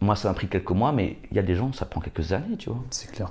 moi, 0.00 0.16
ça 0.16 0.28
m'a 0.28 0.34
pris 0.34 0.48
quelques 0.48 0.70
mois, 0.70 0.92
mais 0.92 1.18
il 1.30 1.36
y 1.36 1.38
a 1.38 1.42
des 1.42 1.54
gens, 1.54 1.72
ça 1.74 1.84
prend 1.84 2.00
quelques 2.00 2.32
années, 2.32 2.56
tu 2.56 2.70
vois. 2.70 2.78
C'est 2.90 3.12
clair. 3.12 3.30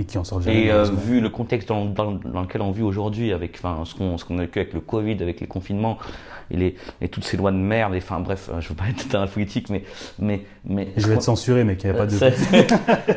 Et 0.00 0.04
qui 0.04 0.16
en 0.18 0.24
jamais. 0.24 0.64
Et 0.64 0.70
euh, 0.72 0.84
vu 0.84 1.20
le 1.20 1.28
contexte 1.28 1.68
dans, 1.68 1.84
dans- 1.84 2.12
dans 2.12 2.40
lequel 2.42 2.62
on 2.62 2.70
vit 2.70 2.82
aujourd'hui, 2.82 3.32
avec 3.32 3.60
enfin, 3.62 3.82
ce 3.84 3.94
qu'on 3.94 4.38
a 4.38 4.40
vécu 4.42 4.58
avec 4.60 4.72
le 4.72 4.80
Covid, 4.80 5.16
avec 5.22 5.40
les 5.40 5.46
confinements 5.46 5.98
et, 6.50 6.56
les, 6.56 6.76
et 7.00 7.08
toutes 7.08 7.24
ces 7.24 7.36
lois 7.36 7.52
de 7.52 7.56
merde, 7.56 7.94
et 7.94 7.98
enfin 7.98 8.18
bref, 8.20 8.48
euh, 8.52 8.60
je 8.60 8.68
veux 8.70 8.74
pas 8.74 8.88
être 8.88 9.08
dans 9.08 9.20
la 9.20 9.26
politique, 9.26 9.68
mais. 9.70 9.84
mais, 10.18 10.42
mais 10.64 10.88
Je 10.96 11.06
vais 11.06 11.14
être 11.14 11.22
censuré, 11.22 11.64
mais 11.64 11.76
qu'il 11.76 11.90
n'y 11.90 11.96
a 11.96 11.98
pas 11.98 12.06
de. 12.06 12.16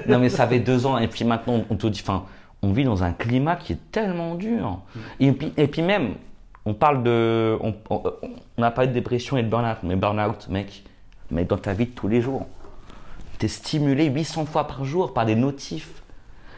non 0.11 0.19
mais 0.19 0.29
ça 0.29 0.47
fait 0.47 0.59
deux 0.59 0.85
ans 0.85 0.97
et 0.97 1.07
puis 1.07 1.23
maintenant 1.25 1.63
on 1.69 1.75
te 1.75 1.87
dit, 1.87 2.01
enfin, 2.03 2.25
on 2.61 2.71
vit 2.71 2.83
dans 2.83 3.03
un 3.03 3.11
climat 3.13 3.55
qui 3.55 3.73
est 3.73 3.91
tellement 3.91 4.35
dur. 4.35 4.79
Et 5.19 5.31
puis, 5.31 5.51
et 5.57 5.67
puis 5.67 5.81
même, 5.81 6.15
on 6.65 6.73
parle 6.73 7.03
de, 7.03 7.57
on, 7.61 7.73
on, 7.89 8.03
on 8.57 8.63
a 8.63 8.71
parlé 8.71 8.89
de 8.89 8.93
dépression 8.93 9.37
et 9.37 9.43
de 9.43 9.49
burn-out, 9.49 9.77
mais 9.83 9.95
burn-out, 9.95 10.47
mec, 10.49 10.83
mais 11.31 11.43
dans 11.45 11.57
ta 11.57 11.73
vie 11.73 11.85
de 11.87 11.91
tous 11.91 12.07
les 12.07 12.21
jours, 12.21 12.45
t'es 13.39 13.47
stimulé 13.47 14.05
800 14.05 14.45
fois 14.45 14.67
par 14.67 14.85
jour 14.85 15.13
par 15.13 15.25
des 15.25 15.35
notifs. 15.35 16.02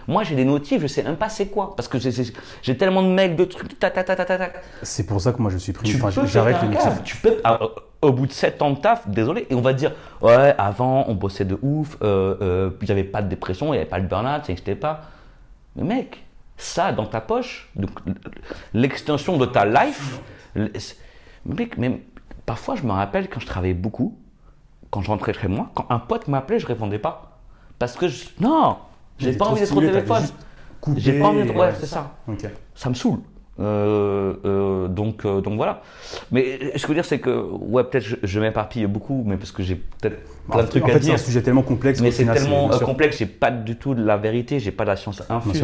Moi 0.07 0.23
j'ai 0.23 0.35
des 0.35 0.45
notifs, 0.45 0.81
je 0.81 0.87
sais 0.87 1.03
même 1.03 1.15
pas 1.17 1.29
c'est 1.29 1.47
quoi, 1.47 1.75
parce 1.75 1.87
que 1.87 1.97
j'ai- 1.99 2.77
tellement 2.77 3.01
de 3.03 3.07
mails, 3.07 3.35
de 3.35 3.45
trucs, 3.45 3.79
ta 3.79 3.89
ta 3.89 4.03
ta 4.03 4.15
ta 4.15 4.25
ta 4.25 4.37
ta. 4.37 4.49
C'est 4.83 5.05
pour 5.05 5.19
ça 5.21 5.31
que 5.33 5.41
moi, 5.41 5.49
je 5.51 5.57
suis 5.57 5.73
pris. 5.73 5.93
Enfin, 5.95 6.09
j'arrête 6.25 6.57
les 6.61 6.67
notifs. 6.69 7.03
Tu 7.03 7.17
peux, 7.17 7.37
ah, 7.43 7.59
au 8.01 8.11
bout 8.11 8.27
de 8.27 8.31
7 8.31 8.61
ans 8.61 8.71
de 8.71 8.79
taf, 8.79 9.07
désolé, 9.07 9.47
et 9.49 9.55
on 9.55 9.61
va 9.61 9.73
dire, 9.73 9.93
ouais, 10.21 10.53
avant, 10.57 11.05
on 11.07 11.15
bossait 11.15 11.45
de 11.45 11.57
ouf, 11.61 11.97
euh, 12.03 12.35
euh, 12.41 12.69
il 12.81 12.85
n'y 12.85 12.91
avait 12.91 13.03
pas 13.03 13.21
de 13.23 13.29
dépression, 13.29 13.67
il 13.67 13.71
n'y 13.71 13.77
avait 13.77 13.89
pas 13.89 13.99
de 13.99 14.07
burn-out, 14.07 14.41
ça 14.43 14.49
n'existait 14.49 14.75
pas. 14.75 15.01
Mais 15.75 15.83
mec, 15.83 16.23
ça 16.57 16.91
dans 16.91 17.05
ta 17.07 17.19
poche, 17.21 17.69
donc 17.75 17.89
l'extension 18.73 19.37
de 19.37 19.45
ta 19.45 19.65
life, 19.65 20.19
mec, 21.45 21.77
même, 21.77 21.99
parfois 22.45 22.75
je 22.75 22.83
me 22.83 22.91
rappelle 22.91 23.29
quand 23.29 23.39
je 23.39 23.45
travaillais 23.47 23.73
beaucoup, 23.73 24.17
quand 24.91 25.01
je 25.01 25.07
rentrais 25.07 25.33
chez 25.33 25.47
moi, 25.47 25.69
quand 25.73 25.87
un 25.89 25.99
pote 25.99 26.27
m'appelait, 26.27 26.59
je 26.59 26.67
répondais 26.67 26.99
pas. 26.99 27.39
Parce 27.79 27.95
que 27.97 28.07
je, 28.07 28.25
non, 28.39 28.77
j'ai 29.19 29.33
pas 29.33 29.45
envie 29.45 29.61
d'être 29.61 29.75
au 29.77 29.81
téléphone. 29.81 30.23
J'ai 30.97 31.19
pas 31.19 31.25
envie 31.27 31.43
d'être, 31.43 31.55
ouais, 31.55 31.73
c'est 31.79 31.85
ça 31.87 32.15
ça 32.75 32.89
me 32.89 32.95
saoule. 32.95 33.19
Euh, 33.57 34.33
euh, 34.43 34.87
donc, 34.89 35.23
euh, 35.23 35.39
donc 35.39 35.55
voilà. 35.55 35.81
Mais 36.29 36.59
ce 36.75 36.81
que 36.81 36.81
je 36.81 36.87
veux 36.89 36.93
dire, 36.95 37.05
c'est 37.05 37.19
que, 37.19 37.29
ouais, 37.29 37.85
peut-être 37.85 38.03
je, 38.03 38.15
je 38.21 38.39
m'éparpille 38.41 38.85
beaucoup, 38.85 39.23
mais 39.25 39.37
parce 39.37 39.53
que 39.53 39.63
j'ai 39.63 39.75
peut-être 39.75 40.17
plein 40.51 40.63
de 40.63 40.67
trucs 40.67 40.83
en 40.83 40.87
à 40.87 40.89
fait, 40.89 40.99
c'est 40.99 41.05
dire. 41.05 41.13
un 41.13 41.17
sujet 41.17 41.41
tellement 41.41 41.61
complexe. 41.61 42.01
Mais 42.01 42.11
c'est 42.11 42.25
tellement 42.25 42.67
complexe, 42.79 43.17
j'ai 43.17 43.25
pas 43.25 43.51
du 43.51 43.77
tout 43.77 43.95
de 43.95 44.03
la 44.03 44.17
vérité, 44.17 44.59
j'ai 44.59 44.71
pas 44.73 44.83
de 44.83 44.89
la 44.89 44.97
science 44.97 45.23
infuse. 45.29 45.63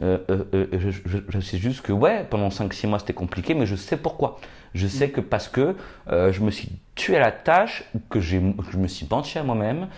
je, 0.00 0.90
je- 1.04 1.18
je 1.28 1.40
sais 1.40 1.58
juste 1.58 1.82
que, 1.82 1.92
ouais, 1.92 2.24
pendant 2.28 2.48
5-6 2.48 2.86
mois 2.86 2.98
c'était 3.00 3.12
compliqué, 3.12 3.52
mais 3.52 3.66
je 3.66 3.76
sais 3.76 3.98
pourquoi. 3.98 4.38
Je 4.74 4.86
sais 4.86 5.10
que 5.10 5.20
parce 5.20 5.48
que 5.48 5.74
je 6.08 6.40
me 6.40 6.50
suis 6.50 6.70
tué 6.94 7.16
à 7.16 7.20
la 7.20 7.32
tâche, 7.32 7.84
que 8.08 8.18
je 8.20 8.38
me 8.38 8.88
suis 8.88 9.06
menti 9.10 9.38
à 9.38 9.42
moi-même, 9.42 9.88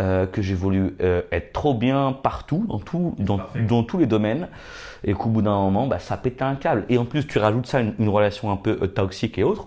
euh, 0.00 0.26
que 0.26 0.42
j'ai 0.42 0.54
voulu 0.54 0.96
euh, 1.00 1.22
être 1.32 1.52
trop 1.52 1.74
bien 1.74 2.12
partout, 2.12 2.66
dans, 2.68 2.78
tout, 2.78 3.14
dans, 3.18 3.40
dans 3.68 3.82
tous 3.84 3.98
les 3.98 4.06
domaines, 4.06 4.48
et 5.04 5.12
qu'au 5.14 5.28
bout 5.28 5.42
d'un 5.42 5.54
moment, 5.56 5.86
bah, 5.86 5.98
ça 5.98 6.16
pétait 6.16 6.42
un 6.44 6.56
câble. 6.56 6.84
Et 6.88 6.98
en 6.98 7.04
plus, 7.04 7.26
tu 7.26 7.38
rajoutes 7.38 7.66
ça 7.66 7.80
une, 7.80 7.94
une 7.98 8.08
relation 8.08 8.50
un 8.50 8.56
peu 8.56 8.78
euh, 8.82 8.86
toxique 8.88 9.38
et 9.38 9.44
autre. 9.44 9.66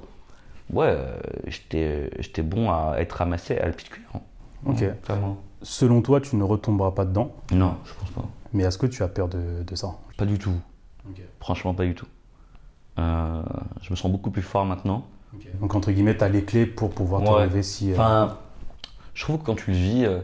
Ouais, 0.71 0.87
euh, 0.89 1.15
j'étais 1.47 2.11
j'étais 2.19 2.41
bon 2.41 2.69
à 2.71 2.95
être 2.97 3.13
ramassé 3.13 3.57
à 3.57 3.67
le 3.67 3.71
petit 3.71 3.87
cuir. 3.89 4.03
hein. 4.15 4.19
Ok. 4.65 4.79
Ouais, 4.81 4.97
clairement. 5.03 5.37
Selon 5.61 6.01
toi, 6.01 6.19
tu 6.21 6.35
ne 6.35 6.43
retomberas 6.43 6.91
pas 6.91 7.05
dedans, 7.05 7.31
Non, 7.51 7.77
je 7.85 7.93
pense 7.93 8.09
pas. 8.11 8.25
mais 8.53 8.63
est-ce 8.63 8.77
que 8.77 8.85
tu 8.85 9.01
as 9.03 9.07
peur 9.07 9.27
de, 9.29 9.63
de 9.63 9.75
ça? 9.75 9.91
Pas 10.17 10.25
du 10.25 10.37
tout. 10.37 10.51
Franchement, 11.39 11.73
pas 11.73 11.85
du 11.85 11.95
tout. 11.95 12.05
Euh, 12.99 13.41
je 13.81 13.91
me 13.91 13.95
sens 13.95 14.11
beaucoup 14.11 14.29
plus 14.31 14.41
fort 14.41 14.65
maintenant. 14.65 15.05
Donc, 15.61 15.75
entre 15.75 15.91
guillemets, 15.91 16.17
tu 16.17 16.23
as 16.23 16.29
les 16.29 16.43
clés 16.43 16.65
pour 16.65 16.89
pouvoir 16.89 17.23
te 17.23 17.29
Ouais. 17.29 17.35
relever 17.43 17.63
si. 17.63 17.91
euh, 17.91 17.95
Enfin, 17.95 18.37
je 19.17 19.23
trouve 19.23 19.39
que 19.39 19.45
quand 19.45 19.55
tu 19.55 19.71
le 19.71 19.77
vis, 19.77 20.05
euh, 20.05 20.19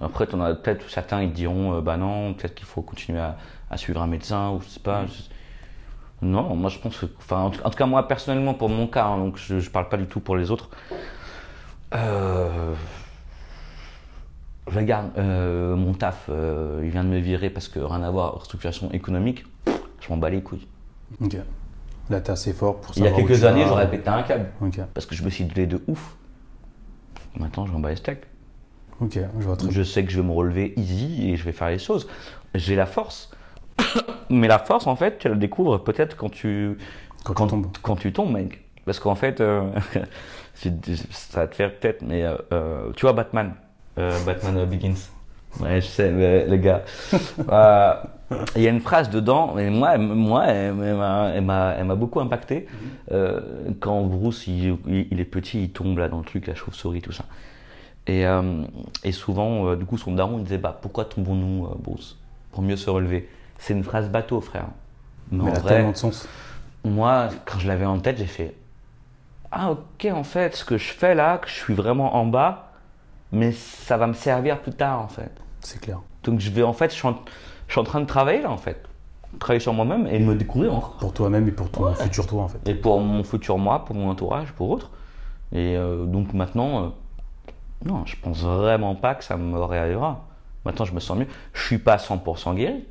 après, 0.00 0.26
t'en 0.26 0.40
as 0.40 0.54
peut-être 0.54 0.88
certains 0.88 1.22
ils 1.22 1.30
te 1.30 1.34
diront, 1.34 1.74
euh, 1.74 1.80
bah 1.80 1.96
non, 1.96 2.32
peut-être 2.34 2.54
qu'il 2.54 2.66
faut 2.66 2.80
continuer 2.80 3.18
à, 3.18 3.36
à 3.70 3.76
suivre 3.76 4.00
un 4.00 4.06
médecin 4.06 4.50
ou 4.52 4.60
je 4.62 4.68
sais 4.68 4.78
pas. 4.80 5.04
je- 5.06 6.26
Non, 6.26 6.54
moi 6.54 6.70
je 6.70 6.78
pense 6.78 6.96
que, 6.96 7.06
enfin, 7.18 7.40
en 7.40 7.50
tout, 7.50 7.60
en 7.64 7.70
tout 7.70 7.76
cas 7.76 7.86
moi 7.86 8.06
personnellement 8.06 8.54
pour 8.54 8.68
mon 8.68 8.86
cas, 8.86 9.04
hein, 9.06 9.18
donc 9.18 9.36
je, 9.36 9.58
je 9.58 9.68
parle 9.68 9.88
pas 9.88 9.96
du 9.96 10.06
tout 10.06 10.20
pour 10.20 10.36
les 10.36 10.50
autres. 10.52 10.70
Euh, 11.94 12.72
regarde 14.66 15.10
euh, 15.18 15.74
mon 15.76 15.92
taf, 15.92 16.26
euh, 16.28 16.80
il 16.84 16.90
vient 16.90 17.04
de 17.04 17.08
me 17.08 17.18
virer 17.18 17.50
parce 17.50 17.68
que 17.68 17.80
rien 17.80 18.02
à 18.02 18.10
voir, 18.10 18.34
restructuration 18.38 18.90
économique. 18.92 19.44
Je 20.00 20.08
m'en 20.10 20.16
bats 20.16 20.30
les 20.30 20.40
couilles. 20.42 20.66
Ok. 21.20 21.36
Là, 22.10 22.20
tu 22.20 22.26
es 22.28 22.30
assez 22.30 22.52
fort 22.52 22.80
pour 22.80 22.92
Il 22.96 23.02
y 23.04 23.06
a 23.06 23.10
quelques 23.10 23.44
années, 23.44 23.64
j'aurais 23.66 23.90
pété 23.90 24.08
un 24.08 24.22
câble 24.22 24.50
parce 24.94 25.06
que 25.06 25.14
je 25.14 25.22
me 25.24 25.30
suis 25.30 25.44
donné 25.44 25.66
de 25.66 25.82
ouf. 25.88 26.14
Maintenant, 27.38 27.66
je 27.66 27.72
m'en 27.72 27.80
bats 27.80 27.90
les 27.90 27.96
steaks. 27.96 28.24
ok, 29.00 29.18
je 29.38 29.44
vois 29.44 29.56
très. 29.56 29.70
Je 29.70 29.82
sais 29.82 30.04
que 30.04 30.10
je 30.10 30.20
vais 30.20 30.26
me 30.26 30.32
relever 30.32 30.72
easy 30.76 31.30
et 31.30 31.36
je 31.36 31.44
vais 31.44 31.52
faire 31.52 31.68
les 31.68 31.78
choses. 31.78 32.08
J'ai 32.54 32.76
la 32.76 32.86
force. 32.86 33.30
Mais 34.30 34.48
la 34.48 34.58
force, 34.58 34.86
en 34.86 34.96
fait, 34.96 35.18
tu 35.18 35.28
la 35.28 35.34
découvres 35.34 35.82
peut-être 35.82 36.16
quand 36.16 36.30
tu, 36.30 36.78
Quand, 37.24 37.34
quand, 37.34 37.46
tu 37.46 37.50
tombes. 37.50 37.66
quand 37.82 37.96
tu 37.96 38.12
tombes, 38.12 38.32
mec. 38.32 38.60
Parce 38.84 39.00
qu'en 39.00 39.14
fait, 39.14 39.40
euh, 39.40 39.70
ça 40.54 41.40
va 41.40 41.46
te 41.48 41.54
faire 41.54 41.74
peut-être, 41.78 42.02
mais 42.02 42.22
euh, 42.22 42.36
euh, 42.52 42.92
tu 42.94 43.02
vois 43.02 43.12
Batman, 43.12 43.54
euh, 43.98 44.18
Batman 44.24 44.64
Begins. 44.66 44.94
Ouais, 45.60 45.80
je 45.80 45.86
sais, 45.86 46.10
mais, 46.10 46.46
les 46.46 46.58
gars. 46.58 46.82
Il 48.56 48.62
y 48.62 48.66
a 48.66 48.70
une 48.70 48.80
phrase 48.80 49.10
dedans, 49.10 49.58
et 49.58 49.68
moi, 49.70 49.94
elle- 49.94 50.00
moi 50.00 50.46
elle, 50.46 50.74
m'a- 51.44 51.94
beaucoup 51.94 52.20
impacté. 52.20 52.66
Euh, 53.12 53.40
quand 53.80 54.02
Bruce, 54.02 54.46
il, 54.46 54.78
est 55.20 55.24
petit, 55.24 55.64
il 55.64 55.70
tombe 55.70 55.98
là 55.98 56.08
dans 56.08 56.18
le 56.18 56.24
truc, 56.24 56.46
la 56.46 56.54
chauve-souris, 56.54 57.02
tout 57.02 57.12
ça. 57.12 57.24
Et, 58.06 58.26
euh, 58.26 58.62
et 59.02 59.12
souvent, 59.12 59.66
euh, 59.68 59.76
du 59.76 59.84
coup, 59.86 59.96
son 59.98 60.12
daron 60.12 60.38
il 60.38 60.44
disait 60.44 60.58
bah, 60.58 60.78
Pourquoi 60.80 61.04
tombons-nous, 61.06 61.66
euh, 61.66 61.74
Bruce 61.78 62.18
Pour 62.52 62.62
mieux 62.62 62.76
se 62.76 62.90
relever? 62.90 63.28
C'est 63.58 63.72
une 63.74 63.84
phrase 63.84 64.08
bateau, 64.10 64.40
frère. 64.40 64.66
Mais, 65.30 65.44
Mais 65.44 65.50
en 65.50 65.54
elle 65.54 65.58
a 65.60 65.60
tellement 65.62 65.90
de 65.92 65.96
sens. 65.96 66.28
moi, 66.84 67.28
quand 67.46 67.58
je 67.58 67.66
l'avais 67.68 67.86
en 67.86 67.98
tête, 67.98 68.18
j'ai 68.18 68.26
fait 68.26 68.54
Ah, 69.50 69.70
ok, 69.70 70.06
en 70.12 70.24
fait, 70.24 70.54
ce 70.56 70.64
que 70.64 70.76
je 70.76 70.92
fais 70.92 71.14
là, 71.14 71.38
que 71.38 71.48
je 71.48 71.54
suis 71.54 71.74
vraiment 71.74 72.16
en 72.16 72.26
bas, 72.26 72.72
mais 73.32 73.52
ça 73.52 73.96
va 73.96 74.06
me 74.06 74.12
servir 74.14 74.60
plus 74.60 74.72
tard, 74.72 75.00
en 75.00 75.08
fait. 75.08 75.30
C'est 75.60 75.80
clair. 75.80 76.00
Donc, 76.24 76.40
je 76.40 76.50
vais, 76.50 76.62
en 76.62 76.72
fait, 76.74 76.90
je 76.90 76.96
suis 76.96 77.08
en, 77.08 77.18
je 77.66 77.72
suis 77.72 77.80
en 77.80 77.84
train 77.84 78.00
de 78.00 78.06
travailler 78.06 78.42
là, 78.42 78.50
en 78.50 78.56
fait. 78.56 78.82
Travailler 79.40 79.60
sur 79.60 79.72
moi-même 79.72 80.06
et 80.06 80.18
me 80.20 80.34
découvrir 80.34 80.74
encore. 80.74 80.96
Pour 80.98 81.12
toi-même 81.12 81.48
et 81.48 81.52
pour 81.52 81.68
ton 81.70 81.92
futur 81.94 82.26
toi, 82.26 82.42
en 82.42 82.48
fait. 82.48 82.68
Et 82.68 82.74
pour 82.74 83.00
mon 83.00 83.24
futur 83.24 83.58
moi, 83.58 83.84
pour 83.84 83.96
mon 83.96 84.08
entourage, 84.10 84.52
pour 84.52 84.70
autres. 84.70 84.90
Et 85.52 85.76
euh, 85.76 86.04
donc 86.06 86.32
maintenant, 86.34 86.84
euh, 86.84 86.88
non, 87.84 88.04
je 88.06 88.14
pense 88.16 88.42
vraiment 88.42 88.94
pas 88.94 89.14
que 89.14 89.24
ça 89.24 89.36
me 89.36 89.58
réarrivera. 89.58 90.24
Maintenant, 90.64 90.84
je 90.84 90.94
me 90.94 91.00
sens 91.00 91.18
mieux. 91.18 91.26
Je 91.52 91.62
suis 91.66 91.78
pas 91.78 91.96
100% 91.96 92.54
guéri. 92.54 92.84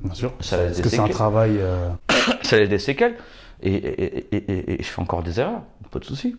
Bien 0.00 0.14
sûr. 0.14 0.32
Ça 0.40 0.56
laisse 0.56 0.66
Parce 0.66 0.76
des 0.78 0.82
que 0.82 0.88
c'est 0.88 0.98
un 0.98 1.08
travail. 1.08 1.56
euh, 1.58 1.90
ça 2.42 2.56
laisse 2.56 2.68
des 2.70 2.78
séquelles. 2.78 3.16
Et, 3.62 3.72
et- 3.74 4.34
et- 4.34 4.52
et- 4.52 4.72
et 4.80 4.82
je 4.82 4.88
fais 4.88 5.00
encore 5.00 5.22
des 5.22 5.38
erreurs, 5.38 5.62
pas 5.90 5.98
de 5.98 6.04
souci. 6.04 6.36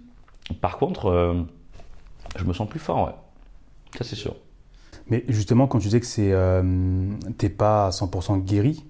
Par 0.61 0.77
contre, 0.77 1.07
euh, 1.09 1.33
je 2.35 2.43
me 2.43 2.53
sens 2.53 2.67
plus 2.67 2.79
fort, 2.79 3.05
ouais. 3.07 3.13
Ça, 3.97 4.03
c'est 4.03 4.15
sûr. 4.15 4.35
Mais 5.09 5.23
justement, 5.27 5.67
quand 5.67 5.79
tu 5.79 5.85
disais 5.87 5.99
que 5.99 6.05
c'est, 6.05 6.31
euh, 6.31 6.63
t'es 7.37 7.49
pas 7.49 7.87
à 7.87 7.89
100% 7.91 8.37
guéri, 8.39 8.85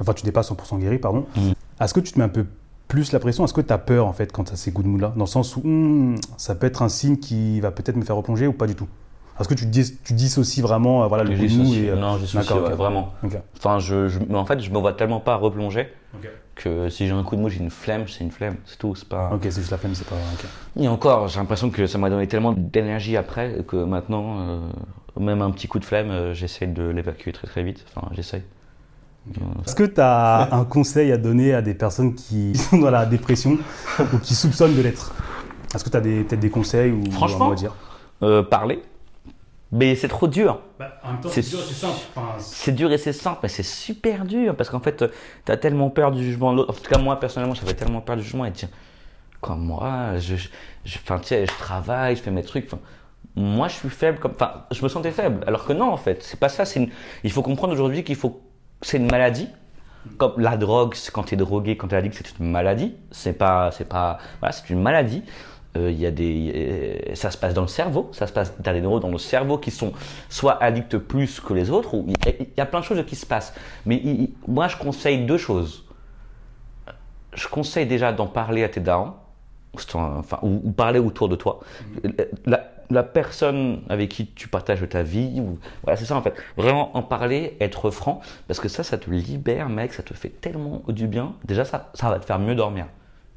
enfin 0.00 0.12
tu 0.12 0.26
n'es 0.26 0.32
pas 0.32 0.40
à 0.40 0.44
100% 0.44 0.78
guéri, 0.78 0.98
pardon, 0.98 1.26
Mm. 1.36 1.52
est-ce 1.82 1.94
que 1.94 2.00
tu 2.00 2.12
te 2.12 2.18
mets 2.18 2.24
un 2.24 2.28
peu 2.30 2.44
plus 2.88 3.12
la 3.12 3.18
pression? 3.18 3.44
Est-ce 3.44 3.54
que 3.54 3.60
tu 3.62 3.72
as 3.72 3.78
peur 3.78 4.06
en 4.06 4.12
fait 4.12 4.30
quand 4.32 4.44
tu 4.44 4.52
as 4.52 4.56
ces 4.56 4.70
goûts 4.70 4.82
de 4.82 4.88
mou 4.88 4.98
là 4.98 5.12
Dans 5.16 5.24
le 5.24 5.28
sens 5.30 5.56
où 5.56 5.60
hmm, 5.64 6.16
ça 6.36 6.54
peut 6.54 6.66
être 6.66 6.82
un 6.82 6.88
signe 6.88 7.16
qui 7.16 7.60
va 7.60 7.70
peut-être 7.70 7.96
me 7.96 8.04
faire 8.04 8.16
replonger 8.16 8.46
ou 8.46 8.52
pas 8.52 8.66
du 8.66 8.74
tout? 8.74 8.86
Est-ce 9.40 9.48
que 9.48 9.54
tu, 9.54 9.66
dis, 9.66 9.98
tu 10.02 10.14
dissocies 10.14 10.62
vraiment 10.62 11.02
euh, 11.04 11.08
voilà, 11.08 11.24
le 11.24 11.30
goût 11.36 11.46
de 11.46 11.52
mou 11.52 11.74
et, 11.74 11.90
euh, 11.90 11.96
Non, 11.96 12.16
je 12.16 12.38
ouais, 12.38 12.42
ok. 12.42 12.70
vraiment. 12.72 13.12
Enfin, 13.58 13.78
je, 13.78 14.08
je- 14.08 14.20
en 14.34 14.46
fait, 14.46 14.60
je 14.60 14.70
me 14.70 14.78
vois 14.78 14.92
tellement 14.94 15.20
pas 15.20 15.36
replonger 15.36 15.88
que 16.54 16.88
si 16.88 17.06
j'ai 17.06 17.12
un 17.12 17.22
coup 17.22 17.36
de 17.36 17.42
mou, 17.42 17.50
j'ai 17.50 17.58
une 17.60 17.68
flemme, 17.68 18.08
c'est 18.08 18.24
une 18.24 18.30
flemme, 18.30 18.56
c'est 18.64 18.78
tout. 18.78 18.94
C'est 18.94 19.06
pas. 19.08 19.30
Ok, 19.34 19.40
c'est 19.42 19.56
juste 19.60 19.70
la 19.70 19.76
flemme, 19.76 19.94
c'est 19.94 20.06
pas. 20.08 20.16
Et 20.78 20.88
encore, 20.88 21.28
j'ai 21.28 21.38
l'impression 21.38 21.68
que 21.68 21.86
ça 21.86 21.98
m'a 21.98 22.08
donné 22.08 22.26
tellement 22.28 22.54
d'énergie 22.56 23.18
après 23.18 23.62
que 23.68 23.76
maintenant, 23.76 24.38
euh, 24.38 24.60
même 25.18 25.42
un 25.42 25.50
petit 25.50 25.68
coup 25.68 25.78
de 25.78 25.84
flemme, 25.84 26.10
euh, 26.10 26.34
j'essaie 26.34 26.66
de 26.66 26.82
l'évacuer 26.88 27.32
très 27.32 27.46
très 27.46 27.62
vite. 27.62 27.84
Enfin, 27.94 28.08
j'essaie. 28.14 28.44
Euh, 29.28 29.40
Est-ce 29.66 29.74
que 29.74 29.84
tu 29.84 30.00
as 30.00 30.54
un 30.54 30.64
conseil 30.64 31.10
à 31.12 31.16
donner 31.16 31.52
à 31.54 31.62
des 31.62 31.74
personnes 31.74 32.14
qui 32.14 32.54
sont 32.56 32.78
dans 32.78 32.90
la 32.90 33.06
dépression 33.06 33.58
ou 34.12 34.18
qui 34.18 34.34
soupçonnent 34.34 34.74
de 34.76 34.82
l'être? 34.82 35.12
Est-ce 35.74 35.84
que 35.84 35.90
tu 35.90 35.96
as 35.96 36.00
des- 36.00 36.22
peut-être 36.22 36.40
des 36.40 36.50
conseils 36.50 36.92
ou 36.92 37.10
Franchement, 37.10 37.46
un 37.46 37.48
mot 37.48 37.52
à 37.52 37.56
dire? 37.56 37.74
euh, 38.22 38.42
parler, 38.42 38.82
mais 39.72 39.94
c'est 39.94 40.08
trop 40.08 40.28
dur. 40.28 40.60
En 41.02 41.12
même 41.12 41.20
temps, 41.20 41.28
c'est 41.28 41.42
dur, 41.48 41.58
c'est 41.66 41.74
simple. 41.74 41.98
C'est 42.38 42.72
dur 42.72 42.92
et 42.92 42.98
c'est 42.98 43.12
simple, 43.12 43.40
mais 43.42 43.48
c'est 43.48 43.62
super 43.64 44.24
dur 44.24 44.54
parce 44.56 44.70
qu'en 44.70 44.80
fait, 44.80 45.04
tu 45.44 45.52
as 45.52 45.56
tellement 45.56 45.90
peur 45.90 46.12
du 46.12 46.22
jugement 46.22 46.52
de 46.52 46.58
l'autre. 46.58 46.70
En 46.70 46.74
tout 46.74 46.88
cas, 46.88 46.98
moi, 46.98 47.18
personnellement, 47.20 47.54
j'avais 47.54 47.74
tellement 47.74 48.00
peur 48.00 48.16
du 48.16 48.22
jugement 48.22 48.44
et 48.46 48.50
de 48.50 48.54
dire, 48.56 48.68
comme 49.40 49.60
moi, 49.66 50.18
je, 50.18 50.36
je, 50.36 50.48
je- 50.84 50.98
je 50.98 51.58
travaille, 51.58 52.16
je 52.16 52.22
fais 52.22 52.30
mes 52.30 52.42
trucs. 52.42 52.66
enfin, 52.66 52.78
moi, 53.36 53.68
je 53.68 53.74
suis 53.74 53.90
faible, 53.90 54.18
comme, 54.18 54.32
enfin, 54.32 54.64
je 54.70 54.82
me 54.82 54.88
sentais 54.88 55.10
faible. 55.10 55.44
Alors 55.46 55.64
que 55.66 55.72
non, 55.74 55.90
en 55.92 55.96
fait, 55.98 56.22
c'est 56.22 56.40
pas 56.40 56.48
ça. 56.48 56.64
C'est 56.64 56.80
une- 56.80 56.90
il 57.22 57.30
faut 57.30 57.42
comprendre 57.42 57.72
aujourd'hui 57.72 58.02
qu'il 58.02 58.16
faut, 58.16 58.40
c'est 58.82 58.96
une 58.96 59.10
maladie. 59.10 59.48
Comme 60.18 60.34
la 60.38 60.56
drogue, 60.56 60.94
quand 61.12 61.24
tu 61.24 61.34
es 61.34 61.36
drogué, 61.36 61.76
quand 61.76 61.88
tu 61.88 61.94
es 61.94 61.98
addict, 61.98 62.14
c'est 62.24 62.38
une 62.38 62.50
maladie. 62.50 62.94
C'est 63.10 63.32
pas, 63.32 63.70
c'est 63.72 63.88
pas, 63.88 64.18
voilà, 64.40 64.52
c'est 64.52 64.70
une 64.70 64.80
maladie. 64.80 65.22
Euh, 65.76 65.90
Il 65.90 66.00
y 66.00 66.06
a 66.06 66.10
des, 66.10 66.52
euh, 67.10 67.14
ça 67.14 67.30
se 67.30 67.36
passe 67.36 67.52
dans 67.52 67.62
le 67.62 67.68
cerveau, 67.68 68.08
ça 68.12 68.26
se 68.26 68.32
passe, 68.32 68.54
t'as 68.62 68.72
des 68.72 68.80
neurones 68.80 69.00
dans 69.02 69.10
le 69.10 69.18
cerveau 69.18 69.58
qui 69.58 69.70
sont 69.70 69.92
soit 70.30 70.62
addicts 70.62 70.96
plus 70.96 71.38
que 71.40 71.52
les 71.52 71.70
autres, 71.70 71.92
ou 71.94 72.06
il 72.08 72.14
y, 72.56 72.60
a- 72.60 72.66
plein 72.66 72.80
de 72.80 72.84
choses 72.84 73.04
qui 73.04 73.16
se 73.16 73.26
passent. 73.26 73.52
Mais 73.84 74.00
moi, 74.48 74.68
je 74.68 74.76
conseille 74.78 75.26
deux 75.26 75.36
choses. 75.38 75.84
Je 77.34 77.48
conseille 77.48 77.84
déjà 77.86 78.12
d'en 78.12 78.26
parler 78.26 78.64
à 78.64 78.68
tes 78.70 78.80
darons, 78.80 79.12
enfin, 79.94 80.38
ou, 80.42 80.60
ou 80.64 80.72
parler 80.72 80.98
autour 80.98 81.28
de 81.28 81.36
toi. 81.36 81.60
La, 82.46 82.70
la 82.90 83.02
personne 83.02 83.80
avec 83.88 84.10
qui 84.10 84.26
tu 84.28 84.48
partages 84.48 84.86
ta 84.88 85.02
vie, 85.02 85.40
ou, 85.40 85.58
voilà, 85.82 85.96
c'est 85.96 86.04
ça 86.04 86.16
en 86.16 86.22
fait. 86.22 86.34
Vraiment 86.56 86.96
en 86.96 87.02
parler, 87.02 87.56
être 87.60 87.90
franc, 87.90 88.20
parce 88.46 88.60
que 88.60 88.68
ça, 88.68 88.82
ça 88.82 88.96
te 88.98 89.10
libère, 89.10 89.68
mec, 89.68 89.92
ça 89.92 90.02
te 90.02 90.14
fait 90.14 90.28
tellement 90.28 90.82
du 90.88 91.06
bien. 91.08 91.32
Déjà, 91.44 91.64
ça, 91.64 91.90
ça 91.94 92.10
va 92.10 92.18
te 92.18 92.24
faire 92.24 92.38
mieux 92.38 92.54
dormir. 92.54 92.86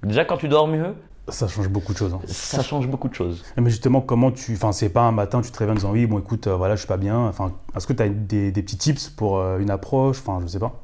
Déjà, 0.03 0.23
quand 0.25 0.37
tu 0.37 0.47
dors 0.47 0.67
mieux, 0.67 0.93
Ça 1.29 1.47
change 1.47 1.67
beaucoup 1.69 1.93
de 1.93 1.97
choses. 1.97 2.13
hein. 2.13 2.19
ça 2.27 2.63
change 2.63 2.87
beaucoup 2.87 3.07
de 3.09 3.13
choses. 3.15 3.43
Mais 3.57 3.69
justement, 3.69 4.01
comment 4.01 4.31
tu. 4.31 4.53
Enfin, 4.53 4.71
c'est 4.71 4.89
pas 4.89 5.01
un 5.01 5.11
matin, 5.11 5.41
tu 5.41 5.51
te 5.51 5.57
réveilles 5.59 5.73
en 5.73 5.75
disant 5.75 5.91
oui, 5.91 6.05
bon, 6.07 6.19
écoute, 6.19 6.47
euh, 6.47 6.55
voilà, 6.55 6.75
je 6.75 6.79
suis 6.79 6.87
pas 6.87 6.97
bien. 6.97 7.19
Enfin, 7.19 7.51
est-ce 7.75 7.85
que 7.85 7.93
tu 7.93 8.01
as 8.03 8.09
des, 8.09 8.51
des 8.51 8.63
petits 8.63 8.77
tips 8.77 9.09
pour 9.09 9.37
euh, 9.39 9.59
une 9.59 9.69
approche? 9.71 10.19
Enfin, 10.19 10.39
je 10.41 10.47
sais 10.47 10.59
pas. 10.59 10.81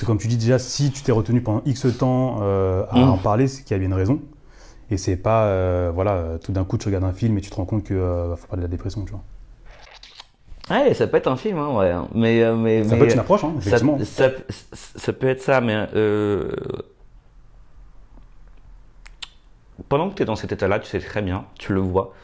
C'est 0.00 0.06
comme 0.06 0.16
tu 0.16 0.28
dis 0.28 0.38
déjà, 0.38 0.58
si 0.58 0.90
tu 0.92 1.02
t'es 1.02 1.12
retenu 1.12 1.42
pendant 1.42 1.60
X 1.66 1.86
temps 1.98 2.38
euh, 2.40 2.86
à 2.88 2.96
Mm. 2.96 3.10
en 3.10 3.18
parler, 3.18 3.48
c'est 3.48 3.64
qu'il 3.64 3.72
y 3.72 3.74
a 3.74 3.78
bien 3.78 3.88
une 3.88 3.92
raison. 3.94 4.18
Et 4.90 4.96
c'est 4.96 5.16
pas, 5.16 5.44
euh, 5.44 5.90
voilà, 5.94 6.12
euh, 6.12 6.38
tout 6.38 6.52
d'un 6.52 6.64
coup, 6.64 6.78
tu 6.78 6.88
regardes 6.88 7.04
un 7.04 7.12
film 7.12 7.36
et 7.36 7.42
tu 7.42 7.50
te 7.50 7.54
rends 7.54 7.66
compte 7.66 7.84
qu'il 7.84 7.96
faut 7.98 8.46
parler 8.48 8.62
de 8.62 8.66
la 8.66 8.68
dépression, 8.68 9.04
tu 9.04 9.10
vois. 9.10 9.20
Ouais, 10.70 10.94
ça 10.94 11.06
peut 11.06 11.18
être 11.18 11.26
un 11.26 11.36
film, 11.36 11.58
hein, 11.58 11.68
ouais. 11.76 11.90
hein. 11.90 12.08
Mais, 12.14 12.42
euh, 12.42 12.56
mais, 12.56 12.82
Ça 12.82 12.92
mais, 12.92 12.98
peut 12.98 13.04
être 13.04 13.12
une 13.12 13.20
approche, 13.20 13.44
hein, 13.44 13.52
ça, 13.60 13.76
effectivement. 13.76 13.98
ça, 14.02 14.30
ça 14.72 15.12
peut 15.12 15.28
être 15.28 15.42
ça, 15.42 15.60
mais 15.60 15.86
euh, 15.94 16.50
pendant 19.90 20.08
que 20.08 20.14
tu 20.14 20.22
es 20.22 20.24
dans 20.26 20.36
cet 20.36 20.52
état-là, 20.52 20.78
tu 20.78 20.88
sais 20.88 21.00
très 21.00 21.20
bien, 21.20 21.44
tu 21.58 21.74
le 21.74 21.80
vois, 21.80 22.14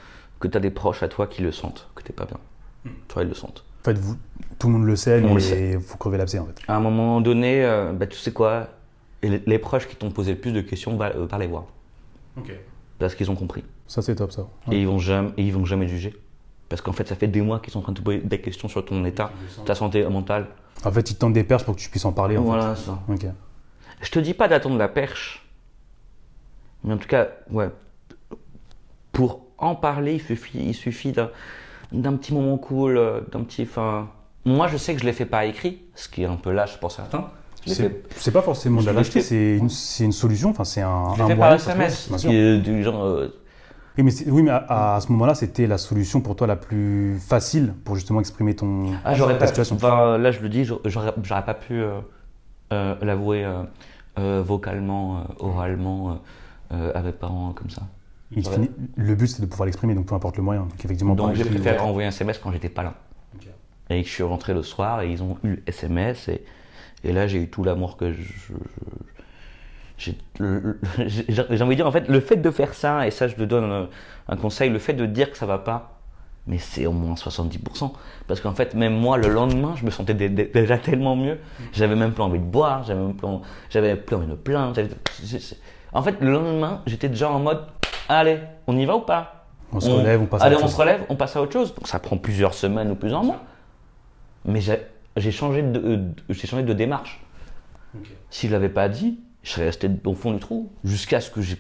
que 0.41 0.49
tu 0.49 0.57
as 0.57 0.61
des 0.61 0.71
proches 0.71 1.03
à 1.03 1.09
toi 1.09 1.27
qui 1.27 1.43
le 1.43 1.53
sentent, 1.53 1.89
que 1.95 2.03
tu 2.03 2.15
pas 2.15 2.25
bien. 2.25 2.39
Toi, 3.09 3.23
ils 3.25 3.29
le 3.29 3.35
sentent. 3.35 3.65
En 3.87 3.91
fait, 3.95 3.99
vous, 4.01 4.17
tout 4.59 4.67
le 4.67 4.73
monde 4.73 4.85
le 4.85 4.97
sait, 4.97 5.21
mais 5.21 5.73
il 5.75 5.81
faut 5.81 5.97
crever 5.97 6.19
l'abcès, 6.19 6.41
en 6.41 6.47
fait. 6.47 6.57
À 6.67 6.75
un 6.75 6.81
moment 6.81 7.21
donné, 7.21 7.65
euh, 7.65 7.93
bah, 7.93 8.09
tu 8.09 8.17
sais 8.17 8.33
quoi, 8.33 8.67
les, 9.23 9.41
les 9.47 9.59
proches 9.61 9.87
qui 9.87 9.95
t'ont 9.95 10.11
posé 10.11 10.33
le 10.33 10.39
plus 10.39 10.51
de 10.51 10.61
questions, 10.61 10.97
va, 10.97 11.11
euh, 11.15 11.27
va 11.31 11.39
les 11.39 11.47
voir. 11.47 11.67
Parce 12.99 13.15
qu'ils 13.15 13.31
ont 13.31 13.37
compris. 13.37 13.63
Ça, 13.87 14.03
c'est 14.03 14.17
top, 14.17 14.33
ça. 14.33 14.49
Et 14.73 14.81
ils 14.81 14.89
vont 14.89 14.99
jamais, 14.99 15.31
et 15.37 15.45
ils 15.45 15.53
vont 15.53 15.65
jamais 15.65 15.87
juger. 15.87 16.17
Parce 16.69 16.83
qu'en 16.83 16.91
fait, 16.91 17.07
ça 17.07 17.15
fait 17.15 17.29
des 17.29 17.43
mois 17.43 17.61
qu'ils 17.61 17.73
sont 17.73 17.79
en 17.79 17.83
train 17.83 17.93
de 17.93 17.99
te 17.99 18.03
poser 18.03 18.19
des 18.19 18.41
questions 18.41 18.67
sur 18.67 18.85
ton 18.85 19.05
état, 19.05 19.31
ta 19.65 19.77
santé 19.77 20.05
mentale. 20.09 20.49
En 20.85 20.91
fait, 20.91 21.09
ils 21.09 21.15
te 21.15 21.21
tendent 21.21 21.35
des 21.35 21.45
perches 21.45 21.63
pour 21.65 21.77
que 21.77 21.81
tu 21.81 21.89
puisses 21.89 22.05
en 22.07 22.13
parler, 22.13 22.37
en 22.37 22.43
Voilà, 22.43 22.75
ça. 22.75 22.99
fait. 23.07 23.13
Ok. 23.27 23.27
Je 24.01 24.11
te 24.11 24.19
dis 24.19 24.35
pas 24.35 24.49
d'attendre 24.49 24.79
la 24.79 24.89
perche, 24.89 25.47
mais 26.83 26.95
en 26.95 26.99
tout 26.99 27.07
cas, 27.07 27.29
ouais, 27.53 27.71
pour 29.13 29.43
en 29.59 29.77
parler, 29.77 30.15
il 30.15 30.21
suffit, 30.23 30.59
il 30.59 30.75
suffit 30.75 31.13
d'un, 31.13 31.31
d'un 31.93 32.15
petit 32.17 32.35
moment 32.35 32.59
cool, 32.59 32.97
euh, 32.99 33.21
d'un 33.33 33.43
petit. 33.43 33.63
Enfin, 33.63 34.09
moi, 34.45 34.69
je 34.69 34.77
sais 34.77 34.93
que 34.95 35.01
je 35.01 35.05
ne 35.05 35.11
l'ai 35.11 35.17
fait 35.17 35.27
pas 35.27 35.45
écrit, 35.47 35.83
ce 35.95 36.09
qui 36.09 36.23
est 36.23 36.27
un 36.27 36.37
peu 36.37 36.53
lâche 36.53 36.79
pour 36.79 36.91
certains. 36.93 37.31
C'est 37.65 38.31
pas 38.31 38.43
forcément 38.43 38.81
de 38.81 38.87
la 38.87 38.93
lâcheté, 38.93 39.21
c'est 39.21 39.57
une, 39.57 40.13
solution, 40.13 40.51
enfin 40.51 40.63
c'est 40.65 40.83
un, 40.83 41.15
je 41.15 41.19
l'ai 41.19 41.23
un 41.25 41.27
fait 41.27 41.37
par 41.37 41.53
SMS. 41.53 42.09
qui 42.19 42.61
du 42.61 42.85
genre. 42.85 43.03
euh, 43.05 43.35
Oui, 43.99 44.05
mais, 44.05 44.13
oui, 44.29 44.43
mais 44.45 44.51
à, 44.51 44.95
à 44.97 45.01
ce 45.01 45.11
moment-là, 45.11 45.35
c'était 45.35 45.67
la 45.67 45.79
solution 45.79 46.21
pour 46.21 46.37
toi 46.37 46.47
la 46.47 46.55
plus 46.55 47.19
facile 47.19 47.75
pour 47.85 47.97
justement 47.97 48.21
exprimer 48.21 48.55
ton 48.55 48.93
Ah, 49.05 49.15
j'aurais 49.15 49.35
ta 49.35 49.41
pas. 49.41 49.47
situation. 49.49 49.77
Là, 50.17 50.31
je 50.31 50.41
le 50.41 50.49
dis, 50.49 50.65
j'aurais 50.65 51.45
pas 51.45 51.55
pu 51.55 51.75
euh, 51.75 51.99
euh, 52.73 52.95
l'avouer 53.03 53.45
vocalement, 54.17 55.25
oralement, 55.41 56.21
mes 56.71 57.13
parents 57.13 57.53
comme 57.53 57.71
ça. 57.71 57.83
Il 58.33 58.43
finit- 58.55 58.71
le 58.97 59.15
but 59.15 59.27
c'est 59.29 59.41
de 59.43 59.47
pouvoir 59.47 59.67
l'exprimer, 59.67 59.95
donc 59.95 60.07
peu 60.07 60.15
importe 60.15 60.37
le 60.37 60.43
moyen. 60.43 60.63
Donc 60.63 60.85
effectivement, 60.85 61.15
Donc, 61.15 61.35
j'ai 61.35 61.45
préféré 61.45 61.79
envoyer 61.79 62.07
un 62.07 62.11
SMS 62.11 62.39
quand 62.39 62.51
j'étais 62.53 62.69
pas 62.69 62.83
là. 62.83 62.95
Ok. 63.37 63.47
Et 63.91 64.03
je 64.03 64.09
suis 64.09 64.23
rentré 64.25 64.53
le 64.55 64.63
soir 64.63 65.03
et 65.03 65.11
ils 65.13 65.23
ont 65.23 65.39
eu 65.45 65.51
le 65.51 65.63
SMS 65.67 66.29
et, 66.29 66.45
et 67.05 67.13
là 67.13 67.27
j'ai 67.29 67.41
eu 67.43 67.49
tout 67.49 67.63
l'amour 67.65 67.97
que 67.97 68.13
je. 68.13 68.53
j'ai 69.99 71.63
envie 71.63 71.71
de 71.71 71.75
dire 71.75 71.87
en 71.87 71.93
fait 71.93 72.09
le 72.09 72.21
fait 72.21 72.37
de 72.37 72.51
faire 72.51 72.75
ça 72.75 73.07
et 73.07 73.11
ça 73.11 73.29
je 73.29 73.35
te 73.35 73.43
donne 73.43 73.65
un, 73.65 73.89
un 74.29 74.37
conseil 74.37 74.69
le 74.71 74.79
fait 74.79 74.93
de 74.93 75.07
dire 75.07 75.31
que 75.31 75.39
ça 75.39 75.47
va 75.47 75.57
pas 75.59 75.99
mais 76.47 76.59
c'est 76.59 76.85
au 76.87 76.93
moins 76.93 77.15
70% 77.15 77.93
parce 78.27 78.41
qu'en 78.43 78.53
fait 78.55 78.75
même 78.75 78.95
moi 78.95 79.17
le 79.17 79.29
lendemain 79.29 79.75
je 79.77 79.87
me 79.87 79.91
sentais 79.91 80.13
dé- 80.15 80.29
dé- 80.29 80.51
déjà 80.53 80.77
tellement 80.77 81.17
mieux 81.17 81.39
j'avais 81.73 81.97
même 81.97 82.13
plus 82.13 82.23
envie 82.23 82.39
de 82.39 82.45
boire 82.45 82.85
j'avais 82.85 83.01
même 83.01 83.15
plus, 83.15 83.27
envie 83.27 84.27
de 84.27 84.35
plaindre 84.35 84.75
en 85.93 86.03
fait 86.03 86.21
le 86.21 86.31
lendemain 86.31 86.83
j'étais 86.87 87.09
déjà 87.09 87.31
en 87.31 87.39
mode 87.41 87.63
allez 88.09 88.41
on 88.67 88.77
y 88.77 88.85
va 88.87 88.97
ou 88.97 89.01
pas 89.01 89.33
on 89.73 89.81
se 89.81 89.91
relève, 89.91 90.23
on 90.23 90.27
passe 90.27 90.43
à 90.43 90.45
Allez, 90.47 90.55
autre 90.55 90.65
on 90.65 90.69
chose. 90.69 90.77
se 90.77 90.81
relève, 90.81 91.05
on 91.09 91.17
passe 91.17 91.37
à 91.37 91.43
autre 91.43 91.53
chose. 91.53 91.75
Donc 91.75 91.89
ça 91.89 91.99
prend 91.99 92.17
plusieurs 92.17 92.55
semaines 92.55 92.91
ou 92.91 92.95
plusieurs 92.95 93.25
mois. 93.25 93.43
Mais 94.45 94.61
j'ai 94.61 94.81
j'ai 95.17 95.33
changé 95.33 95.63
de, 95.63 95.79
euh, 95.81 96.09
j'ai 96.29 96.47
changé 96.47 96.63
de 96.63 96.73
démarche. 96.73 97.21
S'il 98.31 98.53
l'avait 98.53 98.69
pas 98.69 98.89
dit, 98.89 99.19
je 99.43 99.51
serais 99.51 99.65
resté 99.67 99.91
au 100.05 100.15
fond 100.15 100.33
du 100.33 100.39
trou 100.39 100.71
jusqu'à 100.85 101.21
ce 101.21 101.31
que 101.31 101.43
j'ai 101.43 101.59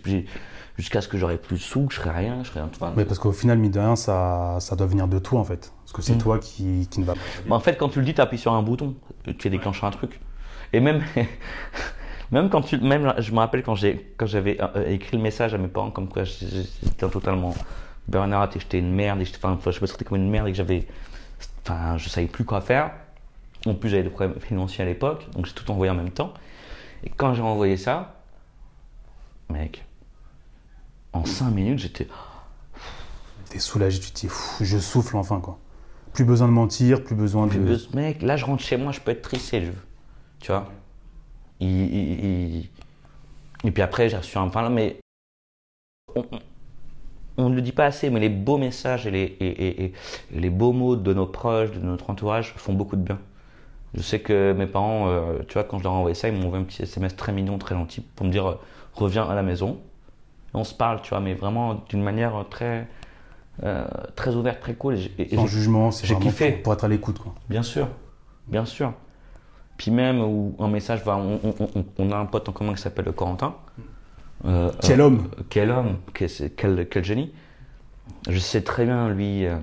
jusqu'à 0.78 1.01
ce 1.01 1.09
que 1.09 1.18
j'aurais 1.18 1.36
plus 1.38 1.57
de 1.57 1.62
sous, 1.62 1.86
que 1.86 1.94
je 1.94 2.01
serais 2.01 2.16
rien, 2.16 2.44
je 2.44 2.49
serais 2.51 2.61
un 2.61 2.70
Mais 2.97 3.05
parce 3.07 3.18
qu'au 3.18 3.32
final, 3.32 3.59
mine 3.59 3.72
de 3.72 3.80
rien, 3.80 3.97
ça, 3.97 4.57
ça 4.61 4.76
doit 4.76 4.86
venir 4.86 5.09
de 5.09 5.18
toi 5.18 5.40
en 5.40 5.44
fait. 5.44 5.72
Parce 5.82 5.92
que 5.92 6.03
c'est 6.03 6.14
Mm. 6.14 6.18
toi 6.18 6.38
qui, 6.38 6.86
qui 6.90 7.01
ne 7.01 7.05
va 7.07 7.14
pas. 7.14 7.55
En 7.55 7.61
fait, 7.61 7.76
quand 7.76 7.88
tu 7.88 7.99
le 7.99 8.05
dis, 8.05 8.14
tu 8.14 8.20
appuies 8.20 8.38
sur 8.38 8.53
un 8.53 8.62
bouton, 8.62 8.94
tu 9.38 9.51
déclenches 9.51 9.82
un 9.82 9.90
truc. 9.90 10.20
Et 10.72 10.80
même, 10.80 11.03
même 12.33 12.51
quand 12.51 12.62
tu, 12.62 12.79
même, 12.79 13.14
je 13.18 13.33
me 13.33 13.39
rappelle 13.39 13.62
quand 13.62 13.74
j'ai, 13.74 14.14
quand 14.16 14.27
j'avais 14.27 14.59
euh, 14.61 14.89
écrit 14.89 15.16
le 15.16 15.22
message 15.22 15.55
à 15.55 15.59
mes 15.59 15.68
parents, 15.68 15.91
comme 15.91 16.09
quoi 16.09 16.24
j'étais 16.24 17.09
totalement 17.09 17.55
burn-out 18.09 18.57
et 18.57 18.61
j'étais 18.61 18.79
une 18.79 18.93
merde, 18.93 19.20
et 19.20 19.24
j'étais- 19.24 19.39
enfin, 19.45 19.70
je 19.70 19.81
me 19.81 19.87
sentais 19.87 20.05
comme 20.05 20.16
une 20.18 20.31
merde 20.31 20.49
et 20.49 20.53
que 20.53 20.57
j'avais, 20.57 20.87
enfin, 21.64 21.97
je 21.99 22.09
savais 22.09 22.27
plus 22.27 22.45
quoi 22.45 22.61
faire. 22.61 22.91
En 23.66 23.74
plus, 23.74 23.89
j'avais 23.89 24.05
des 24.05 24.11
problèmes 24.11 24.39
financiers 24.41 24.83
à 24.85 24.87
l'époque, 24.87 25.27
donc 25.33 25.47
j'ai 25.47 25.53
tout 25.53 25.68
envoyé 25.70 25.91
en 25.91 25.95
même 25.97 26.11
temps. 26.11 26.33
Et 27.05 27.11
quand 27.11 27.35
j'ai 27.35 27.43
envoyé 27.43 27.77
ça, 27.77 28.14
mec, 29.51 29.85
en 31.12 31.24
5 31.24 31.51
minutes, 31.51 31.79
j'étais, 31.81 32.07
T'es 33.49 33.59
soulagé, 33.61 34.01
tu 34.01 34.11
te 34.11 34.20
dis, 34.20 34.27
Pff, 34.27 34.57
je 34.61 34.79
souffle 34.79 35.16
enfin 35.16 35.41
quoi. 35.41 35.59
Plus 36.12 36.24
besoin 36.24 36.49
de 36.49 36.53
mentir, 36.53 37.05
plus 37.05 37.14
besoin 37.14 37.47
Plus 37.47 37.59
de. 37.61 37.64
besoin- 37.64 37.95
mec, 37.95 38.22
là 38.22 38.37
je 38.37 38.45
rentre 38.45 38.62
chez 38.62 38.77
moi, 38.77 38.91
je 38.93 39.01
peux 39.01 39.12
être 39.12 39.22
triste 39.22 39.49
si 39.51 39.61
je 39.61 39.66
veux. 39.66 39.83
Tu 40.41 40.51
vois? 40.51 40.68
Il- 41.61 41.68
il- 41.68 42.24
il- 42.57 42.68
Et 43.64 43.70
puis 43.70 43.82
après, 43.82 44.09
j'ai 44.09 44.16
reçu 44.16 44.36
un 44.38 44.48
pain 44.48 44.62
là, 44.62 44.68
mais 44.70 44.98
on, 47.38 47.48
ne 47.50 47.54
le 47.54 47.62
dit 47.62 47.72
pas 47.72 47.84
assez, 47.86 48.09
mais 48.11 48.20
les 48.20 48.28
beaux 48.28 48.59
messages 48.59 49.07
et 49.07 49.11
les, 49.11 49.22
et, 49.40 49.46
et- 49.46 49.84
et- 49.84 49.92
et 50.34 50.40
les 50.40 50.50
beaux 50.50 50.72
mots 50.72 50.96
de 50.96 51.12
nos 51.12 51.26
proches, 51.26 51.70
de 51.72 51.80
notre 51.80 52.11
entourage 52.11 52.54
font 52.57 52.72
beaucoup 52.72 52.96
de 52.96 53.02
bien. 53.02 53.18
Je 53.94 54.02
sais 54.02 54.20
que 54.20 54.52
mes 54.52 54.66
parents, 54.66 55.09
euh, 55.09 55.38
tu 55.48 55.54
vois, 55.54 55.64
quand 55.64 55.78
je 55.78 55.84
leur 55.84 55.92
ai 55.92 55.96
envoyé 55.96 56.14
ça, 56.14 56.28
ils 56.28 56.34
m'ont 56.34 56.46
envoyé 56.46 56.62
un 56.62 56.66
petit 56.66 56.82
SMS 56.82 57.16
très 57.16 57.32
mignon, 57.32 57.59
très 57.59 57.74
gentil 57.74 58.00
pour 58.00 58.26
me 58.26 58.30
dire 58.32 58.46
euh, 58.46 58.61
reviens 58.94 59.24
à 59.28 59.34
la 59.34 59.42
maison. 59.42 59.78
On 60.54 60.64
se 60.64 60.74
parle, 60.74 61.02
tu 61.02 61.11
vois, 61.11 61.20
mais 61.20 61.34
vraiment 61.34 61.82
d'une 61.88 62.02
manière 62.02 62.44
très, 62.50 62.88
euh, 63.62 63.86
très 64.14 64.34
ouverte, 64.34 64.61
très 64.61 64.74
cool. 64.74 64.96
Et 65.18 65.34
Sans 65.36 65.46
jugement, 65.46 65.90
c'est 65.90 66.07
vraiment 66.07 66.20
kiffé. 66.20 66.52
pour, 66.52 66.62
pour 66.62 66.72
être 66.74 66.84
à 66.84 66.88
l'écoute 66.88 67.18
quoi. 67.18 67.34
Bien 67.50 67.62
sûr, 67.62 67.88
bien 68.48 68.64
sûr. 68.64 68.92
Puis 69.77 69.91
même 69.91 70.20
où 70.22 70.55
un 70.59 70.68
message 70.68 71.03
va, 71.05 71.16
on, 71.16 71.41
on- 71.99 72.11
a 72.12 72.16
un 72.16 72.27
pote 72.27 72.49
en 72.49 72.53
commun 72.53 72.74
qui 72.74 72.81
s'appelle 72.83 73.12
Corentin. 73.12 73.55
Euh, 74.45 74.70
Quel 74.83 75.01
euh, 75.01 75.05
homme 75.05 75.29
Quel 75.51 75.70
homme, 75.70 75.97
quel, 76.14 76.31
c'est- 76.31 76.51
quel, 76.51 76.89
quel 76.89 77.05
génie. 77.05 77.33
Je 78.29 78.39
sais 78.39 78.62
très 78.62 78.85
bien, 78.85 79.09
lui, 79.11 79.47
euh, 79.47 79.57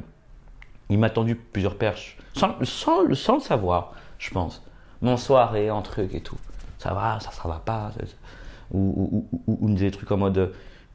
il 0.90 1.00
m'a 1.00 1.10
tendu 1.10 1.36
plusieurs 1.36 1.76
perches, 1.78 2.18
sans, 2.34 2.56
sans, 2.64 3.02
le- 3.04 3.16
sans 3.16 3.36
le 3.36 3.40
savoir, 3.42 3.94
je 4.20 4.30
pense. 4.32 4.62
Mais 5.02 5.10
en 5.12 5.18
soirée, 5.18 5.70
en 5.72 5.82
truc 5.82 6.14
et 6.14 6.22
tout. 6.22 6.38
Ça 6.80 6.94
va, 6.94 7.20
ça, 7.20 7.32
ça 7.32 7.48
va 7.48 7.62
pas. 7.64 7.92
Ou, 8.72 8.80
ou, 8.80 9.28
ou- 9.34 9.40
ou- 9.48 9.58
ou 9.64 9.68
il 9.68 9.72
me 9.72 9.74
disait 9.76 9.90
des 9.92 9.98
trucs 9.98 10.12
en 10.12 10.18
mode. 10.18 10.38
euh, 10.38 10.48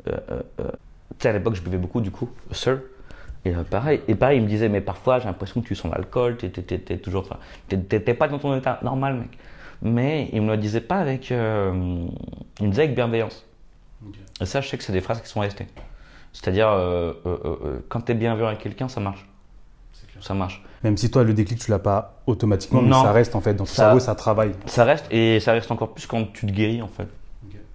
euh, 0.08 0.42
euh, 0.60 0.70
tu 1.10 1.22
sais, 1.22 1.28
à 1.30 1.32
l'époque, 1.32 1.54
je 1.54 1.62
buvais 1.62 1.78
beaucoup, 1.78 2.00
du 2.00 2.10
coup, 2.10 2.28
Sir. 2.52 2.80
Et 3.44 3.54
euh, 3.54 3.62
pareil, 3.62 4.00
et 4.08 4.14
pareil, 4.14 4.38
il 4.38 4.42
me 4.44 4.48
disait, 4.48 4.68
mais 4.68 4.80
parfois 4.80 5.18
j'ai 5.20 5.26
l'impression 5.26 5.60
que 5.62 5.66
tu 5.66 5.74
sens 5.74 5.92
l'alcool, 5.92 6.36
t'es, 6.36 6.50
t'es- 6.50 6.62
t'es- 6.62 6.78
t'es 6.78 6.98
toujours, 6.98 7.22
enfin, 7.22 7.38
t'es, 7.68 8.14
pas 8.14 8.28
dans 8.28 8.38
ton 8.38 8.56
état 8.56 8.78
normal, 8.82 9.14
mec. 9.14 9.38
Mais 9.80 10.28
il 10.32 10.42
me 10.42 10.50
le 10.50 10.56
disait 10.56 10.80
pas 10.80 10.96
avec, 10.96 11.30
euh, 11.30 11.72
il 12.60 12.66
me 12.66 12.70
disait 12.70 12.82
avec 12.82 12.94
bienveillance. 12.96 13.44
Et 14.40 14.46
ça, 14.46 14.60
je 14.60 14.68
sais 14.68 14.76
que 14.76 14.82
c'est 14.84 14.92
des 14.92 15.00
phrases 15.00 15.20
qui 15.22 15.28
sont 15.28 15.40
restées. 15.40 15.66
C'est-à-dire, 16.32 16.68
euh, 16.68 17.12
euh, 17.26 17.36
euh, 17.44 17.56
euh, 17.64 17.78
quand 17.88 18.00
t'es 18.00 18.14
bienveillant 18.14 18.48
avec 18.48 18.58
quelqu'un, 18.60 18.88
ça 18.88 19.00
marche. 19.00 19.26
Ça 20.20 20.34
marche. 20.34 20.62
Même 20.82 20.96
si 20.96 21.10
toi, 21.12 21.22
le 21.22 21.32
déclic, 21.32 21.60
tu 21.60 21.70
l'as 21.70 21.78
pas 21.78 22.20
automatiquement, 22.26 22.82
mais 22.82 22.88
Non. 22.88 23.02
ça 23.02 23.12
reste 23.12 23.36
en 23.36 23.40
fait 23.40 23.54
dans 23.54 23.64
ton 23.64 23.66
Ça- 23.70 23.84
cerveau, 23.84 24.00
ça 24.00 24.16
travaille. 24.16 24.50
Ça 24.66 24.82
reste, 24.84 25.06
et 25.12 25.38
ça 25.38 25.52
reste 25.52 25.70
encore 25.70 25.94
plus 25.94 26.06
quand 26.08 26.32
tu 26.32 26.44
te 26.46 26.50
guéris, 26.52 26.82
en 26.82 26.88
fait. 26.88 27.06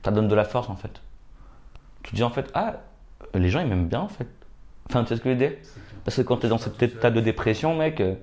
Ça 0.04 0.12
donne 0.12 0.28
de 0.28 0.36
la 0.36 0.44
force, 0.44 0.70
en 0.70 0.76
fait. 0.76 1.02
Tu 2.04 2.12
te 2.12 2.16
dis, 2.18 2.24
en 2.24 2.30
fait, 2.30 2.50
ah, 2.54 2.76
les 3.34 3.48
gens, 3.50 3.62
ils 3.62 3.68
m'aiment 3.68 3.88
bien, 3.88 4.02
en 4.02 4.10
fait. 4.10 4.28
Enfin, 4.90 5.04
tu 5.04 5.10
sais 5.10 5.16
ce 5.18 5.22
que 5.22 5.30
je 5.30 5.34
veux 5.36 5.40
dire? 5.40 5.58
Parce 6.04 6.18
que 6.18 6.22
quand 6.22 6.38
t'es 6.38 6.50
dans 6.50 6.58
cet 6.58 6.82
état 6.84 7.10
de 7.12 7.22
dépression, 7.22 7.76
mec, 7.76 8.02
euh, 8.02 8.16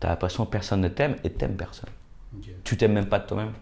t'as 0.00 0.08
l'impression 0.08 0.44
que 0.46 0.50
personne 0.50 0.80
ne 0.80 0.88
t'aime 0.88 1.16
et 1.24 1.30
t'aimes 1.30 1.56
personne. 1.56 1.90
Tu 2.64 2.76
t'aimes 2.76 2.92
même 2.92 3.08
pas 3.08 3.18
de 3.18 3.26
toi-même. 3.26 3.52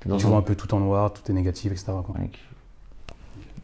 Tu 0.00 0.10
un- 0.10 0.16
vois 0.16 0.38
un 0.38 0.42
peu 0.42 0.54
tout 0.56 0.72
en 0.74 0.80
noir, 0.80 1.12
tout 1.12 1.22
est 1.30 1.34
négatif, 1.34 1.72
etc. 1.72 1.92
quoi. 2.04 2.14
Mec. 2.18 2.38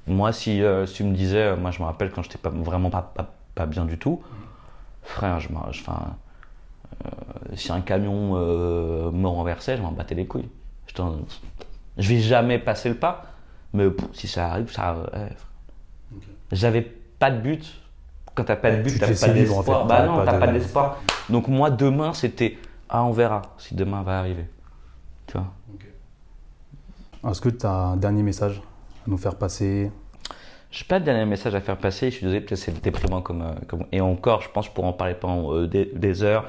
Moi, 0.07 0.33
si, 0.33 0.62
euh, 0.62 0.87
si 0.87 0.95
tu 0.95 1.05
me 1.05 1.14
disais, 1.14 1.43
euh, 1.43 1.57
moi 1.57 1.70
je 1.70 1.81
me 1.81 1.85
rappelle 1.85 2.11
quand 2.11 2.23
j'étais 2.23 2.39
pas, 2.39 2.51
vraiment 2.51 2.91
pas, 2.91 3.03
pas, 3.14 3.35
pas 3.55 3.66
bien 3.66 3.85
du 3.85 3.99
tout, 3.99 4.23
frère, 5.03 5.39
je, 5.41 5.49
enfin, 5.53 6.16
euh, 7.05 7.09
si 7.55 7.70
un 7.73 7.81
camion 7.81 8.33
me 9.12 9.27
renversait, 9.27 9.77
je 9.77 9.83
m'en 9.83 9.93
battais 9.93 10.14
les 10.14 10.27
couilles. 10.27 10.49
Je, 11.99 12.09
vais 12.09 12.20
jamais 12.20 12.59
passer 12.59 12.89
le 12.89 12.97
pas, 12.97 13.27
mais 13.73 13.89
pff, 13.91 14.09
si 14.12 14.29
ça 14.29 14.51
arrive, 14.51 14.70
ça 14.70 14.89
arrive. 14.89 15.09
ouais. 15.14 15.29
J'avais 16.51 16.83
pas 16.83 17.31
de 17.31 17.41
but. 17.41 17.82
Quand 18.35 18.45
t'as 18.45 18.57
pas 18.57 18.70
de 18.70 18.83
but, 18.83 18.93
tu 18.93 18.99
t'as 18.99 19.07
pas 19.14 19.30
en 19.30 19.35
d'espoir. 19.35 19.64
fait. 19.83 19.89
Bah 19.89 20.07
non, 20.07 20.24
t'as 20.24 20.39
pas 20.39 20.47
d'espoir. 20.49 20.99
Donc 21.28 21.49
moi, 21.49 21.70
demain, 21.70 22.12
c'était, 22.14 22.57
ah, 22.89 23.05
on 23.05 23.12
verra 23.12 23.43
si 23.59 23.74
demain 23.74 24.03
va 24.03 24.18
arriver. 24.18 24.47
Tu 25.26 25.35
vois 25.39 25.47
Est-ce 27.30 27.41
que 27.41 27.49
tu 27.51 27.66
as 27.66 27.70
un 27.72 27.97
dernier 27.97 28.22
message 28.22 28.61
à 29.07 29.11
nous 29.11 29.18
faire 29.18 29.37
passer? 29.37 29.91
J'ai 30.70 30.85
pas 30.85 30.99
de 31.01 31.05
dernier 31.05 31.26
message 31.26 31.55
à 31.55 31.61
faire 31.61 31.76
passer. 31.76 32.11
Je 32.11 32.16
suis 32.16 32.24
désolé, 32.24 32.41
peut-être 32.41 32.59
c'est 32.59 32.83
déprimant 32.83 33.20
comme, 33.20 33.43
euh, 33.43 33.53
comme. 33.68 33.85
Et 33.93 34.01
encore, 34.01 34.41
je 34.41 34.49
pense, 34.49 34.66
je 34.66 34.70
pourrais 34.70 34.89
en 34.89 34.93
parler 34.95 35.14
pendant 35.14 35.53
euh, 35.55 35.66
des, 35.68 35.85
des 35.95 36.22
heures. 36.22 36.47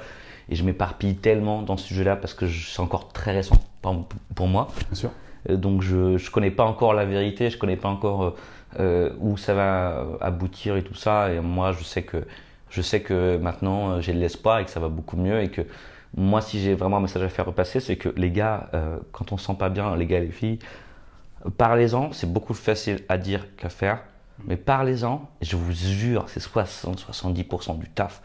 Et 0.49 0.55
je 0.55 0.63
m'éparpille 0.63 1.15
tellement 1.17 1.61
dans 1.61 1.77
ce 1.77 1.85
sujet-là 1.87 2.15
parce 2.15 2.33
que 2.33 2.45
je- 2.47 2.69
c'est 2.69 2.79
encore 2.81 3.09
très 3.11 3.31
récent 3.33 3.55
pour, 3.81 4.05
pour 4.33 4.47
moi. 4.47 4.67
Bien 4.87 4.95
sûr. 4.95 5.11
Euh, 5.49 5.57
Donc 5.57 5.81
je 5.81 6.17
je 6.17 6.31
connais 6.31 6.51
pas 6.51 6.63
encore 6.63 6.93
la 6.93 7.03
vérité, 7.05 7.49
je 7.49 7.57
connais 7.57 7.75
pas 7.77 7.89
encore 7.89 8.23
euh, 8.23 8.35
euh, 8.79 9.11
où 9.19 9.37
ça 9.37 9.53
va 9.53 10.05
aboutir 10.21 10.75
et 10.75 10.83
tout 10.83 10.95
ça. 10.95 11.31
Et 11.31 11.39
moi, 11.39 11.71
je 11.71 11.83
sais 11.83 12.03
que 12.03 12.25
je 12.69 12.81
sais 12.81 13.01
que 13.01 13.37
maintenant 13.37 13.91
euh, 13.91 14.01
j'ai 14.01 14.13
de 14.13 14.19
l'espoir 14.19 14.59
et 14.59 14.65
que 14.65 14.71
ça 14.71 14.79
va 14.79 14.89
beaucoup 14.89 15.17
mieux 15.17 15.41
et 15.41 15.49
que 15.49 15.61
moi, 16.15 16.41
si 16.41 16.59
j'ai 16.59 16.75
vraiment 16.75 16.97
un 16.97 17.01
message 17.01 17.23
à 17.23 17.29
faire 17.29 17.45
repasser, 17.45 17.79
c'est 17.79 17.95
que 17.95 18.09
les 18.09 18.29
gars, 18.29 18.69
euh, 18.73 18.97
quand 19.11 19.31
on 19.31 19.37
se 19.37 19.47
sent 19.47 19.55
pas 19.57 19.69
bien, 19.69 19.95
les 19.95 20.05
gars 20.05 20.19
et 20.19 20.25
les 20.25 20.31
filles, 20.31 20.59
parlez-en. 21.57 22.11
C'est 22.11 22.31
beaucoup 22.31 22.53
plus 22.53 22.61
facile 22.61 22.99
à 23.09 23.17
dire 23.17 23.47
qu'à 23.57 23.69
faire, 23.69 24.03
mais 24.45 24.57
parlez-en. 24.57 25.27
Je 25.41 25.55
vous 25.55 25.71
jure, 25.71 26.25
c'est 26.27 26.41
60-70% 26.41 27.79
du 27.79 27.89
taf 27.89 28.21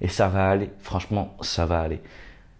et 0.00 0.08
ça 0.08 0.28
va 0.28 0.50
aller. 0.50 0.70
Franchement, 0.80 1.36
ça 1.42 1.64
va 1.64 1.80
aller. 1.80 2.00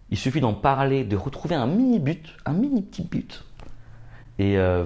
Il 0.09 0.17
suffit 0.17 0.39
d'en 0.39 0.53
parler, 0.53 1.03
de 1.03 1.17
retrouver 1.17 1.55
un 1.55 1.67
mini 1.67 1.99
but, 1.99 2.35
un 2.45 2.53
mini 2.53 2.81
petit 2.81 3.03
but. 3.03 3.43
Et, 4.43 4.57
euh, 4.57 4.85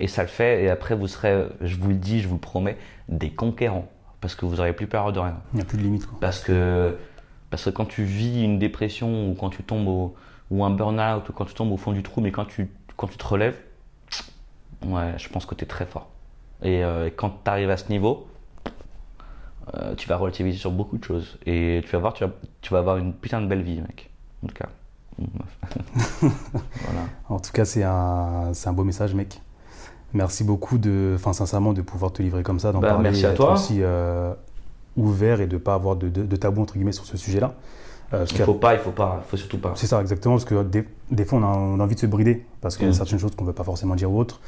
et 0.00 0.08
ça 0.08 0.22
le 0.22 0.28
fait. 0.28 0.64
Et 0.64 0.70
après, 0.70 0.94
vous 0.94 1.06
serez, 1.06 1.46
je 1.60 1.76
vous 1.76 1.90
le 1.90 1.96
dis, 1.96 2.20
je 2.20 2.28
vous 2.28 2.36
le 2.36 2.40
promets, 2.40 2.78
des 3.08 3.30
conquérants. 3.30 3.88
Parce 4.20 4.34
que 4.34 4.46
vous 4.46 4.56
n'aurez 4.56 4.72
plus 4.72 4.86
peur 4.86 5.12
de 5.12 5.18
rien. 5.18 5.40
Il 5.52 5.56
n'y 5.56 5.62
a 5.62 5.64
plus 5.64 5.78
de 5.78 5.82
limite. 5.82 6.06
Quoi. 6.06 6.18
Parce 6.20 6.40
que, 6.40 6.96
parce 7.50 7.64
que 7.64 7.70
quand 7.70 7.84
tu 7.84 8.04
vis 8.04 8.42
une 8.42 8.58
dépression 8.58 9.30
ou 9.30 9.34
quand 9.34 9.50
tu 9.50 9.62
tombes 9.62 9.88
au, 9.88 10.14
ou 10.50 10.64
un 10.64 10.70
burn-out 10.70 11.28
ou 11.28 11.32
quand 11.32 11.44
tu 11.44 11.54
tombes 11.54 11.72
au 11.72 11.76
fond 11.76 11.92
du 11.92 12.02
trou, 12.02 12.20
mais 12.20 12.30
quand 12.30 12.44
tu, 12.44 12.70
quand 12.96 13.08
tu 13.08 13.16
te 13.16 13.26
relèves, 13.26 13.58
ouais, 14.86 15.14
je 15.18 15.28
pense 15.28 15.44
que 15.44 15.54
tu 15.54 15.64
es 15.64 15.66
très 15.66 15.86
fort. 15.86 16.08
Et, 16.62 16.84
euh, 16.84 17.10
quand 17.14 17.42
tu 17.44 17.50
arrives 17.50 17.70
à 17.70 17.76
ce 17.76 17.88
niveau, 17.88 18.28
euh, 19.74 19.94
tu 19.96 20.08
vas 20.08 20.16
relativiser 20.16 20.58
sur 20.58 20.70
beaucoup 20.70 20.98
de 20.98 21.04
choses. 21.04 21.38
Et 21.46 21.80
tu 21.84 21.90
vas 21.90 21.98
voir, 21.98 22.14
tu 22.14 22.24
vas, 22.24 22.30
tu 22.60 22.72
vas 22.72 22.78
avoir 22.78 22.96
une 22.96 23.12
putain 23.12 23.40
de 23.40 23.46
belle 23.46 23.62
vie, 23.62 23.80
mec. 23.80 24.10
En 24.44 24.46
tout 24.46 24.54
cas. 24.54 24.68
Voilà. 25.18 26.30
En 27.28 27.40
tout 27.40 27.52
cas, 27.52 27.64
c'est 27.64 27.82
un, 27.82 28.52
un 28.64 28.72
beau 28.72 28.84
message, 28.84 29.14
mec. 29.14 29.40
Merci 30.14 30.44
beaucoup 30.44 30.76
de, 30.76 31.12
enfin 31.14 31.32
sincèrement, 31.32 31.72
de 31.72 31.80
pouvoir 31.80 32.12
te 32.12 32.22
livrer 32.22 32.42
comme 32.42 32.58
ça, 32.58 32.72
d'en 32.72 32.80
bah, 32.80 32.90
parler, 32.90 33.04
merci 33.04 33.24
à 33.24 33.32
toi. 33.32 33.54
aussi 33.54 33.78
euh, 33.80 34.34
ouvert 34.96 35.40
et 35.40 35.46
de 35.46 35.54
ne 35.54 35.58
pas 35.58 35.74
avoir 35.74 35.96
de, 35.96 36.08
de, 36.08 36.36
tabou 36.36 36.60
entre 36.60 36.74
guillemets 36.74 36.92
sur 36.92 37.06
ce 37.06 37.16
sujet-là. 37.16 37.54
Euh, 38.12 38.26
il 38.30 38.36
faut 38.38 38.52
pas, 38.52 38.74
il 38.74 38.80
faut 38.80 38.90
pas, 38.90 39.22
il 39.24 39.30
faut 39.30 39.38
surtout 39.38 39.56
pas. 39.56 39.72
C'est 39.74 39.86
ça, 39.86 40.00
exactement, 40.02 40.34
parce 40.34 40.44
que 40.44 40.62
des, 40.64 40.84
des 41.10 41.24
fois 41.24 41.38
on 41.38 41.80
a, 41.80 41.82
envie 41.82 41.94
de 41.94 42.00
se 42.00 42.06
brider, 42.06 42.44
parce 42.60 42.76
qu'il 42.76 42.86
y 42.86 42.90
a 42.90 42.92
certaines 42.92 43.18
choses 43.18 43.34
qu'on 43.34 43.44
ne 43.44 43.48
veut 43.48 43.54
pas 43.54 43.64
forcément 43.64 43.94
dire 43.94 44.12
ou 44.12 44.18
autres. 44.18 44.40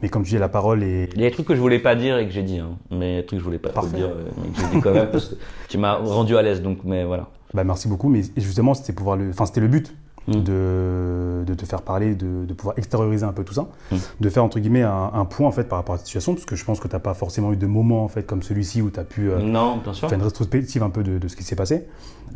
Mais 0.00 0.08
comme 0.08 0.22
tu 0.22 0.30
dis, 0.30 0.38
la 0.38 0.48
parole 0.48 0.84
est. 0.84 1.10
Il 1.14 1.20
y 1.20 1.26
a 1.26 1.28
des 1.28 1.34
trucs 1.34 1.46
que 1.46 1.56
je 1.56 1.60
voulais 1.60 1.80
pas 1.80 1.94
dire 1.96 2.16
et 2.18 2.26
que 2.26 2.32
j'ai 2.32 2.44
dit, 2.44 2.58
hein. 2.58 2.70
mais 2.90 3.16
des 3.16 3.26
trucs 3.26 3.38
que 3.38 3.40
je 3.40 3.44
voulais 3.44 3.58
pas 3.58 3.72
dire, 3.92 4.06
euh, 4.06 4.28
mais 4.38 4.48
que 4.50 4.60
j'ai 4.60 4.66
dit 4.68 4.80
quand 4.80 4.92
même 4.92 5.10
parce 5.10 5.30
que 5.30 5.34
tu 5.68 5.76
m'as 5.76 5.96
rendu 5.96 6.36
à 6.36 6.42
l'aise, 6.42 6.62
donc 6.62 6.78
mais 6.84 7.04
voilà. 7.04 7.28
Bah 7.52 7.64
merci 7.64 7.88
beaucoup, 7.88 8.08
mais 8.08 8.22
justement 8.36 8.74
c'était 8.74 8.92
pouvoir 8.92 9.16
le, 9.16 9.30
enfin 9.30 9.44
c'était 9.44 9.60
le 9.60 9.66
but 9.66 9.92
mm. 10.38 10.42
de, 10.42 11.44
de, 11.46 11.54
te 11.54 11.64
faire 11.64 11.82
parler, 11.82 12.14
de, 12.14 12.44
de, 12.44 12.54
pouvoir 12.54 12.78
extérioriser 12.78 13.24
un 13.24 13.32
peu 13.32 13.44
tout 13.44 13.54
ça, 13.54 13.68
mm. 13.90 13.96
de 14.20 14.28
faire 14.28 14.44
entre 14.44 14.58
guillemets 14.58 14.82
un, 14.82 15.24
point 15.24 15.46
en 15.46 15.52
fait 15.52 15.64
par 15.64 15.78
rapport 15.78 15.94
à 15.94 15.98
la 15.98 16.04
situation, 16.04 16.34
parce 16.34 16.46
que 16.46 16.56
je 16.56 16.64
pense 16.64 16.80
que 16.80 16.88
tu 16.88 16.94
n'as 16.94 17.00
pas 17.00 17.14
forcément 17.14 17.52
eu 17.52 17.56
de 17.56 17.66
moment 17.66 18.04
en 18.04 18.08
fait 18.08 18.24
comme 18.24 18.42
celui-ci 18.42 18.82
où 18.82 18.90
tu 18.90 19.00
as 19.00 19.04
pu 19.04 19.30
euh, 19.30 19.38
non, 19.38 19.78
bien 19.78 19.92
sûr. 19.92 20.08
faire 20.08 20.18
une 20.18 20.24
rétrospective 20.24 20.82
un 20.82 20.90
peu 20.90 21.02
de, 21.02 21.28
ce 21.28 21.36
qui 21.36 21.44
s'est 21.44 21.56
passé. 21.56 21.86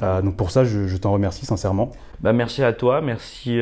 Euh, 0.02 0.22
donc 0.22 0.36
pour 0.36 0.50
ça, 0.50 0.64
je, 0.64 0.96
t'en 0.96 1.12
remercie 1.12 1.46
sincèrement. 1.46 1.92
Bah 2.20 2.32
merci 2.32 2.62
à 2.62 2.72
toi, 2.72 3.00
merci, 3.00 3.58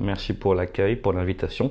merci 0.00 0.32
pour 0.32 0.54
l'accueil, 0.54 0.96
pour 0.96 1.12
l'invitation. 1.12 1.70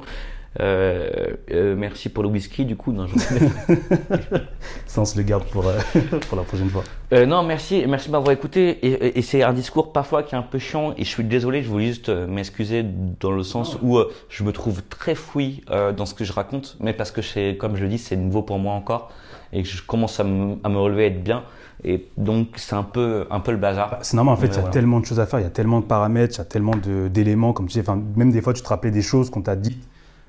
Euh, 0.59 1.09
euh, 1.51 1.75
merci 1.77 2.09
pour 2.09 2.23
le 2.23 2.29
whisky, 2.29 2.65
du 2.65 2.75
coup. 2.75 2.91
Non, 2.91 3.07
je... 3.07 3.15
Ça, 4.85 5.01
on 5.01 5.05
se 5.05 5.17
le 5.17 5.23
garde 5.23 5.43
pour, 5.45 5.67
euh, 5.67 5.77
pour 6.27 6.37
la 6.37 6.43
prochaine 6.43 6.69
fois. 6.69 6.83
non, 7.11 7.43
merci, 7.43 7.85
merci 7.87 8.07
de 8.07 8.13
m'avoir 8.13 8.31
écouté. 8.31 9.17
Et, 9.17 9.21
c'est 9.21 9.43
un 9.43 9.53
discours 9.53 9.91
parfois 9.91 10.23
qui 10.23 10.35
est 10.35 10.37
un 10.37 10.43
peu 10.43 10.59
chiant. 10.59 10.93
Et 10.97 11.03
je 11.03 11.09
suis 11.09 11.23
désolé, 11.23 11.61
je 11.61 11.69
voulais 11.69 11.87
juste 11.87 12.09
m'excuser 12.09 12.83
dans 13.19 13.31
le 13.31 13.43
sens 13.43 13.77
où 13.81 13.99
je 14.29 14.43
me 14.43 14.51
trouve 14.51 14.81
très 14.83 15.15
fouille 15.15 15.61
dans 15.95 16.05
ce 16.05 16.13
que 16.13 16.23
je 16.23 16.33
raconte. 16.33 16.77
Mais 16.79 16.93
parce 16.93 17.11
que, 17.11 17.53
comme 17.53 17.75
je 17.75 17.83
le 17.83 17.89
dis, 17.89 17.99
c'est 17.99 18.15
nouveau 18.15 18.41
pour 18.41 18.59
moi 18.59 18.73
encore. 18.73 19.11
Et 19.53 19.63
que 19.63 19.69
je 19.69 19.81
commence 19.81 20.19
à, 20.19 20.23
me 20.23 20.77
relever, 20.77 21.03
à 21.03 21.07
être 21.07 21.23
bien. 21.23 21.43
Et 21.83 22.07
donc, 22.17 22.55
c'est 22.55 22.75
un 22.75 22.83
peu, 22.83 23.27
un 23.29 23.39
peu 23.39 23.51
le 23.51 23.57
bazar. 23.57 23.91
Bah, 23.91 23.99
c'est 24.01 24.15
normal, 24.15 24.33
en 24.33 24.37
fait, 24.37 24.47
il 24.47 24.55
y 24.55 24.57
a 24.57 24.63
tellement 24.63 24.99
de 24.99 25.05
choses 25.05 25.19
à 25.19 25.27
faire, 25.27 25.39
il 25.39 25.43
y 25.43 25.45
a 25.45 25.51
tellement 25.51 25.79
de 25.79 25.85
paramètres, 25.85 26.33
il 26.35 26.37
y 26.39 26.41
a 26.41 26.45
tellement 26.45 26.73
d'éléments, 26.75 27.53
comme 27.53 27.67
tu 27.67 27.79
sais, 27.79 27.91
même 28.15 28.31
des 28.31 28.41
fois, 28.41 28.53
tu 28.53 28.63
te 28.63 28.67
rappelais 28.67 28.89
des 28.89 29.03
choses 29.03 29.29
qu'on 29.29 29.43
t'a 29.43 29.55
dit 29.55 29.77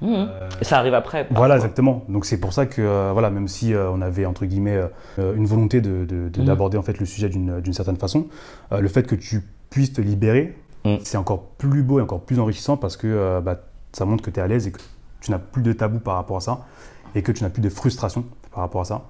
Mmh. 0.01 0.15
Euh, 0.15 0.49
ça 0.63 0.79
arrive 0.79 0.95
après. 0.95 1.27
Voilà, 1.31 1.57
exactement. 1.57 2.05
Donc 2.09 2.25
c'est 2.25 2.39
pour 2.39 2.53
ça 2.53 2.67
que, 2.67 2.81
euh, 2.81 3.11
voilà, 3.13 3.31
même 3.31 3.49
si 3.49 3.75
euh, 3.75 3.91
on 3.91 4.01
avait 4.01 4.27
entre 4.27 4.47
guillemets 4.47 4.81
une 5.19 5.47
volonté 5.47 5.81
d'aborder 5.81 6.07
de, 6.07 6.29
de, 6.29 6.77
mmh. 6.77 6.79
en 6.79 6.83
fait 6.83 7.01
le 7.01 7.07
sujet 7.07 7.29
d'une 7.29 7.73
certaine 7.73 7.97
façon, 7.97 8.27
le 8.71 8.89
fait 8.89 9.05
que 9.05 9.15
tu 9.15 9.43
puisses 9.71 9.93
te 9.93 10.01
libérer, 10.01 10.57
mmh. 10.85 10.97
c'est 11.03 11.17
encore 11.17 11.43
plus 11.59 11.83
beau 11.83 11.99
et 11.99 12.03
encore 12.03 12.21
plus 12.21 12.39
enrichissant 12.39 12.77
parce 12.77 12.97
que 12.97 13.41
bah, 13.41 13.61
ça 13.93 14.05
montre 14.05 14.23
que 14.23 14.31
tu 14.31 14.41
es 14.41 14.43
à 14.43 14.47
l'aise 14.47 14.67
et 14.67 14.73
que 14.73 14.81
tu 15.21 15.31
n'as 15.31 15.39
plus 15.39 15.63
de 15.63 15.73
tabou 15.73 15.99
par 15.99 16.15
rapport 16.15 16.37
à 16.37 16.41
ça 16.41 16.67
et 17.15 17.23
que 17.23 17.33
tu 17.33 17.43
n'as 17.43 17.51
plus 17.51 17.63
de 17.63 17.69
frustration 17.69 18.25
par 18.53 18.63
rapport 18.63 18.83
à 18.83 18.85
ça. 18.85 19.05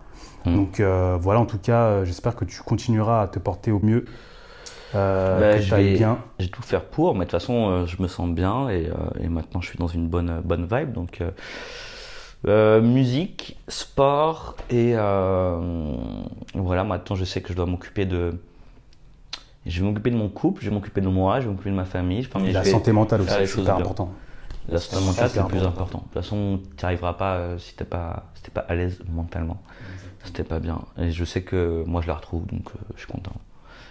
Donc 0.46 0.80
voilà, 1.20 1.40
en 1.40 1.46
tout 1.46 1.58
cas, 1.58 2.04
j'espère 2.04 2.34
que 2.34 2.44
tu 2.44 2.62
continueras 2.62 3.22
à 3.22 3.28
te 3.28 3.38
porter 3.38 3.70
au 3.70 3.80
mieux 3.80 4.06
euh, 4.94 5.40
bah, 5.40 5.60
je 5.60 5.74
vais, 5.74 5.94
bien. 5.94 6.18
J'ai 6.38 6.48
tout 6.48 6.62
faire 6.62 6.84
pour, 6.84 7.14
mais 7.14 7.20
de 7.20 7.24
toute 7.24 7.32
façon, 7.32 7.68
euh, 7.68 7.86
je 7.86 8.00
me 8.00 8.08
sens 8.08 8.28
bien 8.30 8.68
et, 8.68 8.86
euh, 8.86 9.22
et, 9.22 9.28
maintenant 9.28 9.60
je 9.60 9.68
suis 9.68 9.78
dans 9.78 9.86
une 9.86 10.08
bonne, 10.08 10.40
bonne 10.44 10.66
vibe. 10.70 10.92
Donc, 10.92 11.22
musique, 12.44 13.58
sport 13.68 14.56
et 14.70 14.94
voilà, 16.54 16.84
maintenant 16.84 17.16
je 17.16 17.24
sais 17.24 17.42
que 17.42 17.50
je 17.50 17.54
dois 17.54 17.66
m'occuper 17.66 18.06
de. 18.06 18.40
Je 19.66 19.80
vais 19.80 19.86
m'occuper 19.86 20.10
de 20.10 20.16
mon 20.16 20.30
couple, 20.30 20.62
je 20.62 20.70
vais 20.70 20.74
m'occuper 20.74 21.02
de 21.02 21.08
moi, 21.08 21.40
je 21.40 21.44
vais 21.44 21.50
m'occuper 21.50 21.70
de 21.70 21.74
ma 21.74 21.84
famille. 21.84 22.26
la 22.52 22.64
santé 22.64 22.92
mentale 22.92 23.22
aussi, 23.22 23.32
c'est 23.32 23.46
super 23.46 23.76
important. 23.76 24.10
La 24.70 24.78
santé 24.78 25.04
mentale, 25.04 25.30
c'est 25.30 25.40
le 25.40 25.46
plus 25.46 25.62
important. 25.62 25.98
De 25.98 26.04
toute 26.04 26.12
façon, 26.12 26.60
tu 26.76 26.84
n'y 26.84 26.86
arriveras 26.86 27.14
pas 27.14 27.58
si 27.58 27.74
tu 27.74 27.82
n'es 27.82 27.88
pas, 27.88 28.24
si 28.42 28.50
pas 28.50 28.60
à 28.60 28.74
l'aise 28.74 29.00
mentalement. 29.10 29.60
C'était 30.24 30.44
pas 30.44 30.58
bien. 30.58 30.80
Et 30.98 31.10
je 31.10 31.24
sais 31.24 31.42
que 31.42 31.84
moi 31.86 32.02
je 32.02 32.08
la 32.08 32.14
retrouve, 32.14 32.46
donc 32.46 32.70
je 32.94 33.00
suis 33.00 33.10
content 33.10 33.32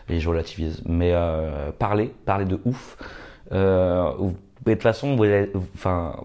et 0.09 0.19
je 0.19 0.29
relativise. 0.29 0.81
Mais 0.85 1.11
euh, 1.13 1.71
parler, 1.71 2.13
parler 2.25 2.45
de 2.45 2.59
ouf. 2.65 2.97
Euh, 3.51 4.11
de 4.65 4.73
toute 4.73 4.83
façon, 4.83 5.17
enfin, 5.75 6.23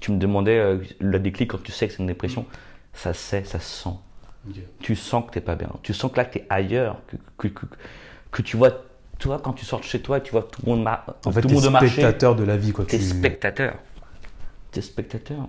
tu 0.00 0.12
me 0.12 0.18
demandais 0.18 0.58
euh, 0.58 0.78
le 0.98 1.18
déclic 1.18 1.50
quand 1.50 1.62
tu 1.62 1.72
sais 1.72 1.86
que 1.86 1.94
c'est 1.94 2.00
une 2.00 2.06
dépression. 2.06 2.46
Ça 2.92 3.14
sait, 3.14 3.44
ça 3.44 3.58
se 3.60 3.84
sent. 3.84 3.96
Tu 4.80 4.96
sens 4.96 5.26
que 5.26 5.32
t'es 5.32 5.40
pas 5.40 5.54
bien. 5.54 5.70
Tu 5.82 5.92
sens 5.92 6.10
que 6.10 6.16
là, 6.16 6.24
tu 6.24 6.38
es 6.38 6.46
ailleurs. 6.48 7.00
Que, 7.36 7.48
que, 7.48 7.66
que, 8.30 8.42
tu 8.42 8.56
vois, 8.56 8.70
toi, 9.18 9.40
quand 9.42 9.52
tu 9.52 9.64
sors 9.64 9.80
de 9.80 9.84
chez 9.84 10.00
toi, 10.00 10.20
tu 10.20 10.32
vois 10.32 10.42
tout 10.42 10.62
le 10.64 10.70
monde, 10.70 10.82
mar 10.82 11.04
en 11.24 11.32
fait, 11.32 11.42
tout 11.42 11.48
le 11.48 11.54
monde 11.54 11.70
marcher. 11.70 11.88
spectateur 11.88 12.34
de 12.34 12.44
la 12.44 12.56
vie. 12.56 12.72
Quoi. 12.72 12.86
T'es 12.86 12.98
tu... 12.98 13.04
spectateur. 13.04 13.74
T'es 14.70 14.80
spectateur. 14.80 15.48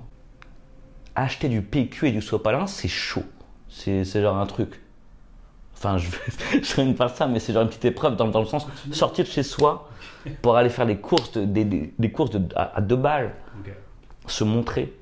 Acheter 1.15 1.49
du 1.49 1.61
PQ 1.61 2.09
et 2.09 2.11
du 2.11 2.21
sopalin, 2.21 2.67
c'est 2.67 2.87
chaud. 2.87 3.23
C'est 3.69 4.03
genre 4.03 4.37
un 4.37 4.45
truc. 4.45 4.81
Enfin, 5.83 5.97
je 5.97 6.07
vais, 6.75 6.85
ne 6.85 6.93
pas 6.93 7.09
ça, 7.09 7.25
mais 7.25 7.39
c'est 7.39 7.53
genre 7.53 7.63
une 7.63 7.69
petite 7.69 7.85
épreuve 7.85 8.15
dans, 8.15 8.27
le 8.27 8.45
sens 8.45 8.67
sortir 8.91 9.25
de 9.25 9.29
chez 9.29 9.41
soi 9.41 9.89
pour 10.43 10.55
aller 10.55 10.69
faire 10.69 10.85
des 10.85 10.97
courses, 10.97 11.35
des, 11.35 11.65
des, 11.65 12.11
courses 12.11 12.29
à, 12.55 12.79
deux 12.81 12.95
balles, 12.95 13.33
se 14.27 14.43
montrer. 14.43 14.93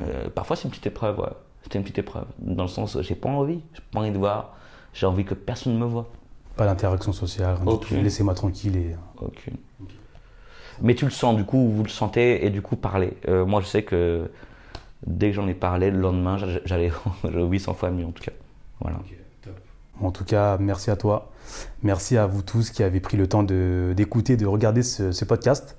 Euh, 0.00 0.28
parfois, 0.28 0.56
c'est 0.56 0.64
une 0.64 0.70
petite 0.70 0.88
épreuve, 0.88 1.20
ouais. 1.20 1.28
C'était 1.62 1.78
une 1.78 1.84
petite 1.84 2.00
épreuve. 2.00 2.26
Dans 2.38 2.64
le 2.64 2.68
sens, 2.68 3.00
j'ai 3.00 3.14
pas 3.14 3.28
envie, 3.28 3.60
j'ai 3.74 3.82
pas 3.92 4.00
envie 4.00 4.10
de 4.10 4.18
voir, 4.18 4.56
j'ai 4.92 5.06
envie 5.06 5.24
que 5.24 5.34
personne 5.34 5.78
me 5.78 5.86
voit. 5.86 6.10
Pas 6.56 6.66
d'interaction 6.66 7.12
sociale, 7.12 7.58
laissez-moi 7.92 8.34
tranquille. 8.34 8.76
Et... 8.76 8.96
Aucune. 9.20 9.56
Mais 10.82 10.96
tu 10.96 11.04
le 11.04 11.12
sens, 11.12 11.36
du 11.36 11.44
coup, 11.44 11.68
vous 11.68 11.84
le 11.84 11.88
sentez, 11.88 12.44
et 12.44 12.50
du 12.50 12.60
coup, 12.60 12.74
parlez. 12.74 13.16
Euh, 13.28 13.46
moi, 13.46 13.60
je 13.60 13.66
sais 13.66 13.84
que 13.84 14.28
dès 15.06 15.28
que 15.28 15.36
j'en 15.36 15.46
ai 15.46 15.54
parlé, 15.54 15.92
le 15.92 16.00
lendemain, 16.00 16.38
j'allais 16.64 16.90
800 17.24 17.74
fois 17.74 17.90
mieux 17.90 18.04
en 18.04 18.10
tout 18.10 18.24
cas. 18.24 18.32
Voilà. 18.80 18.98
En 20.02 20.10
tout 20.10 20.24
cas, 20.24 20.58
merci 20.58 20.90
à 20.90 20.96
toi. 20.96 21.30
Merci 21.82 22.16
à 22.16 22.26
vous 22.26 22.42
tous 22.42 22.70
qui 22.70 22.82
avez 22.82 23.00
pris 23.00 23.16
le 23.16 23.28
temps 23.28 23.42
d'écouter, 23.42 24.36
de, 24.36 24.46
regarder 24.46 24.82
ce, 24.82 25.24
podcast. 25.24 25.76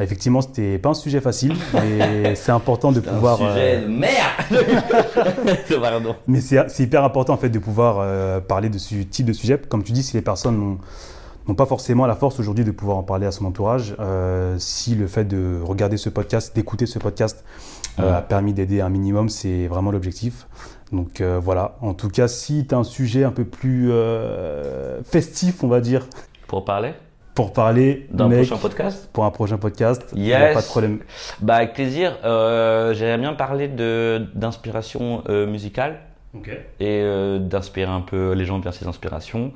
Effectivement, 0.00 0.40
c'était 0.40 0.78
pas 0.78 0.88
un 0.88 0.94
sujet 0.94 1.20
facile, 1.20 1.54
mais 1.74 2.34
c'est 2.34 2.52
important 2.52 2.90
de 2.90 3.00
pouvoir. 3.00 3.42
Un 3.42 3.50
sujet 3.50 3.76
euh, 3.76 3.82
de 3.82 3.86
merde. 3.86 4.16
mais 6.26 6.40
c'est 6.40 6.80
hyper 6.80 7.04
important 7.04 7.34
en 7.34 7.36
fait 7.36 7.50
de 7.50 7.58
pouvoir 7.58 7.98
euh, 8.00 8.40
parler 8.40 8.70
de 8.70 8.78
ce 8.78 8.94
type 8.94 9.26
de 9.26 9.32
sujet. 9.32 9.58
Comme 9.58 9.84
tu 9.84 9.92
dis, 9.92 10.02
si 10.02 10.16
les 10.16 10.22
personnes 10.22 10.78
n'ont 11.46 11.54
pas 11.54 11.66
forcément 11.66 12.06
la 12.06 12.16
force 12.16 12.40
aujourd'hui 12.40 12.64
de 12.64 12.70
pouvoir 12.70 12.96
en 12.96 13.02
parler 13.02 13.26
à 13.26 13.30
son 13.30 13.44
entourage, 13.44 13.94
euh, 14.00 14.56
si 14.58 14.94
le 14.94 15.06
fait 15.06 15.26
de 15.26 15.60
regarder 15.62 15.98
ce 15.98 16.08
podcast, 16.08 16.56
d'écouter 16.56 16.86
ce 16.86 16.98
podcast, 16.98 17.44
a 17.98 18.22
permis 18.22 18.54
d'aider 18.54 18.80
un 18.80 18.88
minimum, 18.88 19.28
c'est 19.28 19.66
vraiment 19.66 19.90
l'objectif. 19.90 20.46
Donc 20.92 21.20
euh, 21.20 21.38
voilà, 21.38 21.76
en 21.80 21.94
tout 21.94 22.08
cas, 22.08 22.28
si 22.28 22.66
tu 22.66 22.74
as 22.74 22.78
un 22.78 22.84
sujet 22.84 23.24
un 23.24 23.30
peu 23.30 23.44
plus 23.44 23.90
euh, 23.92 25.02
festif, 25.04 25.62
on 25.62 25.68
va 25.68 25.80
dire. 25.80 26.06
Pour 26.46 26.64
parler 26.64 26.94
Pour 27.34 27.52
parler 27.52 28.08
d'un 28.10 28.28
prochain 28.28 28.56
podcast 28.56 29.08
Pour 29.12 29.24
un 29.24 29.30
prochain 29.30 29.58
podcast, 29.58 30.12
yes. 30.16 30.54
pas 30.54 30.60
de 30.60 30.66
problème. 30.66 30.98
Bah, 31.40 31.56
avec 31.56 31.74
plaisir. 31.74 32.16
Euh, 32.24 32.92
J'aimerais 32.94 33.18
bien 33.18 33.34
parler 33.34 33.68
d'inspiration 33.68 35.22
musicale. 35.28 36.00
Et 36.78 37.02
d'inspirer 37.40 37.90
un 37.90 38.02
peu 38.02 38.32
les 38.32 38.44
gens 38.44 38.60
vers 38.60 38.72
ces 38.72 38.86
inspirations. 38.86 39.52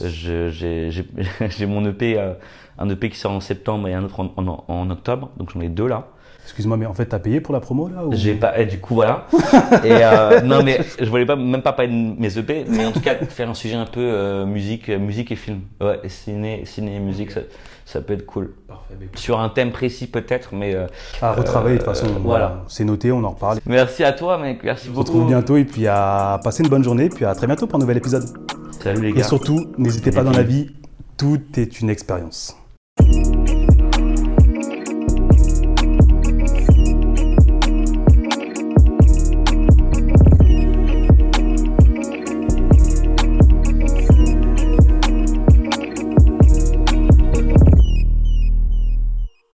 J'ai 0.04 1.66
mon 1.66 1.84
EP, 1.86 2.18
un 2.78 2.88
EP 2.88 3.10
qui 3.10 3.18
sort 3.18 3.32
en 3.32 3.40
septembre 3.40 3.88
et 3.88 3.94
un 3.94 4.04
autre 4.04 4.20
en 4.36 4.90
octobre, 4.90 5.30
donc 5.36 5.50
j'en 5.52 5.60
ai 5.60 5.68
deux 5.68 5.86
là. 5.86 6.08
Excuse-moi, 6.46 6.76
mais 6.76 6.86
en 6.86 6.94
fait, 6.94 7.06
t'as 7.06 7.18
payé 7.18 7.40
pour 7.40 7.52
la 7.52 7.58
promo 7.58 7.88
là 7.88 8.02
J'ai 8.12 8.34
pas. 8.34 8.56
Et 8.56 8.66
du 8.66 8.78
coup, 8.78 8.94
voilà. 8.94 9.26
et 9.84 9.90
euh, 9.90 10.40
non, 10.42 10.62
mais 10.62 10.78
je 11.00 11.10
voulais 11.10 11.26
pas 11.26 11.34
même 11.34 11.60
pas 11.60 11.72
parler 11.72 11.90
de 11.90 12.20
mes 12.20 12.38
EP, 12.38 12.64
mais 12.68 12.86
en 12.86 12.92
tout 12.92 13.00
cas 13.00 13.16
faire 13.16 13.50
un 13.50 13.54
sujet 13.54 13.74
un 13.74 13.84
peu 13.84 14.00
euh, 14.00 14.46
musique, 14.46 14.88
musique 14.88 15.32
et 15.32 15.36
film. 15.36 15.62
Ouais, 15.80 15.98
ciné, 16.06 16.62
ciné 16.64 16.96
et 16.96 16.98
musique, 17.00 17.32
ça, 17.84 18.00
peut 18.00 18.12
être 18.12 18.24
cool. 18.26 18.54
Parfait. 18.68 18.94
Sur 19.16 19.40
un 19.40 19.48
thème 19.48 19.72
précis 19.72 20.06
peut-être, 20.06 20.54
mais. 20.54 20.72
Euh, 20.72 20.86
à 21.20 21.32
retravailler 21.32 21.78
de 21.78 21.82
toute 21.82 21.92
façon. 21.92 22.06
Voilà. 22.22 22.62
C'est 22.68 22.84
noté, 22.84 23.10
on 23.10 23.24
en 23.24 23.30
reparle. 23.30 23.58
Merci 23.66 24.04
à 24.04 24.12
toi, 24.12 24.38
mec. 24.38 24.62
Merci 24.62 24.88
beaucoup. 24.88 25.00
On 25.00 25.04
se 25.04 25.10
retrouve 25.10 25.26
bientôt 25.26 25.56
et 25.56 25.64
puis 25.64 25.88
à 25.88 26.38
passer 26.44 26.62
une 26.62 26.70
bonne 26.70 26.84
journée, 26.84 27.08
puis 27.08 27.24
à 27.24 27.34
très 27.34 27.48
bientôt 27.48 27.66
pour 27.66 27.76
un 27.76 27.80
nouvel 27.80 27.96
épisode. 27.96 28.24
Salut 28.80 29.02
les 29.02 29.12
gars. 29.12 29.22
Et 29.22 29.24
surtout, 29.24 29.72
n'hésitez 29.78 30.12
pas 30.12 30.22
dans 30.22 30.30
la 30.30 30.44
vie, 30.44 30.70
tout 31.16 31.40
est 31.56 31.80
une 31.80 31.90
expérience. 31.90 32.56